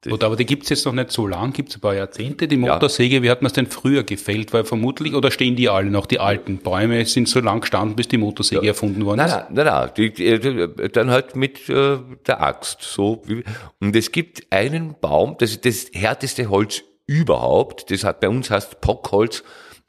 Gut, 0.04 0.24
aber 0.24 0.36
die 0.36 0.46
gibt's 0.46 0.70
jetzt 0.70 0.86
noch 0.86 0.94
nicht 0.94 1.12
so 1.12 1.28
lang, 1.28 1.54
gibt's 1.54 1.76
ein 1.76 1.82
paar 1.82 1.96
Jahrzehnte. 1.96 2.48
Die 2.48 2.56
Motorsäge, 2.56 3.18
ja. 3.18 3.24
wie 3.24 3.30
hat 3.30 3.42
man 3.42 3.48
es 3.48 3.54
denn 3.54 3.68
früher 3.68 4.04
gefällt? 4.04 4.54
Weil 4.54 4.64
vermutlich, 4.64 5.14
oder 5.14 5.32
stehen 5.32 5.56
die 5.56 5.70
alle 5.70 5.90
noch, 5.90 6.06
die 6.06 6.20
alten 6.20 6.60
Bäume 6.60 7.04
sind 7.06 7.28
so 7.28 7.40
lang 7.40 7.62
gestanden, 7.62 7.96
bis 7.96 8.08
die 8.08 8.18
Motorsäge 8.18 8.62
ja. 8.62 8.70
erfunden 8.70 9.06
worden 9.06 9.22
ist? 9.22 9.32
Nein, 9.32 9.46
nein, 9.52 9.66
nein, 9.66 9.90
die, 9.98 10.14
die, 10.14 10.90
dann 10.90 11.10
halt 11.10 11.36
mit 11.36 11.68
äh, 11.70 11.98
der 12.26 12.42
Axt. 12.42 12.82
So 12.82 13.24
wie, 13.26 13.44
und 13.80 13.96
es 13.96 14.12
gibt 14.12 14.44
einen 14.52 14.96
Baum, 15.00 15.36
das 15.40 15.52
ist 15.52 15.66
das 15.66 15.88
härteste 15.94 16.50
Holz 16.50 16.84
überhaupt. 17.08 17.90
Das 17.90 18.04
hat 18.04 18.20
bei 18.20 18.30
uns 18.30 18.50
heißt 18.52 18.80
Pockholz, 18.82 19.44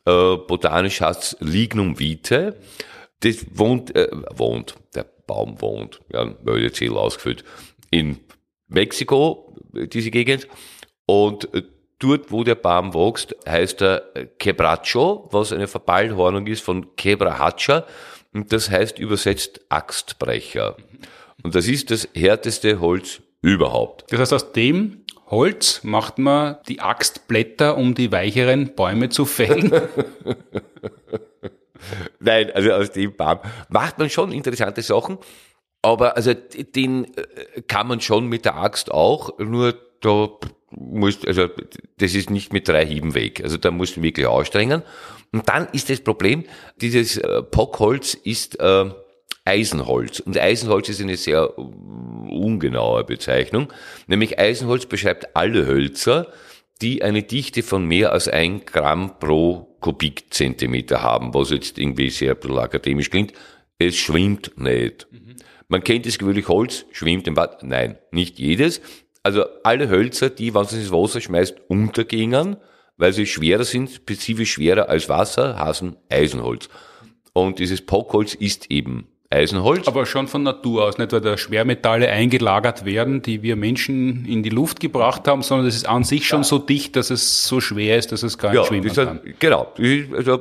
äh, 0.06 0.36
botanisch 0.36 1.00
heißt 1.00 1.36
Lignum 1.40 1.98
vitae. 1.98 2.54
Das 3.20 3.44
wohnt, 3.52 3.94
äh, 3.94 4.08
wohnt, 4.34 4.74
der 4.94 5.06
Baum 5.28 5.60
wohnt, 5.60 6.00
ja, 6.12 6.34
Möllezähl 6.42 6.96
ausgefüllt, 6.96 7.44
in 7.92 8.18
Mexiko, 8.66 9.56
diese 9.72 10.10
Gegend. 10.10 10.48
Und 11.06 11.54
äh, 11.54 11.62
dort, 12.00 12.32
wo 12.32 12.42
der 12.42 12.56
Baum 12.56 12.94
wächst, 12.94 13.36
heißt 13.46 13.82
er 13.82 14.00
Quebracho, 14.40 15.28
was 15.30 15.52
eine 15.52 15.68
Verballhornung 15.68 16.48
ist 16.48 16.62
von 16.62 16.96
Quebrahacha. 16.96 17.86
Und 18.34 18.52
das 18.52 18.70
heißt 18.70 18.98
übersetzt 18.98 19.60
Axtbrecher. 19.68 20.76
Und 21.42 21.54
das 21.54 21.68
ist 21.68 21.90
das 21.90 22.08
härteste 22.14 22.80
Holz 22.80 23.22
überhaupt. 23.42 24.10
Das 24.10 24.18
heißt, 24.20 24.32
aus 24.32 24.52
dem 24.52 25.04
Holz 25.26 25.84
macht 25.84 26.18
man 26.18 26.56
die 26.68 26.80
Axtblätter, 26.80 27.76
um 27.76 27.94
die 27.94 28.10
weicheren 28.10 28.74
Bäume 28.74 29.08
zu 29.08 29.24
fällen. 29.24 29.70
Nein, 32.20 32.50
also 32.52 32.72
aus 32.72 32.90
dem 32.90 33.16
Baum 33.16 33.38
macht 33.68 33.98
man 33.98 34.10
schon 34.10 34.32
interessante 34.32 34.82
Sachen, 34.82 35.18
aber 35.82 36.16
also 36.16 36.34
den 36.34 37.04
äh, 37.16 37.62
kann 37.66 37.86
man 37.86 38.00
schon 38.00 38.26
mit 38.26 38.44
der 38.44 38.56
Axt 38.56 38.90
auch, 38.90 39.38
nur 39.38 39.74
da 40.00 40.28
muss, 40.70 41.24
also 41.26 41.48
das 41.98 42.14
ist 42.14 42.30
nicht 42.30 42.52
mit 42.52 42.68
drei 42.68 42.86
Hieben 42.86 43.14
weg. 43.14 43.42
Also 43.42 43.56
da 43.56 43.70
musst 43.70 43.96
du 43.96 44.02
wirklich 44.02 44.28
anstrengen. 44.28 44.82
Und 45.32 45.48
dann 45.48 45.68
ist 45.72 45.90
das 45.90 46.00
Problem, 46.00 46.44
dieses 46.80 47.16
äh, 47.16 47.42
Pockholz 47.42 48.14
ist 48.14 48.60
äh, 48.60 48.90
Eisenholz. 49.44 50.20
Und 50.20 50.38
Eisenholz 50.38 50.88
ist 50.88 51.00
eine 51.00 51.16
sehr 51.16 51.58
ungenaue 51.58 53.04
Bezeichnung. 53.04 53.72
Nämlich 54.06 54.38
Eisenholz 54.38 54.86
beschreibt 54.86 55.36
alle 55.36 55.66
Hölzer, 55.66 56.28
die 56.82 57.02
eine 57.02 57.22
Dichte 57.22 57.62
von 57.62 57.84
mehr 57.84 58.12
als 58.12 58.28
ein 58.28 58.64
Gramm 58.64 59.18
pro 59.18 59.67
Kubikzentimeter 59.80 61.02
haben, 61.02 61.34
was 61.34 61.50
jetzt 61.50 61.78
irgendwie 61.78 62.10
sehr 62.10 62.32
ein 62.32 62.40
bisschen 62.40 62.58
akademisch 62.58 63.10
klingt. 63.10 63.32
Es 63.78 63.96
schwimmt 63.96 64.58
nicht. 64.58 65.06
Mhm. 65.10 65.36
Man 65.68 65.84
kennt 65.84 66.06
das 66.06 66.18
gewöhnlich 66.18 66.48
Holz, 66.48 66.86
schwimmt 66.92 67.26
im 67.26 67.34
Bad. 67.34 67.62
Nein, 67.62 67.98
nicht 68.10 68.38
jedes. 68.38 68.80
Also 69.22 69.44
alle 69.62 69.88
Hölzer, 69.88 70.30
die, 70.30 70.54
wenn 70.54 70.64
sie 70.64 70.78
ins 70.78 70.90
Wasser 70.90 71.20
schmeißt, 71.20 71.56
untergingen, 71.68 72.56
weil 72.96 73.12
sie 73.12 73.26
schwerer 73.26 73.64
sind, 73.64 73.90
spezifisch 73.90 74.52
schwerer 74.52 74.88
als 74.88 75.08
Wasser, 75.08 75.58
hassen 75.58 75.96
Eisenholz. 76.08 76.68
Und 77.32 77.58
dieses 77.58 77.84
Pockholz 77.84 78.34
ist 78.34 78.70
eben 78.70 79.08
Eisenholz. 79.30 79.86
Aber 79.86 80.06
schon 80.06 80.26
von 80.26 80.42
Natur 80.42 80.84
aus, 80.84 80.96
nicht 80.96 81.12
weil 81.12 81.20
da 81.20 81.36
Schwermetalle 81.36 82.08
eingelagert 82.08 82.84
werden, 82.84 83.20
die 83.20 83.42
wir 83.42 83.56
Menschen 83.56 84.24
in 84.24 84.42
die 84.42 84.48
Luft 84.48 84.80
gebracht 84.80 85.28
haben, 85.28 85.42
sondern 85.42 85.66
es 85.66 85.76
ist 85.76 85.88
an 85.88 86.04
sich 86.04 86.26
schon 86.26 86.44
so 86.44 86.58
dicht, 86.58 86.96
dass 86.96 87.10
es 87.10 87.46
so 87.46 87.60
schwer 87.60 87.98
ist, 87.98 88.10
dass 88.10 88.22
es 88.22 88.38
gar 88.38 88.50
nicht 88.50 88.60
ja, 88.60 88.64
schwimmen 88.64 88.92
kann. 88.92 89.20
Ein, 89.20 89.34
genau. 89.38 89.72
Also, 90.16 90.40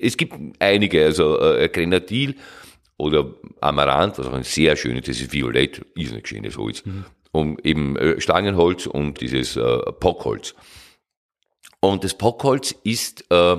es 0.00 0.16
gibt 0.18 0.34
einige, 0.58 1.04
also 1.06 1.40
äh, 1.40 1.70
Grenadil 1.70 2.36
oder 2.98 3.30
Amaranth, 3.62 4.18
was 4.18 4.26
auch 4.26 4.34
ein 4.34 4.42
sehr 4.42 4.76
schönes, 4.76 5.06
das 5.06 5.20
ist 5.20 5.32
Violett, 5.32 5.80
ist 5.94 6.12
ein 6.12 6.24
schönes 6.24 6.58
Holz. 6.58 6.84
Mhm. 6.84 7.04
Und 7.32 7.64
eben 7.64 7.96
äh, 7.96 8.20
Stangenholz 8.20 8.86
und 8.86 9.20
dieses 9.22 9.56
äh, 9.56 9.78
Pockholz. 9.98 10.54
Und 11.80 12.04
das 12.04 12.12
Pockholz 12.12 12.74
ist 12.84 13.24
äh, 13.30 13.56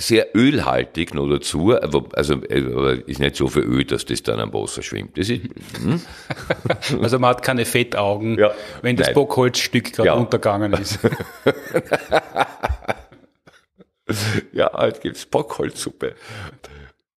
sehr 0.00 0.36
ölhaltig 0.36 1.12
noch 1.12 1.28
dazu, 1.28 1.72
also 1.72 2.42
äh, 2.44 3.00
ist 3.06 3.18
nicht 3.18 3.34
so 3.34 3.48
viel 3.48 3.64
Öl, 3.64 3.84
dass 3.84 4.04
das 4.06 4.22
dann 4.22 4.38
am 4.38 4.52
Wasser 4.52 4.82
schwimmt. 4.82 5.18
Das 5.18 5.28
ist, 5.28 5.42
hm? 5.82 6.00
Also 7.02 7.18
man 7.18 7.30
hat 7.30 7.42
keine 7.42 7.64
Fettaugen, 7.64 8.38
ja, 8.38 8.52
wenn 8.80 8.94
das 8.94 9.12
Bockholzstück 9.12 9.92
gerade 9.92 10.06
ja. 10.06 10.14
untergegangen 10.14 10.72
ist. 10.74 11.00
ja, 14.52 14.72
halt 14.72 15.00
gibt's 15.00 15.26
Bockholzsuppe. 15.26 16.14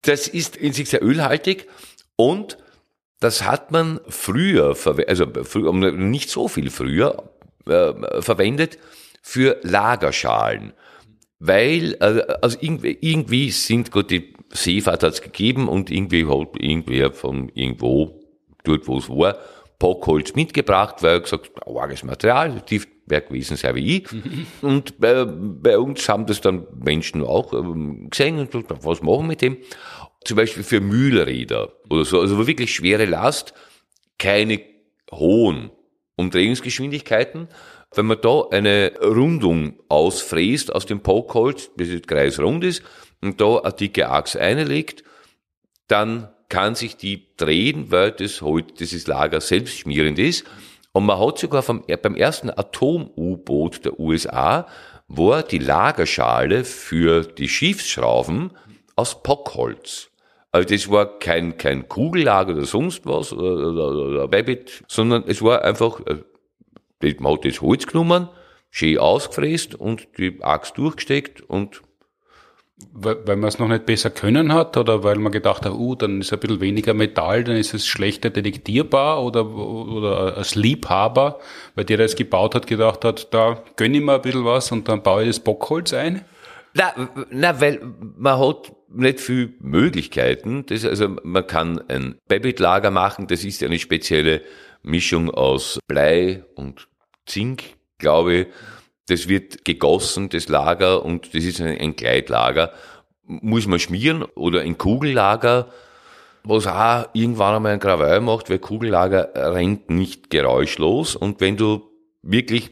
Das 0.02 0.28
ist 0.28 0.56
in 0.56 0.72
sich 0.72 0.88
sehr 0.88 1.02
ölhaltig 1.02 1.66
und 2.14 2.58
das 3.18 3.44
hat 3.44 3.72
man 3.72 3.98
früher, 4.08 4.76
also 5.08 5.24
nicht 5.24 6.30
so 6.30 6.46
viel 6.46 6.70
früher, 6.70 7.28
äh, 7.66 8.22
verwendet 8.22 8.78
für 9.20 9.58
Lagerschalen 9.62 10.74
weil 11.38 11.96
also, 12.00 12.20
also 12.20 12.58
irgendwie, 12.60 12.98
irgendwie 13.00 13.50
sind 13.50 13.90
Gott 13.90 14.10
die 14.10 14.34
Seefahrt 14.50 15.02
hat's 15.02 15.22
gegeben 15.22 15.68
und 15.68 15.90
irgendwie 15.90 16.26
hat 16.26 16.56
irgendwer 16.58 17.12
von 17.12 17.50
irgendwo, 17.54 18.20
dort 18.64 18.86
wo 18.88 18.98
es 18.98 19.08
war, 19.08 19.38
Pockholz 19.78 20.34
mitgebracht, 20.34 21.02
weil 21.02 21.16
er 21.16 21.20
gesagt, 21.20 21.50
arges 21.66 22.02
Material, 22.02 22.60
Tiefwerk 22.62 23.28
gewesen 23.28 23.56
sei 23.56 23.74
wie 23.76 23.98
ich. 23.98 24.08
Und 24.62 24.98
bei, 24.98 25.24
bei, 25.24 25.78
uns 25.78 26.08
haben 26.08 26.26
das 26.26 26.40
dann 26.40 26.66
Menschen 26.74 27.22
auch 27.22 27.52
ähm, 27.52 28.10
gesehen 28.10 28.40
und 28.40 28.50
gesagt, 28.50 28.84
was 28.84 29.02
machen 29.02 29.20
wir 29.20 29.28
mit 29.28 29.42
dem? 29.42 29.58
Zum 30.24 30.36
Beispiel 30.36 30.64
für 30.64 30.80
Mühlräder 30.80 31.72
oder 31.88 32.04
so, 32.04 32.20
also 32.20 32.44
wirklich 32.44 32.74
schwere 32.74 33.04
Last, 33.04 33.54
keine 34.18 34.60
hohen 35.12 35.70
Umdrehungsgeschwindigkeiten, 36.16 37.46
wenn 37.94 38.06
man 38.06 38.20
da 38.20 38.42
eine 38.50 38.92
Rundung 39.00 39.78
ausfräst 39.88 40.74
aus 40.74 40.86
dem 40.86 41.00
Pokeholz, 41.00 41.70
bis 41.76 41.88
es 41.88 42.02
kreisrund 42.02 42.64
ist, 42.64 42.82
und 43.20 43.40
da 43.40 43.58
eine 43.58 43.72
dicke 43.72 44.08
Achse 44.10 44.40
einlegt, 44.40 45.02
dann 45.88 46.28
kann 46.48 46.74
sich 46.74 46.96
die 46.96 47.34
drehen, 47.36 47.90
weil 47.90 48.12
das 48.12 48.40
Holz, 48.42 48.74
dieses 48.78 49.06
Lager 49.06 49.40
selbst 49.40 49.78
schmierend 49.78 50.18
ist. 50.18 50.44
Und 50.92 51.06
man 51.06 51.18
hat 51.18 51.38
sogar 51.38 51.62
vom, 51.62 51.84
beim 52.02 52.14
ersten 52.14 52.50
Atom-U-Boot 52.50 53.84
der 53.84 53.98
USA, 53.98 54.66
war 55.08 55.42
die 55.42 55.58
Lagerschale 55.58 56.64
für 56.64 57.22
die 57.22 57.48
Schiffsschrauben 57.48 58.52
aus 58.96 59.22
Pockholz. 59.22 60.10
Also 60.50 60.68
das 60.68 60.90
war 60.90 61.18
kein, 61.18 61.56
kein 61.58 61.88
Kugellager 61.88 62.54
oder 62.54 62.64
sonst 62.64 63.04
was 63.06 63.32
oder, 63.32 63.68
oder, 63.68 64.08
oder 64.08 64.28
Babbitt, 64.28 64.84
sondern 64.88 65.24
es 65.26 65.42
war 65.42 65.62
einfach, 65.62 66.00
äh, 66.06 66.16
man 67.00 67.32
hat 67.32 67.44
das 67.44 67.60
Holz 67.60 67.86
genommen, 67.86 68.28
schön 68.70 68.98
ausgefräst 68.98 69.74
und 69.74 70.08
die 70.18 70.42
Axt 70.42 70.76
durchgesteckt 70.78 71.40
und 71.40 71.82
weil, 72.92 73.16
weil 73.26 73.36
man 73.36 73.48
es 73.48 73.58
noch 73.58 73.68
nicht 73.68 73.86
besser 73.86 74.10
können 74.10 74.52
hat 74.52 74.76
oder 74.76 75.02
weil 75.02 75.16
man 75.16 75.32
gedacht 75.32 75.64
hat, 75.64 75.72
uh, 75.72 75.94
dann 75.96 76.20
ist 76.20 76.32
ein 76.32 76.38
bisschen 76.38 76.60
weniger 76.60 76.94
Metall, 76.94 77.42
dann 77.42 77.56
ist 77.56 77.74
es 77.74 77.86
schlechter 77.86 78.30
detektierbar 78.30 79.24
oder, 79.24 79.48
oder 79.48 80.36
als 80.36 80.54
Liebhaber, 80.54 81.40
weil 81.74 81.84
der, 81.84 81.96
der 81.96 82.06
es 82.06 82.14
gebaut 82.14 82.54
hat, 82.54 82.66
gedacht 82.66 83.04
hat, 83.04 83.34
da 83.34 83.62
gönne 83.76 83.98
ich 83.98 84.04
mir 84.04 84.14
ein 84.14 84.22
bisschen 84.22 84.44
was 84.44 84.70
und 84.70 84.88
dann 84.88 85.02
baue 85.02 85.22
ich 85.22 85.28
das 85.28 85.40
Bockholz 85.40 85.92
ein? 85.92 86.24
Na, 86.74 86.92
na, 87.30 87.60
weil 87.60 87.80
man 88.16 88.38
hat 88.38 88.72
nicht 88.88 89.20
viel 89.20 89.54
Möglichkeiten. 89.60 90.64
Das, 90.66 90.84
also 90.84 91.16
man 91.22 91.46
kann 91.46 91.80
ein 91.88 92.16
Babbitt-Lager 92.28 92.90
machen, 92.90 93.26
das 93.26 93.44
ist 93.44 93.62
eine 93.62 93.78
spezielle 93.78 94.42
Mischung 94.82 95.30
aus 95.30 95.78
Blei 95.86 96.44
und 96.54 96.88
Zink, 97.26 97.76
glaube 97.98 98.34
ich 98.34 98.46
das 99.08 99.26
wird 99.26 99.64
gegossen, 99.64 100.28
das 100.28 100.48
Lager, 100.48 101.04
und 101.04 101.34
das 101.34 101.44
ist 101.44 101.60
ein, 101.60 101.78
ein 101.78 101.96
Gleitlager. 101.96 102.72
Muss 103.24 103.66
man 103.66 103.78
schmieren 103.78 104.22
oder 104.22 104.60
ein 104.60 104.78
Kugellager, 104.78 105.72
was 106.44 106.66
auch 106.66 107.08
irgendwann 107.14 107.56
einmal 107.56 107.72
ein 107.72 107.80
Krawall 107.80 108.20
macht, 108.20 108.48
weil 108.48 108.58
Kugellager 108.58 109.30
rennt 109.34 109.90
nicht 109.90 110.30
geräuschlos. 110.30 111.16
Und 111.16 111.40
wenn 111.40 111.56
du 111.56 111.90
wirklich 112.22 112.70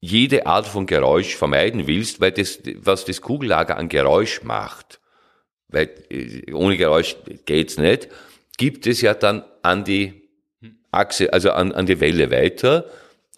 jede 0.00 0.46
Art 0.46 0.66
von 0.66 0.86
Geräusch 0.86 1.36
vermeiden 1.36 1.86
willst, 1.86 2.20
weil 2.20 2.32
das, 2.32 2.60
was 2.76 3.04
das 3.04 3.20
Kugellager 3.20 3.76
an 3.76 3.88
Geräusch 3.88 4.42
macht, 4.42 5.00
weil 5.68 5.90
äh, 6.10 6.52
ohne 6.52 6.76
Geräusch 6.76 7.16
geht's 7.46 7.78
nicht, 7.78 8.08
gibt 8.58 8.86
es 8.86 9.00
ja 9.00 9.14
dann 9.14 9.44
an 9.62 9.84
die 9.84 10.23
Achse, 10.94 11.32
also 11.32 11.52
an, 11.52 11.72
an 11.72 11.86
die 11.86 12.00
Welle 12.00 12.30
weiter 12.30 12.86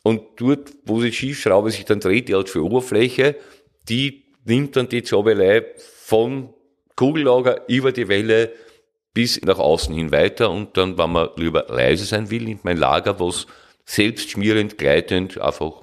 und 0.03 0.23
dort, 0.37 0.73
wo 0.85 1.01
die 1.01 1.13
Schiefschraube 1.13 1.71
sich 1.71 1.85
dann 1.85 2.01
dreht, 2.01 2.29
die 2.29 2.35
hat 2.35 2.49
für 2.49 2.65
Oberfläche, 2.65 3.37
die 3.89 4.25
nimmt 4.45 4.77
dann 4.77 4.89
die 4.89 5.03
Zobelei 5.03 5.67
von 5.77 6.55
Kugellager 6.95 7.69
über 7.69 7.93
die 7.93 8.09
Welle 8.09 8.53
bis 9.13 9.41
nach 9.43 9.59
außen 9.59 9.95
hin 9.95 10.13
weiter 10.13 10.51
und 10.51 10.77
dann, 10.77 10.99
wenn 10.99 11.11
man 11.11 11.31
lieber 11.37 11.67
leise 11.69 12.05
sein 12.05 12.31
will, 12.31 12.45
nimmt 12.45 12.65
mein 12.65 12.77
Lager, 12.77 13.19
was 13.19 13.47
selbstschmierend, 13.85 14.79
gleitend 14.79 15.41
einfach 15.41 15.83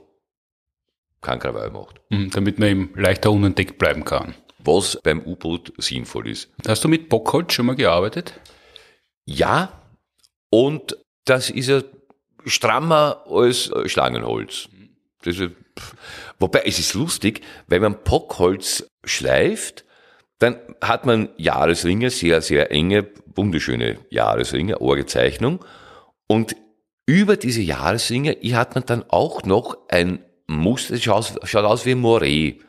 kein 1.21 1.39
Krawall 1.39 1.71
macht. 1.71 1.99
Mhm, 2.09 2.29
damit 2.29 2.59
man 2.59 2.69
eben 2.69 2.93
leichter 2.95 3.31
unentdeckt 3.31 3.77
bleiben 3.77 4.05
kann. 4.05 4.35
Was 4.59 4.99
beim 5.01 5.21
U-Boot 5.21 5.73
sinnvoll 5.77 6.29
ist. 6.29 6.51
Hast 6.67 6.83
du 6.83 6.87
mit 6.87 7.09
Bockholz 7.09 7.53
schon 7.53 7.65
mal 7.65 7.75
gearbeitet? 7.75 8.39
Ja, 9.25 9.81
und 10.49 10.97
das 11.25 11.49
ist 11.49 11.69
ja 11.69 11.81
strammer 12.45 13.23
als 13.29 13.69
äh, 13.69 13.87
Schlangenholz. 13.87 14.69
Ist, 15.23 15.41
wobei 16.39 16.63
es 16.65 16.79
ist 16.79 16.93
lustig, 16.93 17.41
wenn 17.67 17.81
man 17.81 18.03
Pockholz 18.03 18.85
schleift, 19.05 19.85
dann 20.39 20.57
hat 20.81 21.05
man 21.05 21.29
Jahresringe, 21.37 22.09
sehr, 22.09 22.41
sehr 22.41 22.71
enge, 22.71 23.07
wunderschöne 23.35 23.99
Jahresringe, 24.09 24.81
Orgezeichnung. 24.81 25.63
Und 26.27 26.57
über 27.05 27.37
diese 27.37 27.61
Jahresringe 27.61 28.37
hat 28.53 28.75
man 28.75 28.85
dann 28.85 29.05
auch 29.07 29.43
noch 29.43 29.77
ein 29.87 30.19
Muster, 30.47 30.95
das 30.95 31.03
schaut, 31.03 31.39
schaut 31.43 31.65
aus 31.65 31.85
wie 31.85 31.91
ein 31.91 32.01
Moiré. 32.01 32.59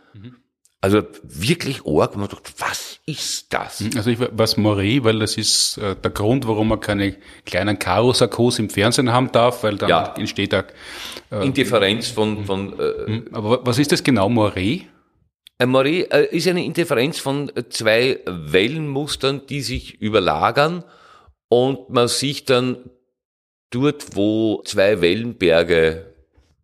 Also 0.81 1.03
wirklich 1.23 1.87
arg. 1.87 2.15
Man 2.17 2.29
dachte, 2.29 2.53
was 2.59 2.94
ist 3.07 3.53
das? 3.53 3.85
Also 3.97 4.11
ich 4.11 4.19
was 4.33 4.57
Moree, 4.57 5.05
weil 5.05 5.19
das 5.19 5.37
ist 5.37 5.77
äh, 5.79 5.95
der 5.95 6.11
Grund, 6.11 6.47
warum 6.47 6.69
man 6.69 6.81
keine 6.81 7.17
kleinen 7.45 7.79
Karo-Sarkos 7.79 8.59
im 8.59 8.71
Fernsehen 8.71 9.13
haben 9.13 9.31
darf, 9.31 9.63
weil 9.63 9.77
dann 9.77 9.91
ja. 9.91 10.15
entsteht 10.17 10.53
da 10.53 10.65
äh, 11.31 11.45
Indifferenz 11.45 12.09
von. 12.09 12.45
von 12.47 12.79
äh, 12.79 13.07
hm, 13.07 13.29
Aber 13.33 13.67
was 13.67 13.79
ist 13.79 13.93
das 13.93 14.03
genau, 14.03 14.29
Moree? 14.29 14.83
Ein 15.59 15.69
Moree 15.69 16.03
äh, 16.03 16.35
ist 16.35 16.49
eine 16.49 16.65
Indifferenz 16.65 17.19
von 17.19 17.53
zwei 17.69 18.21
Wellenmustern, 18.27 19.43
die 19.49 19.61
sich 19.61 20.01
überlagern 20.01 20.83
und 21.49 21.91
man 21.91 22.09
sich 22.09 22.47
dann 22.47 22.91
dort, 23.71 24.17
wo 24.17 24.63
zwei 24.65 25.01
Wellenberge 25.03 26.15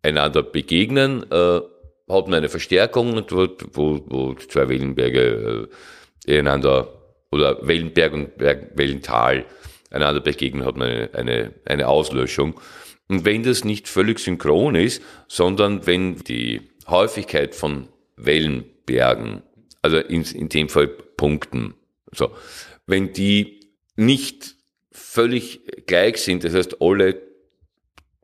einander 0.01 0.41
begegnen, 0.41 1.23
äh, 1.31 1.61
hat 2.09 2.27
man 2.27 2.33
eine 2.33 2.49
Verstärkung 2.49 3.13
und 3.13 3.31
wo, 3.31 3.47
wo, 3.73 4.01
wo 4.07 4.33
zwei 4.33 4.67
Wellenberge 4.67 5.69
äh, 5.69 5.75
einander 6.27 7.01
oder 7.31 7.65
Wellenberg 7.65 8.13
und 8.13 8.37
Berg, 8.37 8.71
Wellental 8.75 9.45
einander 9.89 10.21
begegnen, 10.21 10.65
hat 10.65 10.77
man 10.77 10.89
eine, 10.89 11.09
eine, 11.13 11.53
eine 11.65 11.87
Auslöschung. 11.87 12.59
Und 13.07 13.25
wenn 13.25 13.43
das 13.43 13.65
nicht 13.65 13.87
völlig 13.87 14.19
synchron 14.19 14.75
ist, 14.75 15.01
sondern 15.27 15.85
wenn 15.85 16.17
die 16.17 16.61
Häufigkeit 16.87 17.55
von 17.55 17.89
Wellenbergen, 18.15 19.41
also 19.81 19.97
in, 19.97 20.23
in 20.23 20.49
dem 20.49 20.69
Fall 20.69 20.87
Punkten, 20.87 21.73
so, 22.13 22.31
wenn 22.87 23.13
die 23.13 23.59
nicht 23.95 24.55
völlig 24.91 25.61
gleich 25.87 26.17
sind, 26.17 26.43
das 26.43 26.53
heißt 26.53 26.81
alle, 26.81 27.21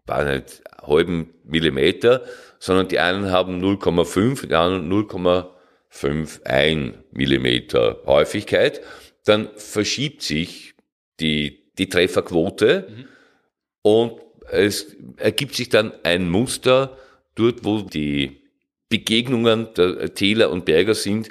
war 0.06 0.24
nicht, 0.24 0.62
halben 0.82 1.34
Millimeter, 1.44 2.24
sondern 2.60 2.88
die 2.88 3.00
einen 3.00 3.32
haben 3.32 3.62
0,5, 3.62 4.48
die 4.48 4.56
anderen 4.56 4.92
0,51 6.02 6.94
Millimeter 7.12 8.00
Häufigkeit, 8.06 8.82
dann 9.26 9.50
verschiebt 9.56 10.22
sich 10.22 10.76
die, 11.20 11.64
die 11.78 11.90
Trefferquote 11.90 12.88
mhm. 12.90 13.06
und 13.82 14.22
es 14.50 14.96
ergibt 15.18 15.56
sich 15.56 15.70
dann 15.70 15.92
ein 16.04 16.30
Muster 16.30 16.98
dort, 17.36 17.66
wo 17.66 17.82
die 17.82 18.42
Begegnungen 18.90 19.68
der 19.76 20.14
Täler 20.14 20.50
und 20.50 20.66
Berger 20.66 20.96
sind, 20.96 21.30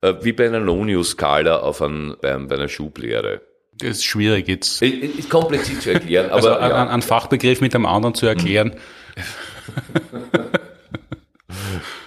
äh, 0.00 0.14
wie 0.22 0.32
bei 0.32 0.46
einer 0.46 0.60
Nonius-Skala 0.60 1.60
auf 1.60 1.82
ein, 1.82 2.16
bei, 2.20 2.36
bei 2.38 2.54
einer 2.54 2.68
Schublehre. 2.68 3.42
Das 3.76 3.90
ist 3.98 4.04
schwierig 4.04 4.48
jetzt. 4.48 4.80
Ist 4.80 5.28
kompliziert 5.28 5.82
zu 5.82 5.92
erklären. 5.92 6.30
Also 6.30 6.50
aber 6.50 6.60
also 6.60 6.76
ja. 6.76 6.88
einen 6.88 7.02
Fachbegriff 7.02 7.60
mit 7.60 7.74
einem 7.74 7.86
anderen 7.86 8.14
zu 8.14 8.26
erklären. 8.26 8.76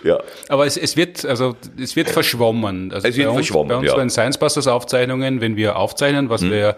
Mhm. 0.07 0.17
ja. 0.17 0.23
Aber 0.49 0.65
es, 0.65 0.77
es 0.77 0.97
wird, 0.97 1.25
also 1.25 1.55
es 1.79 1.95
wird 1.95 2.09
verschwommen. 2.09 2.91
Also 2.91 3.07
es 3.07 3.17
wird 3.17 3.27
bei 3.27 3.33
uns, 3.33 3.47
verschwommen. 3.47 3.69
Bei 3.69 3.75
uns 3.77 3.87
ja. 3.87 3.93
bei 3.95 4.01
den 4.01 4.09
Science 4.09 4.37
Busters 4.37 4.67
Aufzeichnungen, 4.67 5.41
wenn 5.41 5.55
wir 5.55 5.75
aufzeichnen, 5.75 6.29
was 6.29 6.41
hm. 6.41 6.51
wir 6.51 6.77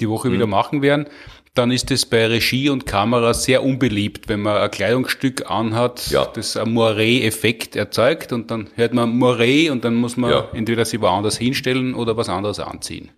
die 0.00 0.08
Woche 0.08 0.28
hm. 0.28 0.34
wieder 0.34 0.46
machen 0.46 0.82
werden, 0.82 1.06
dann 1.54 1.70
ist 1.70 1.90
es 1.90 2.06
bei 2.06 2.26
Regie 2.26 2.70
und 2.70 2.86
Kamera 2.86 3.34
sehr 3.34 3.62
unbeliebt, 3.62 4.28
wenn 4.28 4.40
man 4.40 4.56
ein 4.56 4.70
Kleidungsstück 4.70 5.50
anhat, 5.50 6.10
ja. 6.10 6.24
das 6.24 6.56
einen 6.56 6.72
Moiré-Effekt 6.76 7.76
erzeugt 7.76 8.32
und 8.32 8.50
dann 8.50 8.70
hört 8.74 8.94
man 8.94 9.18
Moiré 9.18 9.70
und 9.70 9.84
dann 9.84 9.94
muss 9.94 10.16
man 10.16 10.30
ja. 10.30 10.48
entweder 10.54 10.86
sich 10.86 11.00
woanders 11.00 11.36
hinstellen 11.36 11.94
oder 11.94 12.16
was 12.16 12.30
anderes 12.30 12.58
anziehen. 12.58 13.10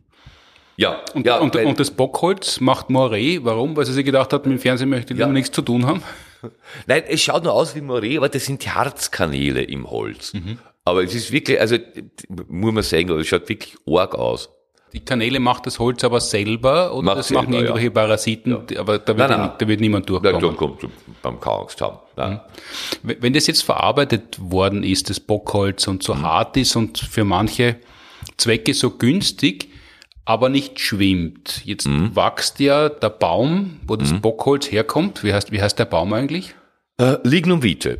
Ja. 0.76 1.00
Und, 1.14 1.26
ja, 1.26 1.38
und, 1.38 1.54
und 1.54 1.78
das 1.78 1.92
Bockholz 1.92 2.60
macht 2.60 2.88
Moiré. 2.88 3.40
Warum? 3.42 3.76
Weil 3.76 3.86
sie 3.86 3.92
sich 3.92 4.04
gedacht 4.04 4.32
hat, 4.32 4.46
mit 4.46 4.58
dem 4.58 4.60
Fernsehen 4.60 4.88
möchte 4.88 5.14
ich 5.14 5.20
ja. 5.20 5.28
nichts 5.28 5.52
zu 5.52 5.62
tun 5.62 5.86
haben. 5.86 6.02
Nein, 6.86 7.02
es 7.08 7.22
schaut 7.22 7.44
nur 7.44 7.52
aus 7.52 7.74
wie 7.74 7.80
Moiré, 7.80 8.16
aber 8.18 8.28
das 8.28 8.44
sind 8.44 8.64
Herzkanäle 8.66 9.62
im 9.62 9.90
Holz. 9.90 10.34
Mhm. 10.34 10.58
Aber 10.84 11.02
es 11.02 11.14
ist 11.14 11.32
wirklich, 11.32 11.60
also 11.60 11.76
muss 12.48 12.72
man 12.72 12.82
sagen, 12.82 13.10
es 13.18 13.26
schaut 13.26 13.48
wirklich 13.48 13.76
arg 13.86 14.14
aus. 14.14 14.50
Die 14.92 15.04
Kanäle 15.04 15.40
macht 15.40 15.66
das 15.66 15.80
Holz 15.80 16.04
aber 16.04 16.20
selber 16.20 16.94
oder 16.94 17.04
macht 17.04 17.18
das 17.18 17.28
selber, 17.28 17.42
machen 17.42 17.54
irgendwelche 17.54 17.86
ja. 17.86 17.92
Parasiten, 17.92 18.58
ja. 18.70 18.80
aber 18.80 18.98
da 19.00 19.16
wird, 19.16 19.28
nein, 19.28 19.40
nein. 19.40 19.52
da 19.58 19.66
wird 19.66 19.80
niemand 19.80 20.08
durchkommen. 20.08 20.40
Nein, 20.40 20.56
kommt 20.56 20.86
beim 21.20 21.38
Angst 21.40 21.80
haben. 21.80 21.98
Nein. 22.16 22.40
Wenn 23.02 23.32
das 23.32 23.48
jetzt 23.48 23.64
verarbeitet 23.64 24.38
worden 24.38 24.84
ist, 24.84 25.10
das 25.10 25.18
Bockholz 25.18 25.88
und 25.88 26.04
so 26.04 26.14
mhm. 26.14 26.22
hart 26.22 26.56
ist 26.56 26.76
und 26.76 26.98
für 26.98 27.24
manche 27.24 27.76
Zwecke 28.36 28.72
so 28.72 28.90
günstig, 28.90 29.68
aber 30.24 30.48
nicht 30.48 30.80
schwimmt. 30.80 31.62
Jetzt 31.64 31.86
mhm. 31.86 32.16
wächst 32.16 32.60
ja 32.60 32.88
der 32.88 33.10
Baum, 33.10 33.80
wo 33.86 33.96
das 33.96 34.12
mhm. 34.12 34.20
Bockholz 34.20 34.70
herkommt. 34.70 35.22
Wie 35.22 35.34
heißt, 35.34 35.52
wie 35.52 35.60
heißt 35.60 35.78
der 35.78 35.84
Baum 35.84 36.12
eigentlich? 36.12 36.54
Äh, 36.98 37.16
Lignum 37.24 37.62
vitae. 37.62 37.98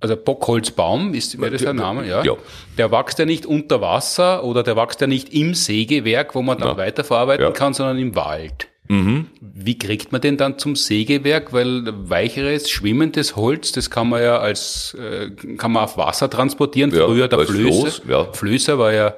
Also 0.00 0.16
Bockholzbaum 0.16 1.12
ist 1.12 1.40
wäre 1.40 1.50
das 1.50 1.62
der 1.62 1.72
Name, 1.72 2.06
ja? 2.06 2.22
ja. 2.22 2.34
Der 2.76 2.92
wächst 2.92 3.18
ja 3.18 3.24
nicht 3.24 3.46
unter 3.46 3.80
Wasser 3.80 4.44
oder 4.44 4.62
der 4.62 4.76
wächst 4.76 5.00
ja 5.00 5.08
nicht 5.08 5.34
im 5.34 5.54
Sägewerk, 5.54 6.36
wo 6.36 6.42
man 6.42 6.58
dann 6.58 6.68
ja. 6.68 6.76
weiterverarbeiten 6.76 7.46
ja. 7.46 7.50
kann, 7.50 7.74
sondern 7.74 7.98
im 7.98 8.14
Wald. 8.14 8.68
Mhm. 8.86 9.26
Wie 9.40 9.76
kriegt 9.76 10.12
man 10.12 10.20
den 10.20 10.36
dann 10.36 10.56
zum 10.56 10.76
Sägewerk? 10.76 11.52
Weil 11.52 11.92
weicheres, 12.08 12.70
schwimmendes 12.70 13.34
Holz, 13.34 13.72
das 13.72 13.90
kann 13.90 14.08
man 14.08 14.22
ja 14.22 14.38
als, 14.38 14.94
äh, 14.94 15.30
kann 15.56 15.72
man 15.72 15.82
auf 15.84 15.96
Wasser 15.96 16.30
transportieren. 16.30 16.92
Früher 16.92 17.26
der 17.26 17.40
Flöße. 17.40 18.02
Ja. 18.08 18.32
Flößer 18.32 18.78
war 18.78 18.92
ja 18.92 19.14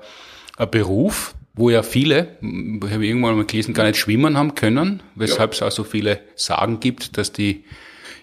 ein 0.57 0.71
Beruf 0.71 1.35
wo 1.61 1.69
ja 1.69 1.83
viele, 1.83 2.37
ich 2.41 2.91
habe 2.91 3.07
irgendwann 3.07 3.37
mal 3.37 3.45
gelesen, 3.45 3.75
gar 3.75 3.85
nicht 3.85 3.99
schwimmen 3.99 4.37
haben 4.37 4.55
können, 4.55 5.03
weshalb 5.15 5.53
ja. 5.53 5.57
es 5.57 5.63
auch 5.63 5.77
so 5.77 5.85
viele 5.85 6.21
Sagen 6.35 6.81
gibt, 6.81 7.19
dass 7.19 7.33
die 7.33 7.65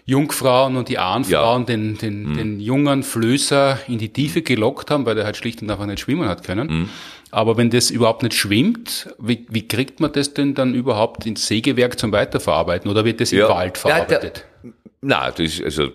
Jungfrauen 0.06 0.76
und 0.76 0.90
die 0.90 0.98
Ahnfrauen 0.98 1.62
ja. 1.62 1.66
den, 1.66 1.98
den, 1.98 2.30
mhm. 2.30 2.38
den 2.38 2.60
jungen 2.60 3.04
Flößer 3.04 3.80
in 3.88 4.00
die 4.00 4.10
Tiefe 4.10 4.42
gelockt 4.42 4.90
haben, 4.90 5.06
weil 5.06 5.16
der 5.16 5.26
halt 5.26 5.38
schlicht 5.38 5.62
und 5.62 5.70
einfach 5.70 5.86
nicht 5.86 6.00
schwimmen 6.00 6.28
hat 6.28 6.44
können. 6.44 6.68
Mhm. 6.68 6.90
Aber 7.30 7.58
wenn 7.58 7.70
das 7.70 7.92
überhaupt 7.92 8.24
nicht 8.24 8.34
schwimmt, 8.34 9.14
wie, 9.20 9.46
wie 9.50 9.68
kriegt 9.68 10.00
man 10.00 10.12
das 10.14 10.34
denn 10.34 10.56
dann 10.56 10.74
überhaupt 10.74 11.26
ins 11.26 11.46
Sägewerk 11.46 12.00
zum 12.00 12.12
Weiterverarbeiten 12.12 12.90
oder 12.90 13.06
wird 13.06 13.22
das 13.22 13.32
im 13.34 13.40
ja. 13.40 13.50
Wald 13.50 13.78
verarbeitet? 13.78 14.46
Ja, 14.64 14.72
na, 15.02 15.32
das 15.32 15.62
also 15.62 15.90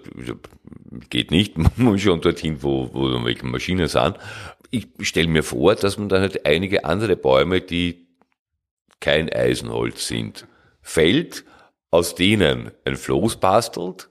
geht 1.10 1.30
nicht. 1.30 1.58
Man 1.58 1.72
muss 1.76 2.02
schon 2.02 2.20
dorthin, 2.20 2.62
wo, 2.62 2.90
wo 2.92 3.24
welche 3.24 3.46
Maschinen 3.46 3.88
sind. 3.88 4.16
Ich 4.74 4.88
stelle 5.02 5.28
mir 5.28 5.42
vor, 5.42 5.74
dass 5.74 5.98
man 5.98 6.08
dann 6.08 6.22
halt 6.22 6.46
einige 6.46 6.86
andere 6.86 7.14
Bäume, 7.14 7.60
die 7.60 8.08
kein 9.00 9.30
Eisenholz 9.30 10.08
sind, 10.08 10.46
fällt 10.80 11.44
aus 11.90 12.14
denen 12.14 12.70
ein 12.86 12.96
Floß 12.96 13.36
bastelt, 13.36 14.08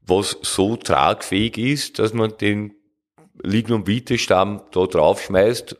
was 0.00 0.36
so 0.42 0.76
tragfähig 0.76 1.56
ist, 1.56 2.00
dass 2.00 2.12
man 2.14 2.36
den 2.36 2.74
Lignum-Vitae-Stamm 3.44 4.62
da 4.72 4.86
draufschmeißt, 4.86 5.76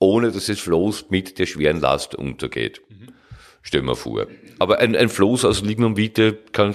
ohne 0.00 0.32
dass 0.32 0.46
das 0.46 0.58
Floß 0.58 1.10
mit 1.10 1.38
der 1.38 1.46
schweren 1.46 1.80
Last 1.80 2.16
untergeht. 2.16 2.82
Mhm. 2.88 3.14
Stell 3.62 3.82
mir 3.82 3.94
vor. 3.94 4.26
Aber 4.58 4.80
ein, 4.80 4.96
ein 4.96 5.08
Floß 5.08 5.44
aus 5.44 5.62
Lignum 5.62 5.96
Vitae 5.96 6.32
kann, 6.52 6.74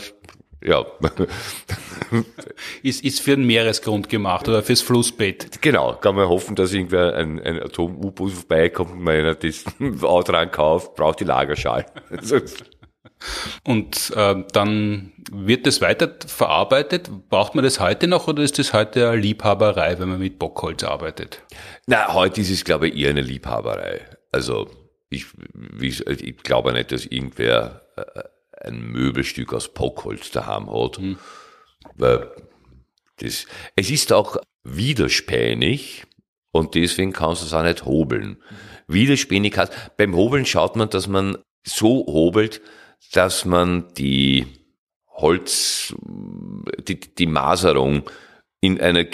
ja. 0.65 0.85
ist, 2.83 3.03
ist 3.03 3.21
für 3.21 3.35
den 3.35 3.45
Meeresgrund 3.45 4.09
gemacht 4.09 4.47
oder 4.47 4.63
fürs 4.63 4.81
Flussbett. 4.81 5.61
Genau, 5.61 5.93
kann 5.93 6.15
man 6.15 6.27
hoffen, 6.27 6.55
dass 6.55 6.73
irgendwer 6.73 7.15
ein, 7.15 7.41
ein 7.41 7.61
Atom-U-Boot 7.61 8.31
vorbeikommt 8.31 8.91
und 8.91 9.01
man 9.01 9.35
das 9.39 9.63
Auto 10.03 10.31
dran 10.31 10.51
kauft, 10.51 10.95
braucht 10.95 11.19
die 11.19 11.25
Lagerschale. 11.25 11.85
Und 13.63 14.11
äh, 14.15 14.43
dann 14.51 15.13
wird 15.31 15.65
das 15.65 15.81
weiter 15.81 16.13
verarbeitet. 16.27 17.09
Braucht 17.29 17.55
man 17.55 17.63
das 17.63 17.79
heute 17.79 18.07
noch 18.07 18.27
oder 18.27 18.43
ist 18.43 18.59
das 18.59 18.73
heute 18.73 19.09
eine 19.09 19.21
Liebhaberei, 19.21 19.97
wenn 19.99 20.09
man 20.09 20.19
mit 20.19 20.37
Bockholz 20.37 20.83
arbeitet? 20.83 21.41
Na, 21.87 22.13
heute 22.13 22.41
ist 22.41 22.51
es, 22.51 22.65
glaube 22.65 22.89
ich, 22.89 22.97
eher 22.97 23.11
eine 23.11 23.21
Liebhaberei. 23.21 24.01
Also 24.31 24.69
ich, 25.09 25.25
ich 25.79 26.37
glaube 26.37 26.73
nicht, 26.73 26.91
dass 26.91 27.05
irgendwer 27.05 27.81
äh, 27.95 28.23
ein 28.65 28.81
Möbelstück 28.81 29.53
aus 29.53 29.73
Bockholz 29.73 30.31
daheim 30.31 30.69
hat. 30.71 30.97
Hm. 30.97 31.17
Weil 31.95 32.31
das, 33.17 33.45
es 33.75 33.89
ist 33.89 34.11
auch 34.11 34.37
widerspänig 34.63 36.03
und 36.51 36.75
deswegen 36.75 37.13
kannst 37.13 37.41
du 37.41 37.45
es 37.45 37.53
auch 37.53 37.63
nicht 37.63 37.85
hobeln. 37.85 38.41
Widerspänig 38.87 39.57
heißt, 39.57 39.97
beim 39.97 40.15
Hobeln 40.15 40.45
schaut 40.45 40.75
man, 40.75 40.89
dass 40.89 41.07
man 41.07 41.37
so 41.63 42.05
hobelt, 42.07 42.61
dass 43.13 43.45
man 43.45 43.93
die 43.95 44.45
Holz, 45.09 45.95
die, 46.87 46.99
die 46.99 47.27
Maserung 47.27 48.09
in 48.61 48.79
einer, 48.81 49.05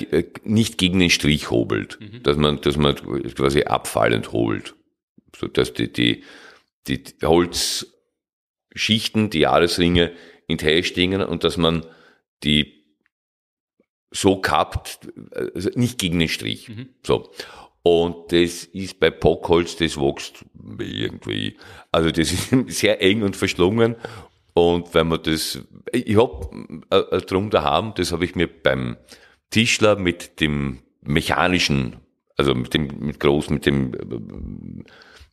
nicht 0.43 0.77
gegen 0.77 0.99
den 0.99 1.09
Strich 1.09 1.51
hobelt, 1.51 1.99
mhm. 1.99 2.23
dass 2.23 2.37
man, 2.37 2.61
dass 2.61 2.77
man 2.77 2.95
quasi 2.95 3.63
abfallend 3.63 4.31
hobelt, 4.31 4.75
so 5.35 5.47
dass 5.47 5.73
die, 5.73 5.91
die, 5.91 6.23
die 6.87 7.03
Holzschichten, 8.71 9.29
die 9.29 9.39
Jahresringe 9.39 10.11
in 10.47 10.59
stehen 10.83 11.21
und 11.21 11.43
dass 11.43 11.57
man 11.57 11.85
die 12.43 12.83
so 14.11 14.37
kappt, 14.37 15.07
also 15.55 15.69
nicht 15.75 15.97
gegen 15.97 16.19
den 16.19 16.27
Strich. 16.27 16.69
Mhm. 16.69 16.89
So. 17.05 17.31
Und 17.83 18.31
das 18.31 18.65
ist 18.65 18.99
bei 18.99 19.09
Pockholz, 19.09 19.77
das 19.77 19.97
wächst 19.97 20.45
irgendwie. 20.79 21.57
Also 21.91 22.11
das 22.11 22.31
ist 22.31 22.49
sehr 22.67 23.01
eng 23.01 23.23
und 23.23 23.35
verschlungen. 23.35 23.95
Und 24.53 24.93
wenn 24.93 25.07
man 25.07 25.23
das, 25.23 25.61
ich 25.93 26.17
hab 26.17 26.53
äh, 26.89 27.21
drum 27.21 27.49
daheim, 27.49 27.93
das 27.95 28.11
habe 28.11 28.25
ich 28.25 28.35
mir 28.35 28.47
beim 28.47 28.97
Tischler 29.49 29.95
mit 29.95 30.41
dem 30.41 30.79
mechanischen, 31.01 31.95
also 32.35 32.53
mit 32.53 32.73
dem 32.73 32.87
mit 32.99 33.19
groß, 33.19 33.49
mit 33.49 33.65
dem, 33.65 33.93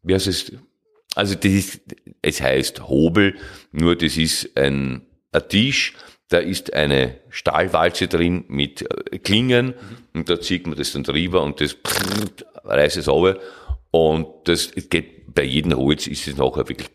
wie 0.03 0.15
heißt 0.15 0.29
es? 0.29 0.53
Also 1.19 1.35
das 1.35 1.51
ist, 1.51 1.81
es 2.23 2.41
heißt 2.41 2.87
Hobel, 2.87 3.35
nur 3.73 3.97
das 3.97 4.17
ist 4.17 4.57
ein, 4.57 5.03
ein 5.33 5.49
Tisch, 5.49 5.95
da 6.29 6.39
ist 6.39 6.75
eine 6.75 7.17
Stahlwalze 7.29 8.07
drin 8.07 8.45
mit 8.47 8.83
äh, 8.83 9.19
Klingen 9.19 9.75
und 10.15 10.31
da 10.31 10.41
zieht 10.41 10.69
man 10.69 10.79
das 10.79 10.93
dann 10.93 11.03
drüber 11.03 11.43
und 11.43 11.61
das 11.61 11.77
reißt 12.63 12.99
es 12.99 13.09
runter 13.09 13.41
und 13.91 14.29
das 14.45 14.71
geht 14.91 15.35
bei 15.35 15.43
jedem 15.43 15.77
Holz 15.77 16.07
ist 16.07 16.29
es 16.29 16.37
nachher 16.37 16.69
wirklich 16.69 16.91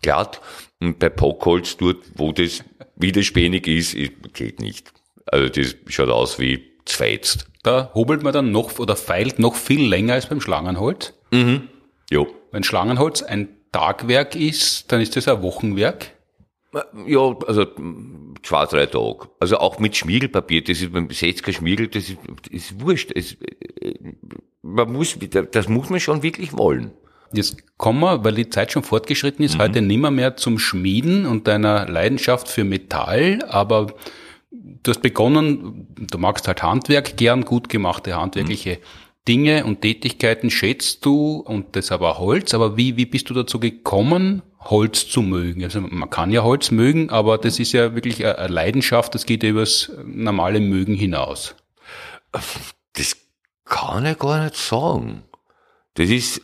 glatt 0.00 0.40
und 0.78 1.00
bei 1.00 1.08
Pockholz 1.08 1.76
dort, 1.76 2.04
wo 2.14 2.30
das 2.30 2.62
widerspänig 2.94 3.66
ist, 3.66 3.96
geht 4.32 4.60
nicht. 4.60 4.92
Also 5.26 5.48
das 5.48 5.74
schaut 5.88 6.10
aus 6.10 6.38
wie 6.38 6.62
zweizt. 6.84 7.48
Da 7.64 7.90
hobelt 7.94 8.22
man 8.22 8.32
dann 8.32 8.52
noch 8.52 8.78
oder 8.78 8.94
feilt 8.94 9.40
noch 9.40 9.56
viel 9.56 9.88
länger 9.88 10.14
als 10.14 10.26
beim 10.26 10.40
Schlangenholz. 10.40 11.14
Mhm. 11.32 11.66
Jo. 12.10 12.28
Wenn 12.52 12.62
Schlangenholz 12.62 13.22
ein 13.22 13.55
Tagwerk 13.76 14.34
ist, 14.34 14.90
dann 14.90 15.02
ist 15.02 15.16
das 15.16 15.28
ein 15.28 15.42
Wochenwerk. 15.42 16.12
Ja, 17.06 17.36
also 17.46 17.66
zwei, 18.42 18.64
drei 18.64 18.86
Tage. 18.86 19.28
Also 19.38 19.58
auch 19.58 19.78
mit 19.78 19.96
Schmiegelpapier, 19.96 20.64
das 20.64 20.80
ist 20.80 20.92
beim 20.92 21.08
60er 21.08 21.52
Schmiegel, 21.52 21.88
das 21.88 22.08
ist, 22.08 22.18
ist 22.50 22.80
wurscht. 22.80 23.12
Es, 23.14 23.36
man 24.62 24.90
muss, 24.90 25.18
das 25.52 25.68
muss 25.68 25.90
man 25.90 26.00
schon 26.00 26.22
wirklich 26.22 26.56
wollen. 26.56 26.92
Jetzt 27.32 27.76
kommen 27.76 28.00
wir, 28.00 28.24
weil 28.24 28.34
die 28.34 28.48
Zeit 28.48 28.72
schon 28.72 28.82
fortgeschritten 28.82 29.44
ist, 29.44 29.58
mhm. 29.58 29.62
heute 29.62 29.82
nimmer 29.82 30.10
mehr 30.10 30.36
zum 30.36 30.58
Schmieden 30.58 31.26
und 31.26 31.46
deiner 31.46 31.86
Leidenschaft 31.86 32.48
für 32.48 32.64
Metall, 32.64 33.40
aber 33.48 33.88
du 34.50 34.90
hast 34.90 35.02
begonnen, 35.02 35.88
du 35.98 36.18
magst 36.18 36.48
halt 36.48 36.62
Handwerk 36.62 37.16
gern, 37.18 37.44
gut 37.44 37.68
gemachte 37.68 38.16
handwerkliche 38.16 38.76
mhm. 38.76 39.05
Dinge 39.26 39.64
und 39.64 39.80
Tätigkeiten 39.80 40.50
schätzt 40.50 41.04
du 41.04 41.38
und 41.38 41.74
das 41.74 41.90
aber 41.90 42.18
Holz, 42.18 42.54
aber 42.54 42.76
wie, 42.76 42.96
wie 42.96 43.06
bist 43.06 43.28
du 43.28 43.34
dazu 43.34 43.58
gekommen, 43.58 44.42
Holz 44.60 45.08
zu 45.08 45.22
mögen? 45.22 45.64
Also 45.64 45.80
man 45.80 46.10
kann 46.10 46.30
ja 46.30 46.42
Holz 46.42 46.70
mögen, 46.70 47.10
aber 47.10 47.38
das 47.38 47.58
ist 47.58 47.72
ja 47.72 47.94
wirklich 47.94 48.24
eine 48.24 48.48
Leidenschaft, 48.48 49.14
das 49.14 49.26
geht 49.26 49.42
ja 49.42 49.50
übers 49.50 49.90
normale 50.04 50.60
Mögen 50.60 50.94
hinaus. 50.94 51.56
Das 52.92 53.16
kann 53.64 54.06
ich 54.06 54.18
gar 54.18 54.44
nicht 54.44 54.56
sagen. 54.56 55.24
Das 55.94 56.08
ist, 56.08 56.40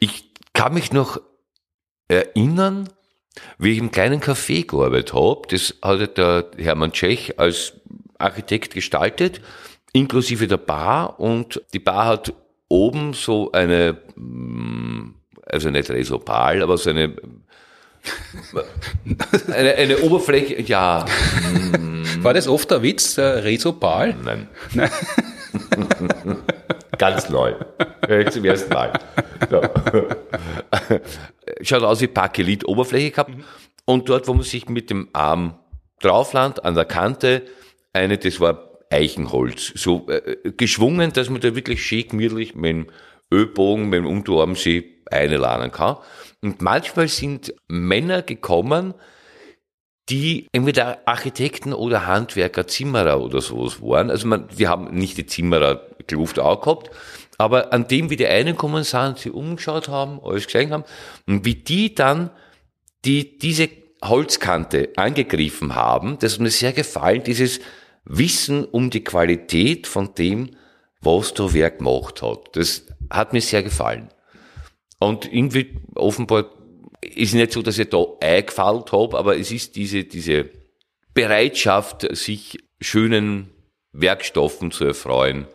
ich 0.00 0.32
kann 0.52 0.74
mich 0.74 0.92
noch 0.92 1.20
erinnern, 2.08 2.88
wie 3.58 3.72
ich 3.72 3.78
im 3.78 3.90
kleinen 3.90 4.20
Café 4.20 4.66
gearbeitet 4.66 5.12
habe. 5.12 5.42
Das 5.48 5.74
hat 5.82 6.18
der 6.18 6.50
Hermann 6.56 6.92
Tschech 6.92 7.38
als 7.38 7.74
Architekt 8.18 8.74
gestaltet 8.74 9.40
inklusive 9.96 10.46
der 10.46 10.58
Bar 10.58 11.18
und 11.18 11.62
die 11.72 11.78
Bar 11.78 12.06
hat 12.06 12.32
oben 12.68 13.14
so 13.14 13.50
eine, 13.52 13.96
mm, 14.14 15.14
also 15.46 15.70
nicht 15.70 15.90
Resopal, 15.90 16.62
aber 16.62 16.76
so 16.76 16.90
eine, 16.90 17.16
eine, 19.52 19.74
eine 19.74 19.98
Oberfläche, 19.98 20.60
ja. 20.62 21.04
Mm. 21.80 22.22
War 22.22 22.34
das 22.34 22.46
oft 22.46 22.70
der 22.70 22.82
Witz, 22.82 23.14
der 23.14 23.42
Resopal? 23.44 24.14
Nein. 24.22 24.48
Nein. 24.74 24.90
Ganz 26.98 27.28
neu. 27.28 27.54
zum 28.30 28.44
ersten 28.44 28.72
Mal. 28.72 28.92
So. 29.50 29.60
Schaut 31.62 31.82
aus 31.82 32.00
wie 32.00 32.06
Bakelit 32.06 32.66
Oberfläche 32.66 33.10
gehabt. 33.10 33.32
Und 33.84 34.08
dort, 34.08 34.28
wo 34.28 34.34
man 34.34 34.42
sich 34.42 34.68
mit 34.68 34.90
dem 34.90 35.08
Arm 35.12 35.58
drauflandet, 36.00 36.64
an 36.64 36.74
der 36.74 36.84
Kante, 36.84 37.42
eine, 37.92 38.18
das 38.18 38.40
war 38.40 38.65
Eichenholz. 38.90 39.72
So 39.74 40.06
äh, 40.08 40.52
geschwungen, 40.56 41.12
dass 41.12 41.30
man 41.30 41.40
da 41.40 41.54
wirklich 41.54 41.84
schön 41.84 42.08
gemütlich 42.08 42.54
mit 42.54 42.70
dem 42.70 42.86
Ölbogen, 43.32 43.88
mit 43.88 43.98
dem 43.98 44.06
Unterarm 44.06 44.54
sie 44.54 45.02
einladen 45.10 45.72
kann. 45.72 45.96
Und 46.42 46.62
manchmal 46.62 47.08
sind 47.08 47.54
Männer 47.68 48.22
gekommen, 48.22 48.94
die 50.08 50.46
entweder 50.52 51.00
Architekten 51.06 51.72
oder 51.72 52.06
Handwerker, 52.06 52.66
Zimmerer 52.66 53.20
oder 53.20 53.40
sowas 53.40 53.82
waren. 53.82 54.10
Also 54.10 54.28
man, 54.28 54.46
wir 54.56 54.68
haben 54.68 54.94
nicht 54.94 55.18
die 55.18 55.26
Zimmerer 55.26 55.86
Kluft 56.06 56.38
auch 56.38 56.60
gehabt, 56.60 56.90
aber 57.38 57.72
an 57.72 57.88
dem, 57.88 58.10
wie 58.10 58.16
die 58.16 58.26
einen 58.26 58.56
kommen 58.56 58.84
sind, 58.84 59.18
sie 59.18 59.30
umgeschaut 59.30 59.88
haben, 59.88 60.20
alles 60.22 60.46
gesehen 60.46 60.72
haben, 60.72 60.84
und 61.26 61.44
wie 61.44 61.56
die 61.56 61.94
dann 61.94 62.30
die, 63.04 63.38
diese 63.38 63.68
Holzkante 64.02 64.90
angegriffen 64.96 65.74
haben, 65.74 66.18
das 66.20 66.34
ist 66.34 66.40
mir 66.40 66.50
sehr 66.50 66.72
gefallen, 66.72 67.24
dieses, 67.24 67.60
Wissen 68.06 68.64
um 68.64 68.90
die 68.90 69.04
Qualität 69.04 69.86
von 69.86 70.14
dem, 70.14 70.50
was 71.00 71.34
der 71.34 71.52
Werk 71.52 71.78
gemacht 71.78 72.22
hat. 72.22 72.56
Das 72.56 72.86
hat 73.10 73.32
mir 73.32 73.40
sehr 73.40 73.62
gefallen. 73.62 74.08
Und 74.98 75.30
irgendwie 75.30 75.76
offenbar 75.94 76.46
ist 77.02 77.34
nicht 77.34 77.52
so, 77.52 77.62
dass 77.62 77.78
ich 77.78 77.90
da 77.90 78.04
eingefallen 78.20 78.84
habe, 78.90 79.18
aber 79.18 79.36
es 79.36 79.50
ist 79.50 79.76
diese, 79.76 80.04
diese 80.04 80.48
Bereitschaft, 81.14 82.06
sich 82.16 82.58
schönen 82.80 83.50
Werkstoffen 83.92 84.70
zu 84.70 84.84
erfreuen, 84.84 85.46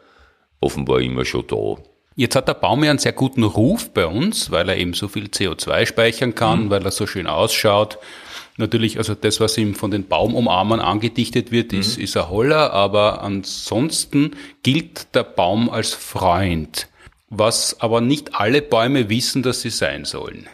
offenbar 0.59 0.99
immer 1.01 1.25
schon 1.25 1.47
da. 1.47 1.77
Jetzt 2.15 2.35
hat 2.35 2.47
der 2.47 2.53
Baum 2.53 2.83
ja 2.83 2.89
einen 2.89 2.99
sehr 2.99 3.13
guten 3.13 3.43
Ruf 3.43 3.89
bei 3.91 4.05
uns, 4.05 4.51
weil 4.51 4.69
er 4.69 4.77
eben 4.77 4.93
so 4.93 5.07
viel 5.07 5.25
CO2 5.25 5.85
speichern 5.85 6.35
kann, 6.35 6.65
mhm. 6.65 6.69
weil 6.69 6.83
er 6.83 6.91
so 6.91 7.07
schön 7.07 7.27
ausschaut 7.27 7.97
Natürlich, 8.57 8.97
also 8.97 9.15
das, 9.15 9.39
was 9.39 9.57
ihm 9.57 9.75
von 9.75 9.91
den 9.91 10.07
Baumumarmern 10.07 10.79
angedichtet 10.79 11.51
wird, 11.51 11.73
ist, 11.73 11.97
mhm. 11.97 12.03
ist 12.03 12.17
ein 12.17 12.29
Holler, 12.29 12.71
aber 12.73 13.21
ansonsten 13.21 14.31
gilt 14.63 15.15
der 15.15 15.23
Baum 15.23 15.69
als 15.69 15.93
Freund, 15.93 16.89
was 17.29 17.79
aber 17.79 18.01
nicht 18.01 18.35
alle 18.35 18.61
Bäume 18.61 19.09
wissen, 19.09 19.41
dass 19.41 19.61
sie 19.61 19.69
sein 19.69 20.05
sollen. 20.05 20.47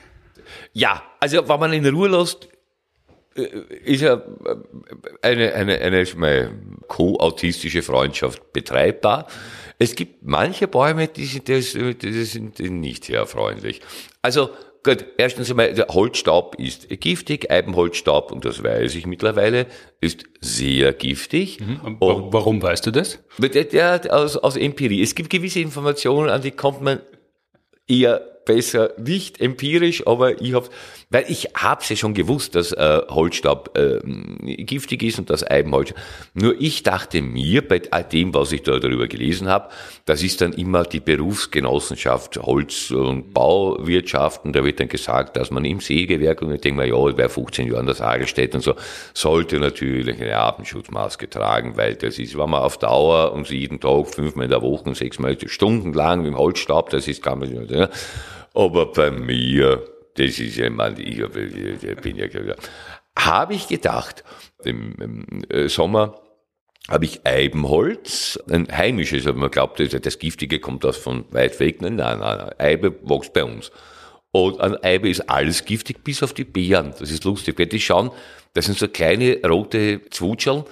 Ja, 0.74 1.02
also 1.20 1.50
wenn 1.50 1.60
man 1.60 1.74
in 1.74 1.86
Ruhe 1.88 2.08
lässt, 2.10 2.48
äh, 3.36 3.48
ist 3.84 4.02
ja 4.02 4.22
eine, 5.22 5.54
eine, 5.54 5.80
eine, 5.80 6.06
eine 6.16 6.52
co-autistische 6.88 7.82
Freundschaft 7.82 8.54
betreibbar. 8.54 9.28
Es 9.80 9.96
gibt 9.96 10.24
manche 10.24 10.68
Bäume, 10.68 11.08
die 11.08 11.26
sind, 11.26 11.48
die 11.48 12.24
sind 12.26 12.60
nicht 12.60 13.06
sehr 13.06 13.26
freundlich. 13.28 13.82
Also 14.22 14.50
Gut, 14.88 15.04
erstens 15.18 15.50
einmal, 15.50 15.74
der 15.74 15.88
Holzstaub 15.90 16.56
ist 16.58 16.88
giftig, 17.02 17.52
Eibenholzstaub, 17.52 18.32
und 18.32 18.46
das 18.46 18.64
weiß 18.64 18.96
ich 18.96 19.06
mittlerweile, 19.06 19.66
ist 20.00 20.24
sehr 20.40 20.94
giftig. 20.94 21.60
Mhm. 21.60 21.98
Warum 22.00 22.62
weißt 22.62 22.86
du 22.86 22.92
das? 22.92 23.20
Der, 23.38 24.02
aus, 24.10 24.38
aus 24.38 24.56
Empirie. 24.56 25.02
Es 25.02 25.14
gibt 25.14 25.30
gewisse 25.30 25.60
Informationen, 25.60 26.30
an 26.30 26.42
die 26.42 26.52
kommt 26.52 26.82
man 26.82 27.02
eher 27.86 28.37
besser 28.48 28.94
nicht 28.98 29.40
empirisch, 29.40 30.08
aber 30.08 30.42
ich 30.42 30.54
habe, 30.54 30.68
weil 31.12 31.26
ich 31.28 31.50
habe 31.56 31.84
ja 31.88 31.96
schon 31.96 32.16
gewusst, 32.16 32.56
dass 32.56 32.72
äh, 32.72 33.02
Holzstaub 33.10 33.78
äh, 33.78 34.00
giftig 34.64 35.04
ist 35.04 35.20
und 35.20 35.30
das 35.30 35.46
Eibenholz. 35.50 35.94
Nur 36.34 36.56
ich 36.60 36.82
dachte 36.82 37.22
mir 37.22 37.68
bei 37.68 37.80
dem, 37.80 38.34
was 38.34 38.52
ich 38.52 38.64
da 38.64 38.80
darüber 38.80 39.08
gelesen 39.08 39.50
habe, 39.50 39.70
das 40.06 40.24
ist 40.24 40.42
dann 40.42 40.54
immer 40.54 40.84
die 40.84 41.02
Berufsgenossenschaft 41.02 42.38
Holz- 42.38 42.92
und 42.92 43.34
Bauwirtschaften. 43.34 44.54
Da 44.54 44.64
wird 44.64 44.80
dann 44.80 44.88
gesagt, 44.88 45.38
dass 45.38 45.52
man 45.52 45.66
im 45.66 45.82
Sägewerk 45.82 46.42
und 46.42 46.54
ich 46.54 46.62
denke 46.62 46.82
mir, 46.82 46.88
ja, 46.88 47.18
wer 47.18 47.30
15 47.30 47.68
Jahre 47.68 47.82
an 47.82 47.86
der 47.86 47.96
Sage 47.96 48.26
steht 48.28 48.56
und 48.56 48.62
so, 48.62 48.76
sollte 49.14 49.60
natürlich 49.60 50.20
eine 50.20 50.38
Atemschutzmaske 50.38 51.30
tragen, 51.30 51.76
weil 51.76 51.96
das 51.96 52.18
ist, 52.18 52.38
wenn 52.38 52.50
man 52.50 52.62
auf 52.62 52.78
Dauer 52.78 53.34
und 53.34 53.50
jeden 53.50 53.80
Tag 53.82 54.08
fünfmal 54.08 54.46
in 54.46 54.52
der 54.52 54.62
Woche, 54.62 54.96
sechsmal 54.96 55.38
stundenlang 55.46 56.20
mit 56.20 56.28
dem 56.28 56.38
Holzstaub, 56.38 56.90
das 56.90 57.08
ist, 57.08 57.22
kann 57.22 57.40
man, 57.40 57.70
ja, 57.70 57.90
aber 58.58 58.92
bei 58.92 59.12
mir, 59.12 59.86
das 60.16 60.40
ist 60.40 60.58
ja, 60.58 60.70
man, 60.70 61.00
ich, 61.00 61.20
ich 61.20 61.96
bin 62.02 62.18
ja, 62.18 62.28
habe 63.18 63.54
ich 63.54 63.68
gedacht, 63.68 64.24
im, 64.64 64.96
im 65.00 65.44
äh, 65.50 65.70
Sommer 65.70 66.20
habe 66.90 67.06
ich 67.06 67.26
Eibenholz, 67.26 68.40
ein 68.50 68.68
heimisches, 68.72 69.28
aber 69.28 69.38
man 69.38 69.52
glaubt, 69.52 69.80
das, 69.80 70.20
Giftige 70.20 70.60
kommt 70.60 70.86
aus 70.86 70.98
von 70.98 71.26
weit 71.32 71.60
weg. 71.60 71.82
Nein, 71.82 71.98
nein, 71.98 72.20
nein, 72.20 72.50
Eibe 72.58 72.96
wächst 73.04 73.34
bei 73.34 73.44
uns. 73.44 73.72
Und 74.32 74.60
an 74.60 74.76
Eibe 74.78 75.10
ist 75.10 75.30
alles 75.30 75.66
giftig, 75.66 76.04
bis 76.04 76.24
auf 76.24 76.34
die 76.34 76.44
Beeren. 76.44 76.94
Das 76.98 77.12
ist 77.12 77.26
lustig, 77.26 77.60
weil 77.60 77.66
die 77.68 77.80
schauen, 77.80 78.12
das 78.54 78.66
sind 78.66 78.78
so 78.78 78.88
kleine 78.88 79.40
rote 79.46 80.02
Zwutscheln 80.10 80.64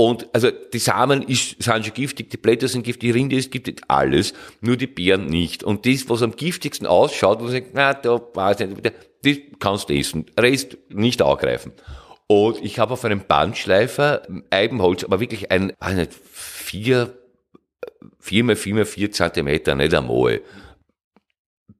und 0.00 0.28
also 0.32 0.52
die 0.52 0.78
Samen 0.78 1.22
ist, 1.22 1.60
sind 1.60 1.84
schon 1.84 1.92
giftig, 1.92 2.30
die 2.30 2.36
Blätter 2.36 2.68
sind 2.68 2.84
giftig, 2.84 3.00
die 3.00 3.10
Rinde 3.10 3.34
ist 3.34 3.50
giftig, 3.50 3.80
alles, 3.88 4.32
nur 4.60 4.76
die 4.76 4.86
Beeren 4.86 5.26
nicht. 5.26 5.64
Und 5.64 5.86
das, 5.86 6.08
was 6.08 6.22
am 6.22 6.36
giftigsten 6.36 6.86
ausschaut, 6.86 7.40
wo 7.40 7.44
man 7.44 7.52
sagt, 7.52 7.70
na, 7.72 7.94
da 7.94 8.20
weiß 8.32 8.60
ich 8.60 8.68
nicht, 8.68 8.92
das 9.24 9.36
kannst 9.58 9.88
du 9.88 9.94
essen, 9.94 10.26
Rest 10.38 10.78
nicht 10.88 11.20
angreifen. 11.20 11.72
Und 12.28 12.64
ich 12.64 12.78
habe 12.78 12.92
auf 12.92 13.04
einem 13.04 13.22
Bandschleifer 13.26 14.22
Eibenholz, 14.50 15.02
aber 15.02 15.18
wirklich 15.18 15.50
ein, 15.50 15.72
weiß 15.80 15.96
nicht, 15.96 16.14
vier, 16.14 17.18
vier 18.20 18.44
mal 18.44 18.54
vier 18.54 18.76
mal 18.76 18.84
vier 18.84 19.10
Zentimeter, 19.10 19.74
nicht 19.74 19.94
einmal, 19.94 20.40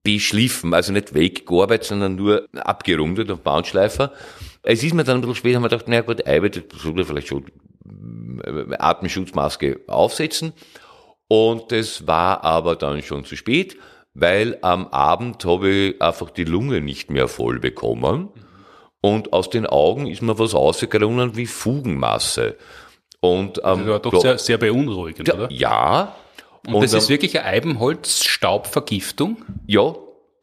beschliffen, 0.03 0.75
also 0.75 0.93
nicht 0.93 1.15
weggearbeitet, 1.15 1.87
sondern 1.87 2.17
nur 2.17 2.49
abgerundet 2.53 3.31
auf 3.31 3.43
Bandschleifer. 3.43 4.13
Es 4.65 4.83
ist 4.83 4.93
mir 4.93 5.05
dann 5.05 5.19
ein 5.19 5.21
bisschen 5.21 5.37
später, 5.37 5.57
haben 5.59 5.63
wir 5.63 5.69
gedacht, 5.69 5.87
na 5.87 6.01
gut, 6.01 6.27
Eibe, 6.27 6.51
das 6.51 6.65
sollte 6.83 7.05
vielleicht 7.05 7.29
schon 7.29 7.45
Atemschutzmaske 8.79 9.81
aufsetzen. 9.87 10.53
Und 11.29 11.73
das 11.73 12.07
war 12.07 12.43
aber 12.45 12.77
dann 12.77 13.03
schon 13.03 13.25
zu 13.25 13.37
spät, 13.37 13.77
weil 14.15 14.59
am 14.63 14.89
Abend 14.89 15.45
habe 15.45 15.69
ich 15.71 16.03
einfach 16.03 16.31
die 16.31 16.45
Lunge 16.45 16.81
nicht 16.81 17.11
mehr 17.11 17.29
voll 17.29 17.61
bekommen. 17.61 18.31
Und 19.01 19.33
aus 19.33 19.51
den 19.51 19.67
Augen 19.67 20.07
ist 20.07 20.23
mir 20.23 20.39
was 20.39 20.55
rausgerunnen 20.55 21.37
wie 21.37 21.47
Fugenmasse. 21.47 22.57
Und, 23.21 23.59
ähm, 23.65 23.81
das 23.81 23.87
war 23.87 23.99
doch 24.01 24.21
sehr, 24.21 24.39
sehr 24.39 24.59
beunruhigend, 24.59 25.29
ja, 25.29 25.35
oder? 25.35 25.53
Ja. 25.53 26.15
Und, 26.67 26.75
und 26.75 26.83
das 26.83 26.95
ist 26.95 27.09
wirklich 27.09 27.39
eine 27.39 27.47
Eibenholzstaubvergiftung? 27.47 29.45
Ja. 29.67 29.95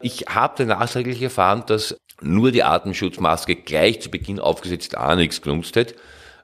Ich 0.02 0.26
habe 0.28 0.66
nachträglich 0.66 1.22
erfahren, 1.22 1.64
dass 1.68 1.98
nur 2.22 2.52
die 2.52 2.64
Atemschutzmaske 2.64 3.56
gleich 3.56 4.02
zu 4.02 4.10
Beginn 4.10 4.39
aufgesetzt 4.39 4.98
auch 4.98 5.16
nichts 5.16 5.41
genutzt 5.41 5.76
hat 5.76 5.96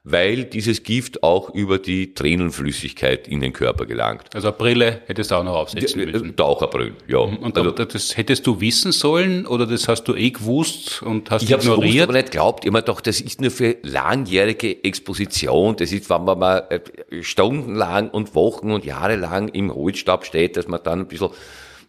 weil 0.04 0.46
dieses 0.46 0.82
Gift 0.82 1.22
auch 1.22 1.52
über 1.52 1.78
die 1.78 2.16
Tränenflüssigkeit 2.16 3.28
in 3.28 3.40
den 3.40 3.54
Körper 3.54 3.86
gelangt. 3.86 4.34
Also 4.34 4.48
eine 4.48 4.58
Brille 4.58 5.02
hättest 5.06 5.30
du 5.30 5.36
auch 5.36 5.44
noch 5.44 5.56
aufsetzen 5.56 6.04
müssen. 6.04 6.36
Taucherbrille, 6.36 6.94
ja. 7.08 7.24
Mhm. 7.24 7.38
Und 7.38 7.58
also, 7.58 7.70
das 7.72 8.18
hättest 8.18 8.48
du 8.48 8.60
wissen 8.60 8.92
sollen 8.92 9.46
oder 9.46 9.68
das 9.68 9.88
hast 9.88 10.06
du 10.06 10.16
eh 10.16 10.32
gewusst 10.32 11.04
und 11.04 11.30
hast 11.30 11.44
ich 11.44 11.52
ignoriert? 11.52 11.94
Ich 11.94 12.02
habe 12.02 12.04
aber 12.04 12.14
nicht 12.14 12.32
geglaubt. 12.32 12.66
Immer 12.66 12.82
doch, 12.82 13.00
das 13.00 13.22
ist 13.22 13.42
nur 13.42 13.52
für 13.52 13.78
langjährige 13.84 14.84
Exposition. 14.84 15.76
Das 15.76 15.92
ist, 15.92 16.10
wenn 16.10 16.24
man 16.24 16.40
mal 16.40 16.68
äh, 16.70 17.22
stundenlang 17.22 18.10
und 18.10 18.34
Wochen 18.34 18.72
und 18.72 18.86
Jahre 18.86 19.18
lang 19.18 19.50
im 19.50 19.74
Holzstab 19.74 20.26
steht, 20.26 20.58
dass 20.58 20.68
man 20.68 20.82
dann 20.84 21.02
ein 21.02 21.08
bisschen, 21.08 21.30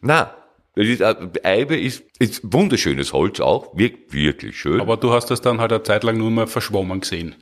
na, 0.03 0.35
das 0.75 0.87
ist, 0.87 1.01
äh, 1.01 1.15
Eibe 1.45 1.79
ist, 1.79 2.03
ist 2.19 2.41
wunderschönes 2.45 3.15
Holz 3.15 3.41
auch, 3.41 3.75
wirkt 3.75 4.13
wirklich 4.13 4.59
schön. 4.59 4.83
Aber 4.83 4.99
du 4.99 5.13
hast 5.13 5.31
das 5.31 5.41
dann 5.41 5.61
halt 5.61 5.73
eine 5.73 5.83
Zeit 5.83 6.05
lang 6.05 6.19
nur 6.19 6.31
mal 6.31 6.47
verschwommen 6.47 7.01
gesehen. 7.01 7.37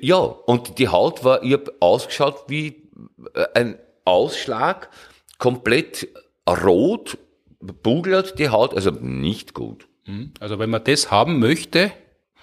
Ja, 0.00 0.16
und 0.16 0.78
die 0.78 0.88
Haut 0.88 1.24
war, 1.24 1.42
ich 1.42 1.52
habe 1.52 1.72
ausgeschaut 1.80 2.44
wie 2.48 2.88
äh, 3.34 3.46
ein 3.54 3.78
Ausschlag, 4.04 4.90
komplett 5.38 6.08
rot, 6.48 7.18
bugelt 7.60 8.38
die 8.38 8.48
Haut, 8.48 8.74
also 8.74 8.90
nicht 8.90 9.54
gut. 9.54 9.88
Mhm. 10.06 10.32
Also 10.40 10.58
wenn 10.58 10.70
man 10.70 10.84
das 10.84 11.10
haben 11.10 11.38
möchte, 11.38 11.92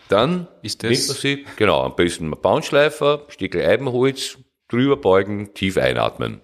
dann 0.09 0.47
ist 0.61 0.83
das... 0.83 1.07
Sie, 1.21 1.45
genau, 1.55 1.81
am 1.81 1.95
besten 1.95 2.31
Baumschleifer, 2.31 3.25
Stickel 3.29 3.61
Eibenholz, 3.65 4.37
drüber 4.67 4.97
beugen, 4.97 5.53
tief 5.53 5.77
einatmen. 5.77 6.41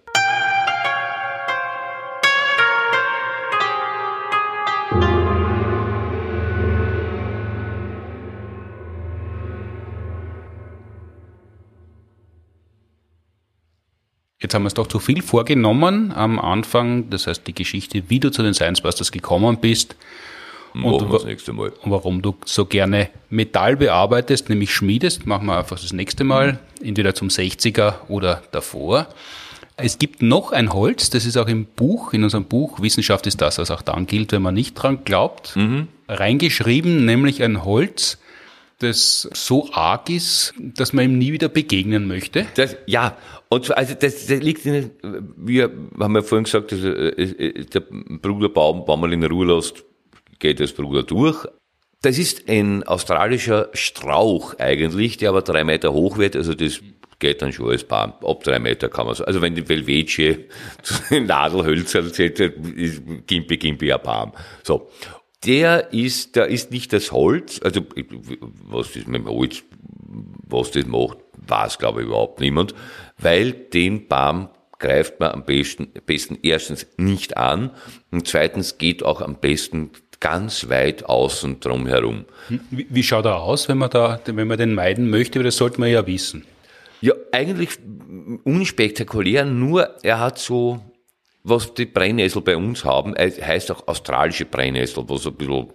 Jetzt 14.48 14.54
haben 14.54 14.64
wir 14.64 14.68
es 14.68 14.76
doch 14.76 14.88
zu 14.88 15.00
viel 15.00 15.22
vorgenommen 15.22 16.14
am 16.14 16.40
Anfang. 16.40 17.10
Das 17.10 17.28
heißt, 17.28 17.46
die 17.48 17.54
Geschichte, 17.54 18.04
wie 18.08 18.22
du 18.22 18.32
zu 18.32 18.44
den 18.44 18.54
Science 18.54 18.80
Busters 18.80 19.12
gekommen 19.12 19.58
bist 19.58 19.98
und 20.74 21.12
das 21.12 21.26
nächste 21.26 21.52
Mal. 21.52 21.74
warum 21.84 22.22
du 22.22 22.34
so 22.46 22.66
gerne 22.66 23.10
Metall 23.30 23.76
bearbeitest, 23.76 24.48
nämlich 24.48 24.74
schmiedest, 24.74 25.26
machen 25.26 25.48
wir 25.48 25.58
einfach 25.58 25.78
das 25.78 25.92
nächste 25.92 26.24
Mal, 26.24 26.60
entweder 26.82 27.14
zum 27.14 27.28
60er 27.28 27.96
oder 28.08 28.42
davor. 28.54 29.08
Es 29.76 30.00
gibt 30.00 30.22
noch 30.22 30.54
ein 30.54 30.72
Holz, 30.72 31.10
das 31.10 31.26
ist 31.26 31.36
auch 31.36 31.50
im 31.50 31.66
Buch, 31.66 32.14
in 32.14 32.24
unserem 32.24 32.46
Buch, 32.46 32.80
Wissenschaft 32.82 33.28
ist 33.28 33.42
das, 33.42 33.58
was 33.58 33.70
auch 33.70 33.82
dann 33.82 34.08
gilt, 34.08 34.32
wenn 34.32 34.42
man 34.42 34.54
nicht 34.54 34.76
dran 34.76 35.04
glaubt, 35.04 35.58
mhm. 35.58 35.90
reingeschrieben, 36.08 37.04
nämlich 37.04 37.44
ein 37.44 37.66
Holz, 37.66 38.18
das 38.80 39.28
so 39.34 39.74
arg 39.74 40.10
ist, 40.10 40.54
dass 40.58 40.94
man 40.94 41.06
ihm 41.06 41.18
nie 41.18 41.34
wieder 41.34 41.50
begegnen 41.50 42.08
möchte? 42.08 42.46
Das, 42.56 42.76
ja, 42.86 43.18
und 43.50 43.66
so, 43.66 43.74
also 43.74 43.94
das, 43.94 44.28
das 44.28 44.40
liegt 44.42 44.66
in, 44.66 44.92
wir 45.38 45.72
haben 46.00 46.16
ja 46.16 46.22
vorhin 46.22 46.44
gesagt, 46.44 46.74
also, 46.74 46.88
äh, 46.90 47.66
der 47.66 47.80
Bruderbaum, 47.82 48.84
wenn 48.88 49.00
man 49.00 49.12
ihn 49.12 49.24
in 49.24 49.32
Ruhe 49.32 49.56
lässt, 49.56 49.84
geht 50.40 50.60
das 50.60 50.74
Bruder 50.74 51.04
durch. 51.04 51.46
Das 52.02 52.18
ist 52.18 52.48
ein 52.48 52.84
australischer 52.84 53.70
Strauch 53.74 54.56
eigentlich, 54.60 55.18
der 55.18 55.30
aber 55.30 55.42
drei 55.42 55.64
Meter 55.64 55.94
hoch 55.94 56.18
wird, 56.18 56.36
also 56.36 56.54
das 56.54 56.82
geht 57.20 57.42
dann 57.42 57.52
schon 57.52 57.72
als 57.72 57.84
Baum. 57.84 58.14
Ab 58.24 58.44
drei 58.44 58.60
Meter 58.60 58.90
kann 58.90 59.08
man 59.08 59.16
so. 59.16 59.26
Also 59.26 59.42
wenn 59.42 59.56
die 59.56 59.68
Velvecie 59.68 60.46
Nadelhölzer 61.10 62.02
ist 62.02 63.02
Gimpi 63.26 63.58
Gimpi 63.58 63.92
ein 63.92 64.02
Baum. 64.04 64.34
So 64.64 64.90
der 65.46 65.94
ist, 65.94 66.36
da 66.36 66.44
ist 66.44 66.72
nicht 66.72 66.94
das 66.94 67.12
Holz, 67.12 67.62
also 67.64 67.82
was 68.70 68.94
das 68.94 69.06
mit 69.08 69.22
dem 69.22 69.30
Holz, 69.30 69.64
was 70.48 70.72
das 70.72 70.86
macht, 70.86 71.18
weiß 71.50 71.78
glaube 71.78 72.02
ich 72.02 72.08
überhaupt 72.08 72.40
niemand, 72.40 72.74
weil 73.18 73.52
den 73.52 74.08
Baum 74.08 74.50
greift 74.80 75.20
man 75.20 75.32
am 75.32 75.46
besten, 75.46 75.88
besten 76.06 76.38
erstens 76.44 76.88
nicht 76.98 77.38
an 77.38 77.72
und 78.12 78.28
zweitens 78.28 78.78
geht 78.78 79.04
auch 79.04 79.22
am 79.22 79.36
besten 79.36 79.92
ganz 80.20 80.70
weit 80.70 81.06
außen 81.06 81.60
drum 81.60 81.88
herum. 81.88 82.26
Wie, 82.70 82.88
wie 82.90 83.04
schaut 83.04 83.26
er 83.26 83.42
aus, 83.42 83.70
wenn 83.70 83.78
man 83.78 83.90
da, 83.90 84.20
wenn 84.26 84.48
man 84.48 84.58
den 84.58 84.74
meiden 84.74 85.10
möchte? 85.10 85.42
Das 85.44 85.58
sollte 85.58 85.80
man 85.80 85.90
ja 85.90 86.06
wissen. 86.06 86.46
Ja, 87.02 87.14
eigentlich 87.32 87.78
unspektakulär, 88.44 89.46
nur 89.46 90.04
er 90.04 90.20
hat 90.20 90.40
so 90.40 90.82
was 91.48 91.74
die 91.74 91.86
Brennnessel 91.86 92.42
bei 92.42 92.58
uns 92.58 92.84
haben, 92.84 93.16
heißt 93.16 93.72
auch 93.72 93.88
australische 93.88 94.44
Brennnessel, 94.44 95.06
was 95.08 95.26
ein 95.26 95.34
bisschen 95.36 95.68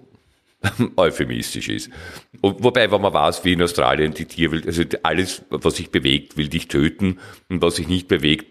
euphemistisch 0.97 1.69
ist. 1.69 1.91
Und 2.41 2.63
wobei, 2.63 2.91
wenn 2.91 3.01
man 3.01 3.13
weiß, 3.13 3.45
wie 3.45 3.53
in 3.53 3.63
Australien 3.63 4.15
die 4.15 4.27
Tierwelt, 4.27 4.67
also 4.67 4.83
alles, 5.03 5.45
was 5.51 5.77
sich 5.77 5.91
bewegt, 5.91 6.37
will 6.37 6.49
dich 6.49 6.69
töten 6.69 7.19
und 7.49 7.63
was 7.63 7.77
sich 7.77 7.89
nicht 7.89 8.09
bewegt, 8.09 8.47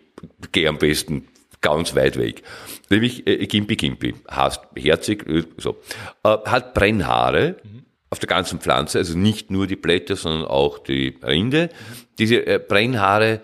geh 0.51 0.67
am 0.67 0.77
besten 0.77 1.27
ganz 1.61 1.95
weit 1.95 2.17
weg. 2.17 2.43
Nämlich 2.89 3.25
äh, 3.27 3.45
Gimpi 3.45 3.75
Gimpi, 3.75 4.15
heißt 4.29 4.61
herzig, 4.75 5.27
äh, 5.27 5.43
so, 5.57 5.77
äh, 6.23 6.37
hat 6.45 6.73
Brennhaare 6.73 7.57
mhm. 7.63 7.83
auf 8.09 8.19
der 8.19 8.27
ganzen 8.27 8.59
Pflanze, 8.59 8.97
also 8.97 9.17
nicht 9.17 9.51
nur 9.51 9.67
die 9.67 9.75
Blätter, 9.75 10.15
sondern 10.15 10.45
auch 10.45 10.79
die 10.79 11.17
Rinde. 11.23 11.69
Diese 12.17 12.45
äh, 12.45 12.59
Brennhaare 12.59 13.41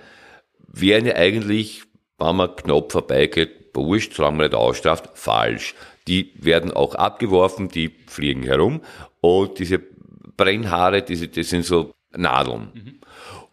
wären 0.68 1.06
ja 1.06 1.16
eigentlich, 1.16 1.84
wenn 2.18 2.36
man 2.36 2.56
knapp 2.56 2.92
vorbeigeht, 2.92 3.52
wurscht, 3.74 4.14
solange 4.14 4.38
man 4.38 4.46
nicht 4.48 4.56
ausstraft, 4.56 5.12
falsch. 5.14 5.76
Die 6.08 6.34
werden 6.36 6.72
auch 6.72 6.96
abgeworfen, 6.96 7.70
die 7.70 7.92
fliegen 8.08 8.44
herum 8.44 8.82
und 9.22 9.60
diese 9.60 9.80
Brennhaare, 10.38 11.02
diese, 11.02 11.28
das 11.28 11.50
sind 11.50 11.66
so 11.66 11.94
Nadeln. 12.16 12.72
Mhm. 12.74 13.00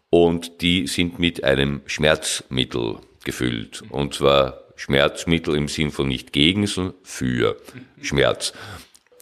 Und 0.09 0.61
die 0.61 0.87
sind 0.87 1.19
mit 1.19 1.43
einem 1.43 1.81
Schmerzmittel 1.87 2.99
gefüllt. 3.25 3.83
Und 3.89 4.13
zwar 4.13 4.61
Schmerzmittel 4.75 5.55
im 5.55 5.67
Sinn 5.67 5.91
von 5.91 6.07
nicht 6.07 6.31
gegen, 6.31 6.67
sondern 6.67 6.95
für 7.03 7.57
Schmerz. 8.01 8.53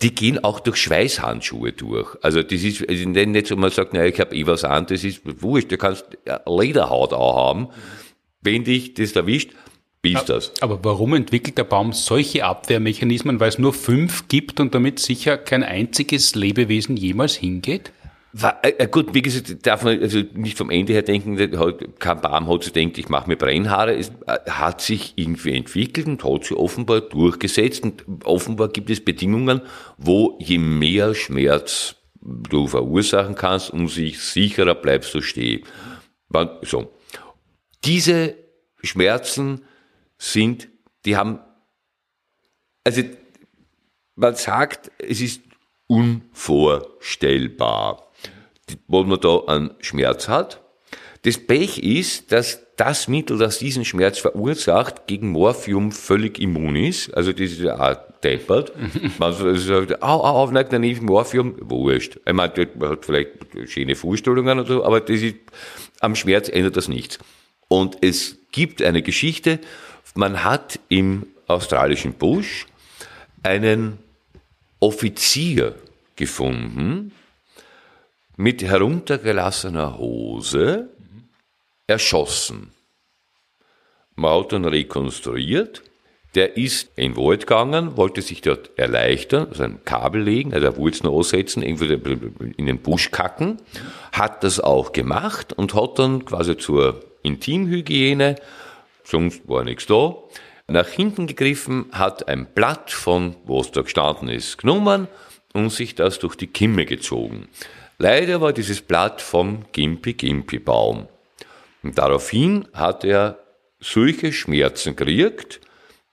Die 0.02 0.14
gehen 0.14 0.44
auch 0.44 0.60
durch 0.60 0.78
Schweißhandschuhe 0.78 1.72
durch. 1.72 2.18
Also 2.22 2.44
das 2.44 2.64
ist 2.64 2.88
nicht 2.90 3.48
so, 3.48 3.56
man 3.56 3.72
sagt, 3.72 3.94
naja, 3.94 4.06
ich 4.06 4.20
habe 4.20 4.36
eh 4.36 4.46
was 4.46 4.66
an, 4.66 4.86
das 4.86 5.04
ist 5.04 5.22
wurscht, 5.42 5.72
du 5.72 5.78
kannst 5.78 6.06
Lederhaut 6.46 7.14
auch 7.14 7.38
haben. 7.38 7.70
Wenn 8.42 8.66
dich 8.66 8.94
das 8.94 9.14
erwischt, 9.14 9.52
bist 10.04 10.30
das. 10.30 10.52
Aber 10.62 10.84
warum 10.84 11.16
entwickelt 11.16 11.58
der 11.58 11.64
Baum 11.64 11.94
solche 11.94 12.46
Abwehrmechanismen, 12.46 13.40
weil 13.40 13.50
es 13.50 13.58
nur 13.58 13.74
fünf 13.74 14.28
gibt 14.28 14.60
und 14.60 14.76
damit 14.76 15.00
sicher 15.00 15.38
kein 15.38 15.64
einziges 15.64 16.36
Lebewesen 16.36 16.96
jemals 16.96 17.36
hingeht? 17.36 17.92
War, 18.34 18.60
äh, 18.64 18.88
gut, 18.88 19.14
wie 19.14 19.22
gesagt, 19.22 19.66
darf 19.66 19.84
man 19.84 20.02
also 20.02 20.22
nicht 20.34 20.58
vom 20.58 20.70
Ende 20.70 20.94
her 20.94 21.04
denken, 21.04 21.38
kein 22.00 22.22
Baum 22.22 22.48
hat 22.48 22.64
sich 22.64 22.74
denkt, 22.74 22.98
ich 22.98 23.08
mache 23.08 23.30
mir 23.30 23.38
Brennhaare. 23.38 23.96
Es 23.96 24.10
äh, 24.28 24.50
hat 24.50 24.82
sich 24.82 25.14
irgendwie 25.16 25.56
entwickelt 25.56 26.08
und 26.08 26.24
hat 26.24 26.44
sich 26.44 26.58
offenbar 26.58 27.02
durchgesetzt. 27.02 27.84
Und 27.84 28.04
offenbar 28.26 28.70
gibt 28.70 28.90
es 28.90 29.06
Bedingungen, 29.06 29.62
wo 29.98 30.38
je 30.42 30.58
mehr 30.58 31.16
Schmerz 31.16 31.96
du 32.22 32.68
verursachen 32.68 33.36
kannst, 33.36 33.72
umso 33.72 34.02
sicherer 34.02 34.76
bleibst 34.76 35.14
du 35.14 35.22
stehen. 35.22 35.64
So. 36.64 36.92
Diese 37.86 38.36
Schmerzen 38.82 39.62
sind, 40.18 40.70
die 41.06 41.18
haben, 41.18 41.40
also 42.84 43.04
man 44.16 44.36
sagt, 44.36 44.92
es 45.00 45.22
ist 45.22 45.42
unvorstellbar 45.88 48.12
wo 48.88 49.04
man 49.04 49.20
da 49.20 49.42
einen 49.48 49.72
Schmerz 49.80 50.28
hat. 50.28 50.62
Das 51.24 51.38
Pech 51.38 51.80
ist, 51.80 52.32
dass 52.32 52.62
das 52.76 53.08
Mittel, 53.08 53.38
das 53.38 53.60
diesen 53.60 53.86
Schmerz 53.86 54.20
verursacht, 54.20 55.08
gegen 55.08 55.30
Morphium 55.30 55.92
völlig 55.92 56.40
immun 56.40 56.76
ist. 56.76 57.14
Also 57.14 57.32
das 57.32 57.52
ist 57.52 57.62
ja 57.62 57.80
auch 57.80 57.96
deppert. 58.22 58.74
Man 59.20 59.34
sagt, 59.58 60.04
au, 60.04 60.22
au, 60.22 60.44
au, 60.44 60.52
nein, 60.52 60.66
dann 60.70 60.82
nehme 60.82 60.94
ich 60.94 61.02
Morphium, 61.02 61.56
wurscht. 61.62 62.20
Ich 62.26 62.34
meine, 62.34 62.68
man 62.76 62.90
hat 62.90 63.06
vielleicht 63.06 63.32
schöne 63.66 63.96
Vorstellungen 63.96 64.60
oder 64.60 64.68
so, 64.68 64.84
aber 64.84 65.02
das 65.02 65.22
ist, 65.22 65.36
am 66.00 66.16
Schmerz 66.16 66.50
ändert 66.50 66.76
das 66.76 66.88
nichts. 66.88 67.20
Und 67.68 67.98
es 68.02 68.38
gibt 68.52 68.82
eine 68.82 69.02
Geschichte, 69.02 69.60
man 70.14 70.44
hat 70.44 70.80
im 70.90 71.26
australischen 71.48 72.14
Busch 72.14 72.68
einen 73.42 74.00
Offizier 74.80 75.76
gefunden, 76.16 77.12
mit 78.36 78.64
heruntergelassener 78.64 79.98
Hose 79.98 80.90
erschossen. 81.88 82.72
Dann 84.16 84.66
rekonstruiert, 84.66 85.84
der 86.36 86.58
ist 86.58 86.90
in 86.96 87.14
den 87.14 87.18
Wald 87.18 87.42
gegangen, 87.42 87.96
wollte 87.98 88.22
sich 88.22 88.42
dort 88.42 88.72
erleichtern, 88.78 89.48
also 89.50 89.68
Kabel 89.86 90.24
legen, 90.24 90.54
also 90.54 90.78
Wurzeln 90.78 91.10
aussetzen, 91.10 91.62
irgendwie 91.62 91.94
in 92.58 92.66
den 92.66 92.80
Busch 92.80 93.12
kacken, 93.12 93.58
hat 94.12 94.44
das 94.44 94.60
auch 94.60 94.92
gemacht 94.92 95.54
und 95.54 95.74
hat 95.76 96.00
dann 96.00 96.26
quasi 96.26 96.58
zur 96.58 97.04
Intimhygiene, 97.22 98.36
sonst 99.04 99.48
war 99.48 99.64
nichts 99.64 99.86
da, 99.86 100.16
nach 100.68 100.88
hinten 100.88 101.28
gegriffen, 101.28 101.86
hat 101.92 102.28
ein 102.28 102.48
Blatt 102.54 102.92
von, 102.92 103.36
wo 103.46 103.62
es 103.62 103.72
da 103.72 103.82
gestanden 103.82 104.30
ist, 104.30 104.58
genommen 104.58 105.08
und 105.54 105.72
sich 105.72 105.96
das 105.96 106.20
durch 106.20 106.36
die 106.36 106.48
Kimme 106.48 106.86
gezogen. 106.86 107.48
Leider 107.98 108.42
war 108.42 108.54
dieses 108.54 108.82
Blatt 108.82 109.22
vom 109.22 109.66
Gimpi-Gimpi-Baum. 109.72 111.08
Und 111.84 111.98
daraufhin 111.98 112.68
hat 112.74 113.04
er 113.04 113.40
solche 113.80 114.32
Schmerzen 114.32 114.96
gekriegt, 114.96 115.60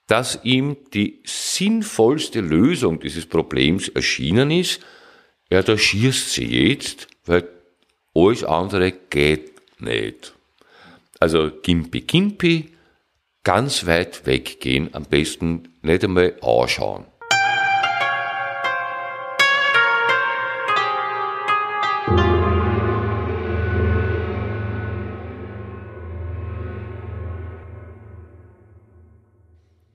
dass 0.07 0.39
ihm 0.43 0.75
die 0.93 1.21
sinnvollste 1.25 2.41
Lösung 2.41 2.99
dieses 2.99 3.25
Problems 3.25 3.87
erschienen 3.87 4.51
ist, 4.51 4.81
ja, 5.49 5.61
da 5.61 5.77
schießt 5.77 6.33
sie 6.33 6.69
jetzt, 6.69 7.07
weil 7.25 7.47
alles 8.13 8.43
andere 8.43 8.91
geht 8.91 9.51
nicht. 9.81 10.33
Also 11.19 11.51
Gimpi 11.61 12.01
Gimpi, 12.01 12.70
ganz 13.43 13.85
weit 13.87 14.25
weggehen, 14.25 14.93
am 14.93 15.03
besten 15.03 15.69
nicht 15.81 16.03
einmal 16.03 16.35
anschauen. 16.41 17.05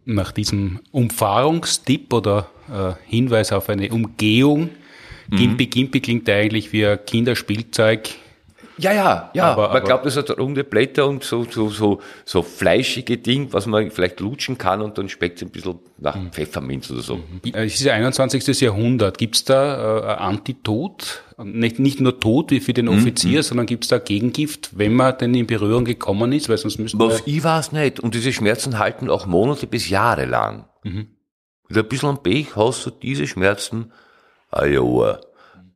nach 0.08 0.30
diesem 0.30 0.78
Umfahrungstipp 0.92 2.12
oder 2.12 2.48
äh, 2.72 2.94
Hinweis 3.10 3.52
auf 3.52 3.68
eine 3.68 3.90
Umgehung, 3.90 4.70
mhm. 5.28 5.36
Gimpi 5.36 5.66
Gimpi 5.66 6.00
klingt 6.00 6.30
eigentlich 6.30 6.72
wie 6.72 6.86
ein 6.86 7.04
Kinderspielzeug. 7.04 8.08
Ja, 8.78 8.92
ja, 8.92 9.30
ja. 9.32 9.44
Aber, 9.52 9.68
man 9.68 9.70
aber, 9.70 9.80
glaubt, 9.80 10.06
das 10.06 10.16
hat 10.16 10.30
runde 10.38 10.62
Blätter 10.62 11.06
und 11.06 11.24
so, 11.24 11.44
so, 11.44 11.70
so, 11.70 12.00
so 12.24 12.42
fleischige 12.42 13.16
Ding, 13.16 13.52
was 13.52 13.66
man 13.66 13.90
vielleicht 13.90 14.20
lutschen 14.20 14.58
kann 14.58 14.82
und 14.82 14.98
dann 14.98 15.08
schmeckt 15.08 15.36
es 15.36 15.42
ein 15.42 15.50
bisschen 15.50 15.78
nach 15.98 16.16
mhm. 16.16 16.30
Pfefferminz 16.30 16.90
oder 16.90 17.00
so. 17.00 17.16
Mhm. 17.16 17.40
Es 17.52 17.74
ist 17.74 17.84
ja 17.84 17.94
21. 17.94 18.60
Jahrhundert. 18.60 19.16
Gibt 19.18 19.36
es 19.36 19.44
da 19.44 20.00
äh, 20.00 20.16
Antitod? 20.18 21.22
Nicht, 21.42 21.78
nicht 21.78 22.00
nur 22.00 22.20
Tod 22.20 22.50
wie 22.50 22.60
für 22.60 22.74
den 22.74 22.86
mhm. 22.86 22.98
Offizier, 22.98 23.38
mhm. 23.38 23.42
sondern 23.42 23.66
gibt 23.66 23.84
es 23.84 23.88
da 23.88 23.98
Gegengift, 23.98 24.70
wenn 24.76 24.94
man 24.94 25.16
denn 25.18 25.34
in 25.34 25.46
Berührung 25.46 25.84
gekommen 25.84 26.32
ist? 26.32 26.48
Weil 26.48 26.58
sonst 26.58 26.78
müssten 26.78 26.98
Was 26.98 27.22
ich 27.24 27.42
weiß 27.42 27.72
nicht. 27.72 28.00
Und 28.00 28.14
diese 28.14 28.32
Schmerzen 28.32 28.78
halten 28.78 29.08
auch 29.08 29.26
Monate 29.26 29.66
bis 29.66 29.88
Jahre 29.88 30.26
lang. 30.26 30.66
Mhm. 30.84 31.08
Mit 31.68 31.78
ein 31.78 31.88
bisschen 31.88 32.18
Pech 32.22 32.56
hast 32.56 32.86
du 32.86 32.90
diese 32.90 33.26
Schmerzen 33.26 33.92
ein 34.50 34.72
Jahr. 34.72 35.20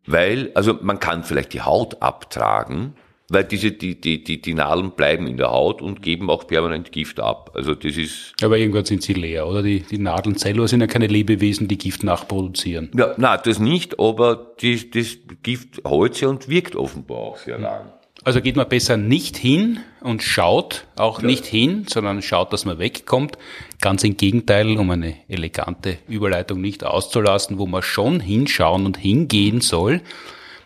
Weil, 0.06 0.50
also 0.54 0.78
man 0.80 0.98
kann 0.98 1.24
vielleicht 1.24 1.52
die 1.52 1.60
Haut 1.60 2.02
abtragen, 2.02 2.94
weil 3.30 3.44
diese, 3.44 3.70
die, 3.70 4.00
die, 4.00 4.24
die, 4.24 4.42
die 4.42 4.54
Nadeln 4.54 4.90
bleiben 4.90 5.26
in 5.28 5.36
der 5.36 5.50
Haut 5.52 5.80
und 5.80 6.02
geben 6.02 6.28
auch 6.28 6.46
permanent 6.46 6.90
Gift 6.90 7.20
ab. 7.20 7.52
Also 7.54 7.74
das 7.74 7.96
ist. 7.96 8.34
Aber 8.42 8.58
irgendwann 8.58 8.84
sind 8.84 9.02
sie 9.02 9.12
leer, 9.12 9.46
oder? 9.46 9.62
Die, 9.62 9.80
die 9.80 9.98
Nadeln 9.98 10.36
selber 10.36 10.66
sind 10.66 10.80
ja 10.80 10.88
keine 10.88 11.06
Lebewesen, 11.06 11.68
die 11.68 11.78
Gift 11.78 12.02
nachproduzieren. 12.02 12.90
Ja, 12.96 13.14
na, 13.16 13.36
das 13.36 13.60
nicht, 13.60 14.00
aber 14.00 14.54
die, 14.60 14.90
das 14.90 15.16
Gift 15.42 15.80
hält 15.86 16.14
sich 16.16 16.26
und 16.26 16.48
wirkt 16.48 16.74
offenbar 16.74 17.18
auch 17.18 17.36
sehr 17.36 17.58
lang. 17.58 17.92
Also 18.22 18.42
geht 18.42 18.56
man 18.56 18.68
besser 18.68 18.98
nicht 18.98 19.36
hin 19.36 19.80
und 20.00 20.22
schaut 20.22 20.86
auch 20.96 21.20
ja. 21.20 21.26
nicht 21.26 21.46
hin, 21.46 21.86
sondern 21.88 22.20
schaut, 22.20 22.52
dass 22.52 22.66
man 22.66 22.78
wegkommt. 22.78 23.38
Ganz 23.80 24.04
im 24.04 24.16
Gegenteil, 24.16 24.76
um 24.76 24.90
eine 24.90 25.16
elegante 25.28 25.96
Überleitung 26.06 26.60
nicht 26.60 26.84
auszulassen, 26.84 27.58
wo 27.58 27.66
man 27.66 27.82
schon 27.82 28.20
hinschauen 28.20 28.84
und 28.84 28.98
hingehen 28.98 29.62
soll. 29.62 30.02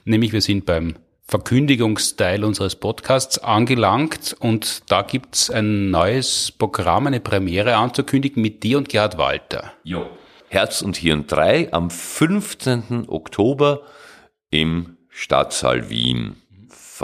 Nämlich 0.05 0.32
wir 0.32 0.40
sind 0.40 0.66
beim 0.66 0.96
Verkündigungsteil 1.26 2.44
unseres 2.44 2.76
Podcasts 2.76 3.38
angelangt 3.38 4.36
und 4.40 4.82
da 4.90 5.02
gibt's 5.02 5.48
ein 5.48 5.90
neues 5.90 6.52
Programm, 6.52 7.07
eine 7.07 7.20
Premiere 7.20 7.76
anzukündigen 7.76 8.42
mit 8.42 8.62
dir 8.62 8.78
und 8.78 8.88
Gerhard 8.88 9.16
Walter. 9.16 9.72
Jo. 9.84 10.07
Herz 10.48 10.82
und 10.82 10.96
Hirn 10.96 11.26
3 11.26 11.72
am 11.72 11.88
15. 11.90 13.07
Oktober 13.09 13.82
im 14.50 14.96
Stadtsaal 15.09 15.88
Wien 15.88 16.36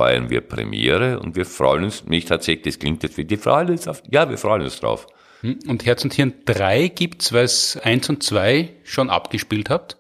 feiern 0.01 0.31
wir 0.31 0.41
Premiere 0.41 1.21
und 1.21 1.37
wir 1.37 1.45
freuen 1.45 1.85
uns, 1.85 2.07
nicht 2.07 2.29
tatsächlich, 2.29 2.75
das 2.75 2.79
klingt 2.79 3.03
jetzt 3.03 3.19
wie 3.19 3.27
die 3.27 3.37
freuen 3.37 3.69
uns 3.69 3.87
auf, 3.87 4.03
ja, 4.11 4.31
wir 4.31 4.39
freuen 4.39 4.63
uns 4.63 4.81
drauf. 4.81 5.07
Hm, 5.43 5.59
und 5.69 5.85
Herz 5.85 6.03
und 6.05 6.15
Hirn 6.15 6.33
3 6.47 6.89
gibt's, 6.89 7.35
weil 7.35 7.45
es 7.45 7.77
1 7.77 8.09
und 8.09 8.23
2 8.23 8.71
schon 8.83 9.11
abgespielt 9.11 9.69
habt? 9.69 9.99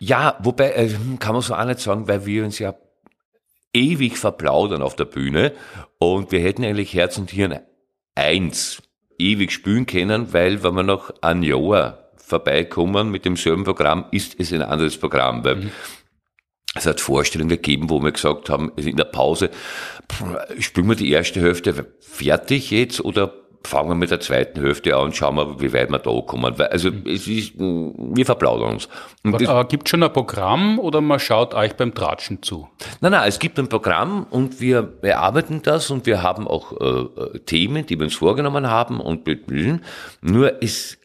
Ja, 0.00 0.36
wobei, 0.40 0.72
äh, 0.72 0.88
kann 1.20 1.34
man 1.34 1.42
so 1.42 1.54
auch 1.54 1.64
nicht 1.64 1.78
sagen, 1.78 2.08
weil 2.08 2.26
wir 2.26 2.44
uns 2.44 2.58
ja 2.58 2.74
ewig 3.72 4.18
verplaudern 4.18 4.82
auf 4.82 4.96
der 4.96 5.04
Bühne 5.04 5.52
und 6.00 6.32
wir 6.32 6.40
hätten 6.40 6.64
eigentlich 6.64 6.92
Herz 6.94 7.16
und 7.16 7.30
Hirn 7.30 7.60
1 8.16 8.82
ewig 9.16 9.52
spielen 9.52 9.86
können, 9.86 10.32
weil 10.32 10.64
wenn 10.64 10.74
wir 10.74 10.82
noch 10.82 11.14
ein 11.20 11.44
Jahr 11.44 12.10
vorbeikommen 12.16 13.12
mit 13.12 13.24
demselben 13.24 13.62
Programm, 13.62 14.06
ist 14.10 14.40
es 14.40 14.52
ein 14.52 14.62
anderes 14.62 14.98
Programm, 14.98 15.44
weil 15.44 15.56
mhm. 15.56 15.70
Es 16.74 16.86
hat 16.86 17.00
Vorstellungen 17.00 17.50
gegeben, 17.50 17.90
wo 17.90 18.00
wir 18.00 18.12
gesagt 18.12 18.48
haben, 18.48 18.70
in 18.76 18.96
der 18.96 19.04
Pause, 19.04 19.50
spielen 20.58 20.88
wir 20.88 20.94
die 20.94 21.10
erste 21.10 21.40
Hälfte 21.40 21.86
fertig 22.00 22.70
jetzt 22.70 23.04
oder 23.04 23.34
fangen 23.64 23.90
wir 23.90 23.94
mit 23.94 24.10
der 24.10 24.20
zweiten 24.20 24.60
Hälfte 24.60 24.96
an 24.96 25.06
und 25.06 25.16
schauen 25.16 25.36
wir, 25.36 25.60
wie 25.60 25.72
weit 25.72 25.90
wir 25.90 25.98
da 25.98 26.20
kommen. 26.20 26.60
Also 26.60 26.90
es 27.04 27.26
ist, 27.26 27.58
wir 27.58 28.24
verplaudern 28.24 28.72
uns. 28.72 28.88
Und 29.22 29.46
Aber 29.46 29.66
gibt 29.66 29.88
schon 29.88 30.02
ein 30.02 30.12
Programm 30.12 30.78
oder 30.78 31.00
man 31.00 31.18
schaut 31.18 31.54
euch 31.54 31.74
beim 31.74 31.94
Tratschen 31.94 32.42
zu? 32.42 32.68
Nein, 33.00 33.12
nein, 33.12 33.28
es 33.28 33.38
gibt 33.38 33.58
ein 33.58 33.68
Programm 33.68 34.26
und 34.30 34.60
wir 34.60 34.82
bearbeiten 34.82 35.62
das 35.62 35.90
und 35.90 36.06
wir 36.06 36.22
haben 36.22 36.48
auch 36.48 36.72
äh, 36.80 37.38
Themen, 37.40 37.84
die 37.84 37.98
wir 37.98 38.04
uns 38.04 38.14
vorgenommen 38.14 38.68
haben 38.68 39.00
und. 39.00 39.28
Nur 40.22 40.62
ist, 40.62 40.98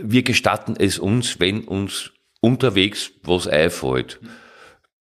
wir 0.00 0.22
gestatten 0.22 0.76
es 0.78 0.98
uns, 0.98 1.40
wenn 1.40 1.64
uns 1.64 2.12
unterwegs 2.40 3.12
was 3.24 3.46
einfällt 3.46 4.20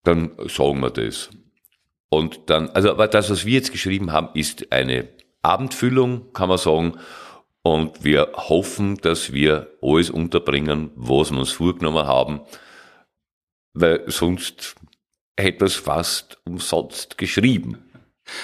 dann 0.08 0.32
sagen 0.48 0.80
wir 0.80 0.90
das. 0.90 1.30
Und 2.10 2.50
dann, 2.50 2.70
also 2.70 2.92
aber 2.92 3.08
das, 3.08 3.30
was 3.30 3.46
wir 3.46 3.56
jetzt 3.56 3.72
geschrieben 3.72 4.12
haben, 4.12 4.30
ist 4.34 4.72
eine 4.72 5.10
Abendfüllung, 5.42 6.32
kann 6.34 6.50
man 6.50 6.58
sagen. 6.58 6.98
Und 7.62 8.04
wir 8.04 8.32
hoffen, 8.36 8.98
dass 8.98 9.34
wir 9.34 9.68
alles 9.82 10.10
unterbringen, 10.10 10.92
was 10.96 11.32
wir 11.32 11.40
uns 11.40 11.52
vorgenommen 11.52 12.08
haben, 12.08 12.42
weil 13.74 14.04
sonst 14.08 14.76
hätte 15.38 15.66
es 15.66 15.76
fast 15.76 16.40
umsonst 16.46 17.18
geschrieben. 17.18 17.84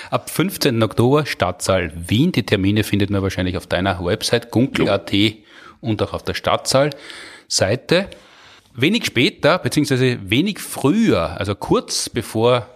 Ab 0.10 0.30
15. 0.30 0.82
Oktober 0.84 1.26
Stadtsaal 1.26 1.92
Wien. 1.96 2.32
Die 2.32 2.46
Termine 2.46 2.84
findet 2.84 3.10
man 3.10 3.22
wahrscheinlich 3.22 3.58
auf 3.58 3.68
deiner 3.68 4.04
Website 4.04 4.52
gunkel.at 4.52 5.14
und 5.82 6.02
auch 6.02 6.14
auf 6.14 6.24
der 6.24 6.34
Stadtsaal-Seite. 6.34 8.10
Wenig 8.76 9.06
später, 9.06 9.60
beziehungsweise 9.60 10.18
wenig 10.30 10.60
früher, 10.60 11.38
also 11.40 11.54
kurz 11.54 12.10
bevor 12.10 12.68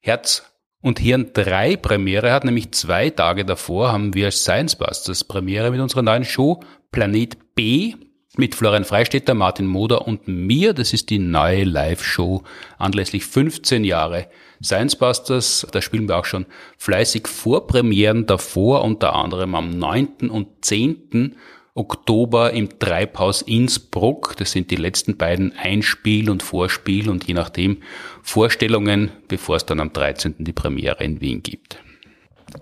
Herz 0.00 0.44
und 0.80 1.00
Hirn 1.00 1.32
3 1.32 1.76
Premiere 1.76 2.32
hat, 2.32 2.44
nämlich 2.44 2.72
zwei 2.72 3.10
Tage 3.10 3.44
davor, 3.44 3.90
haben 3.90 4.14
wir 4.14 4.30
Science 4.30 4.76
Busters 4.76 5.24
Premiere 5.24 5.70
mit 5.72 5.80
unserer 5.80 6.02
neuen 6.02 6.24
Show 6.24 6.60
Planet 6.92 7.54
B 7.54 7.94
mit 8.36 8.54
Florian 8.54 8.84
Freistetter, 8.84 9.34
Martin 9.34 9.66
Moder 9.66 10.06
und 10.06 10.28
mir. 10.28 10.72
Das 10.72 10.92
ist 10.92 11.10
die 11.10 11.18
neue 11.18 11.64
Live-Show 11.64 12.44
anlässlich 12.78 13.24
15 13.24 13.82
Jahre 13.82 14.28
Science 14.62 14.96
Busters. 14.96 15.66
Da 15.72 15.82
spielen 15.82 16.08
wir 16.08 16.16
auch 16.16 16.24
schon 16.24 16.46
fleißig 16.76 17.26
Vorpremieren 17.26 18.26
davor, 18.26 18.84
unter 18.84 19.14
anderem 19.14 19.56
am 19.56 19.70
9. 19.70 20.30
und 20.30 20.64
10. 20.64 21.36
Oktober 21.78 22.52
im 22.52 22.78
Treibhaus 22.78 23.42
Innsbruck. 23.42 24.34
Das 24.36 24.50
sind 24.50 24.70
die 24.70 24.76
letzten 24.76 25.16
beiden 25.16 25.56
Einspiel- 25.56 26.28
und 26.28 26.42
Vorspiel- 26.42 27.08
und 27.08 27.26
je 27.28 27.34
nachdem 27.34 27.78
Vorstellungen, 28.22 29.10
bevor 29.28 29.56
es 29.56 29.64
dann 29.64 29.80
am 29.80 29.92
13. 29.92 30.34
die 30.38 30.52
Premiere 30.52 31.04
in 31.04 31.20
Wien 31.20 31.42
gibt. 31.42 31.78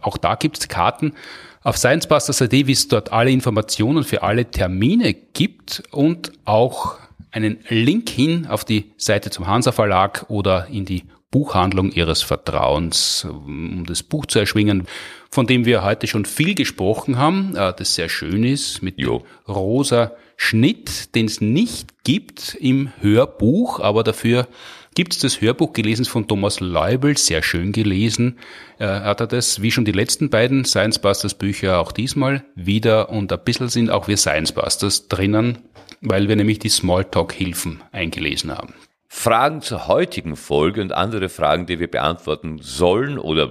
Auch 0.03 0.19
da 0.19 0.35
gibt's 0.35 0.69
Karten. 0.69 1.15
Auf 1.63 1.79
sciencebusters.at, 1.79 2.53
wie 2.53 2.73
es 2.73 2.89
dort 2.89 3.13
alle 3.13 3.31
Informationen 3.31 4.05
für 4.05 4.23
alle 4.23 4.51
Termine 4.51 5.15
gibt 5.15 5.83
und 5.91 6.33
auch 6.45 6.99
einen 7.33 7.59
Link 7.69 8.09
hin 8.09 8.47
auf 8.47 8.65
die 8.65 8.93
Seite 8.97 9.31
zum 9.31 9.47
Hansa 9.47 9.73
Verlag 9.73 10.27
oder 10.29 10.69
in 10.69 10.85
die 10.85 11.05
Buchhandlung 11.31 11.91
ihres 11.91 12.23
Vertrauens, 12.23 13.25
um 13.25 13.85
das 13.87 14.03
Buch 14.03 14.27
zu 14.27 14.39
erschwingen, 14.39 14.87
von 15.31 15.47
dem 15.47 15.65
wir 15.65 15.85
heute 15.85 16.07
schon 16.07 16.25
viel 16.25 16.55
gesprochen 16.55 17.19
haben, 17.19 17.55
äh, 17.57 17.73
das 17.77 17.95
sehr 17.95 18.09
schön 18.09 18.45
ist, 18.45 18.83
mit 18.83 18.99
jo. 18.99 19.25
rosa 19.49 20.13
Schnitt, 20.37 21.15
den 21.15 21.27
es 21.27 21.41
nicht 21.41 22.05
gibt 22.05 22.57
im 22.61 22.93
Hörbuch, 23.01 23.81
aber 23.81 24.05
dafür 24.05 24.47
gibt 24.95 25.13
es 25.13 25.19
das 25.21 25.41
Hörbuch 25.41 25.73
gelesen 25.73 26.05
von 26.05 26.27
Thomas 26.27 26.61
Leubel, 26.61 27.17
sehr 27.17 27.43
schön 27.43 27.73
gelesen. 27.73 28.39
Er 28.79 29.05
hat 29.05 29.21
er 29.21 29.27
das, 29.27 29.63
wie 29.63 29.71
schon 29.71 29.85
die 29.85 29.93
letzten 29.93 30.31
beiden 30.31 30.65
Science 30.65 30.99
Busters 30.99 31.35
Bücher, 31.35 31.81
auch 31.81 31.93
diesmal 31.93 32.45
wieder 32.55 33.11
und 33.11 33.33
ein 33.33 33.45
bisschen 33.45 33.69
sind 33.69 33.91
auch 33.91 34.09
wir 34.09 34.17
Science 34.17 34.53
Busters 34.53 35.09
drinnen, 35.09 35.59
weil 36.01 36.29
wir 36.29 36.37
nämlich 36.37 36.59
die 36.59 36.71
Smalltalk-Hilfen 36.71 37.83
eingelesen 37.93 38.57
haben. 38.57 38.75
Fragen 39.09 39.63
zur 39.63 39.87
heutigen 39.87 40.37
Folge 40.37 40.83
und 40.83 40.93
andere 40.93 41.29
Fragen, 41.29 41.67
die 41.67 41.79
wir 41.79 41.91
beantworten 41.91 42.59
sollen 42.61 43.19
oder 43.19 43.51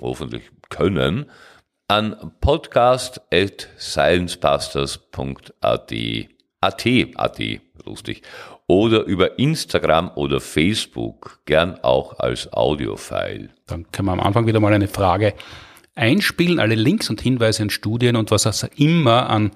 hoffentlich 0.00 0.42
können, 0.74 1.26
an 1.88 2.32
podcast 2.40 3.20
at 3.32 3.68
at, 7.16 7.42
lustig, 7.84 8.22
oder 8.66 9.04
über 9.04 9.38
Instagram 9.38 10.10
oder 10.14 10.40
Facebook, 10.40 11.40
gern 11.44 11.78
auch 11.82 12.18
als 12.18 12.52
Audiofile. 12.52 13.50
Dann 13.66 13.90
können 13.92 14.08
wir 14.08 14.12
am 14.12 14.20
Anfang 14.20 14.46
wieder 14.46 14.60
mal 14.60 14.72
eine 14.72 14.88
Frage 14.88 15.34
einspielen, 15.94 16.58
alle 16.58 16.74
Links 16.74 17.10
und 17.10 17.20
Hinweise 17.20 17.62
in 17.62 17.70
Studien 17.70 18.16
und 18.16 18.30
was 18.30 18.46
es 18.46 18.66
immer 18.76 19.28
an 19.30 19.52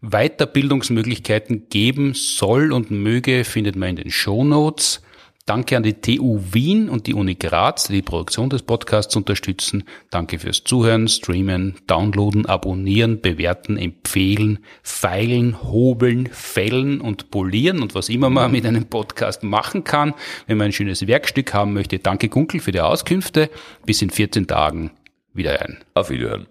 Weiterbildungsmöglichkeiten 0.00 1.68
geben 1.68 2.14
soll 2.14 2.72
und 2.72 2.90
möge, 2.90 3.44
findet 3.44 3.76
man 3.76 3.90
in 3.90 3.96
den 3.96 4.10
Show 4.10 4.44
Notes. 4.44 5.02
Danke 5.46 5.76
an 5.76 5.84
die 5.84 6.00
TU 6.00 6.40
Wien 6.50 6.88
und 6.88 7.06
die 7.06 7.14
Uni 7.14 7.36
Graz, 7.36 7.84
die 7.86 7.92
die 7.92 8.02
Produktion 8.02 8.50
des 8.50 8.62
Podcasts 8.62 9.14
unterstützen. 9.14 9.84
Danke 10.10 10.40
fürs 10.40 10.64
Zuhören, 10.64 11.06
Streamen, 11.06 11.76
Downloaden, 11.86 12.46
Abonnieren, 12.46 13.20
Bewerten, 13.20 13.76
Empfehlen, 13.78 14.58
Feilen, 14.82 15.62
Hobeln, 15.62 16.28
Fällen 16.32 17.00
und 17.00 17.30
Polieren 17.30 17.80
und 17.80 17.94
was 17.94 18.08
immer 18.08 18.28
man 18.28 18.50
mit 18.50 18.66
einem 18.66 18.86
Podcast 18.86 19.44
machen 19.44 19.84
kann. 19.84 20.14
Wenn 20.48 20.58
man 20.58 20.66
ein 20.66 20.72
schönes 20.72 21.06
Werkstück 21.06 21.54
haben 21.54 21.74
möchte, 21.74 22.00
danke 22.00 22.28
Gunkel 22.28 22.58
für 22.58 22.72
die 22.72 22.80
Auskünfte. 22.80 23.48
Bis 23.84 24.02
in 24.02 24.10
14 24.10 24.48
Tagen 24.48 24.90
wieder 25.32 25.62
ein. 25.62 25.78
Auf 25.94 26.10
Wiederhören. 26.10 26.48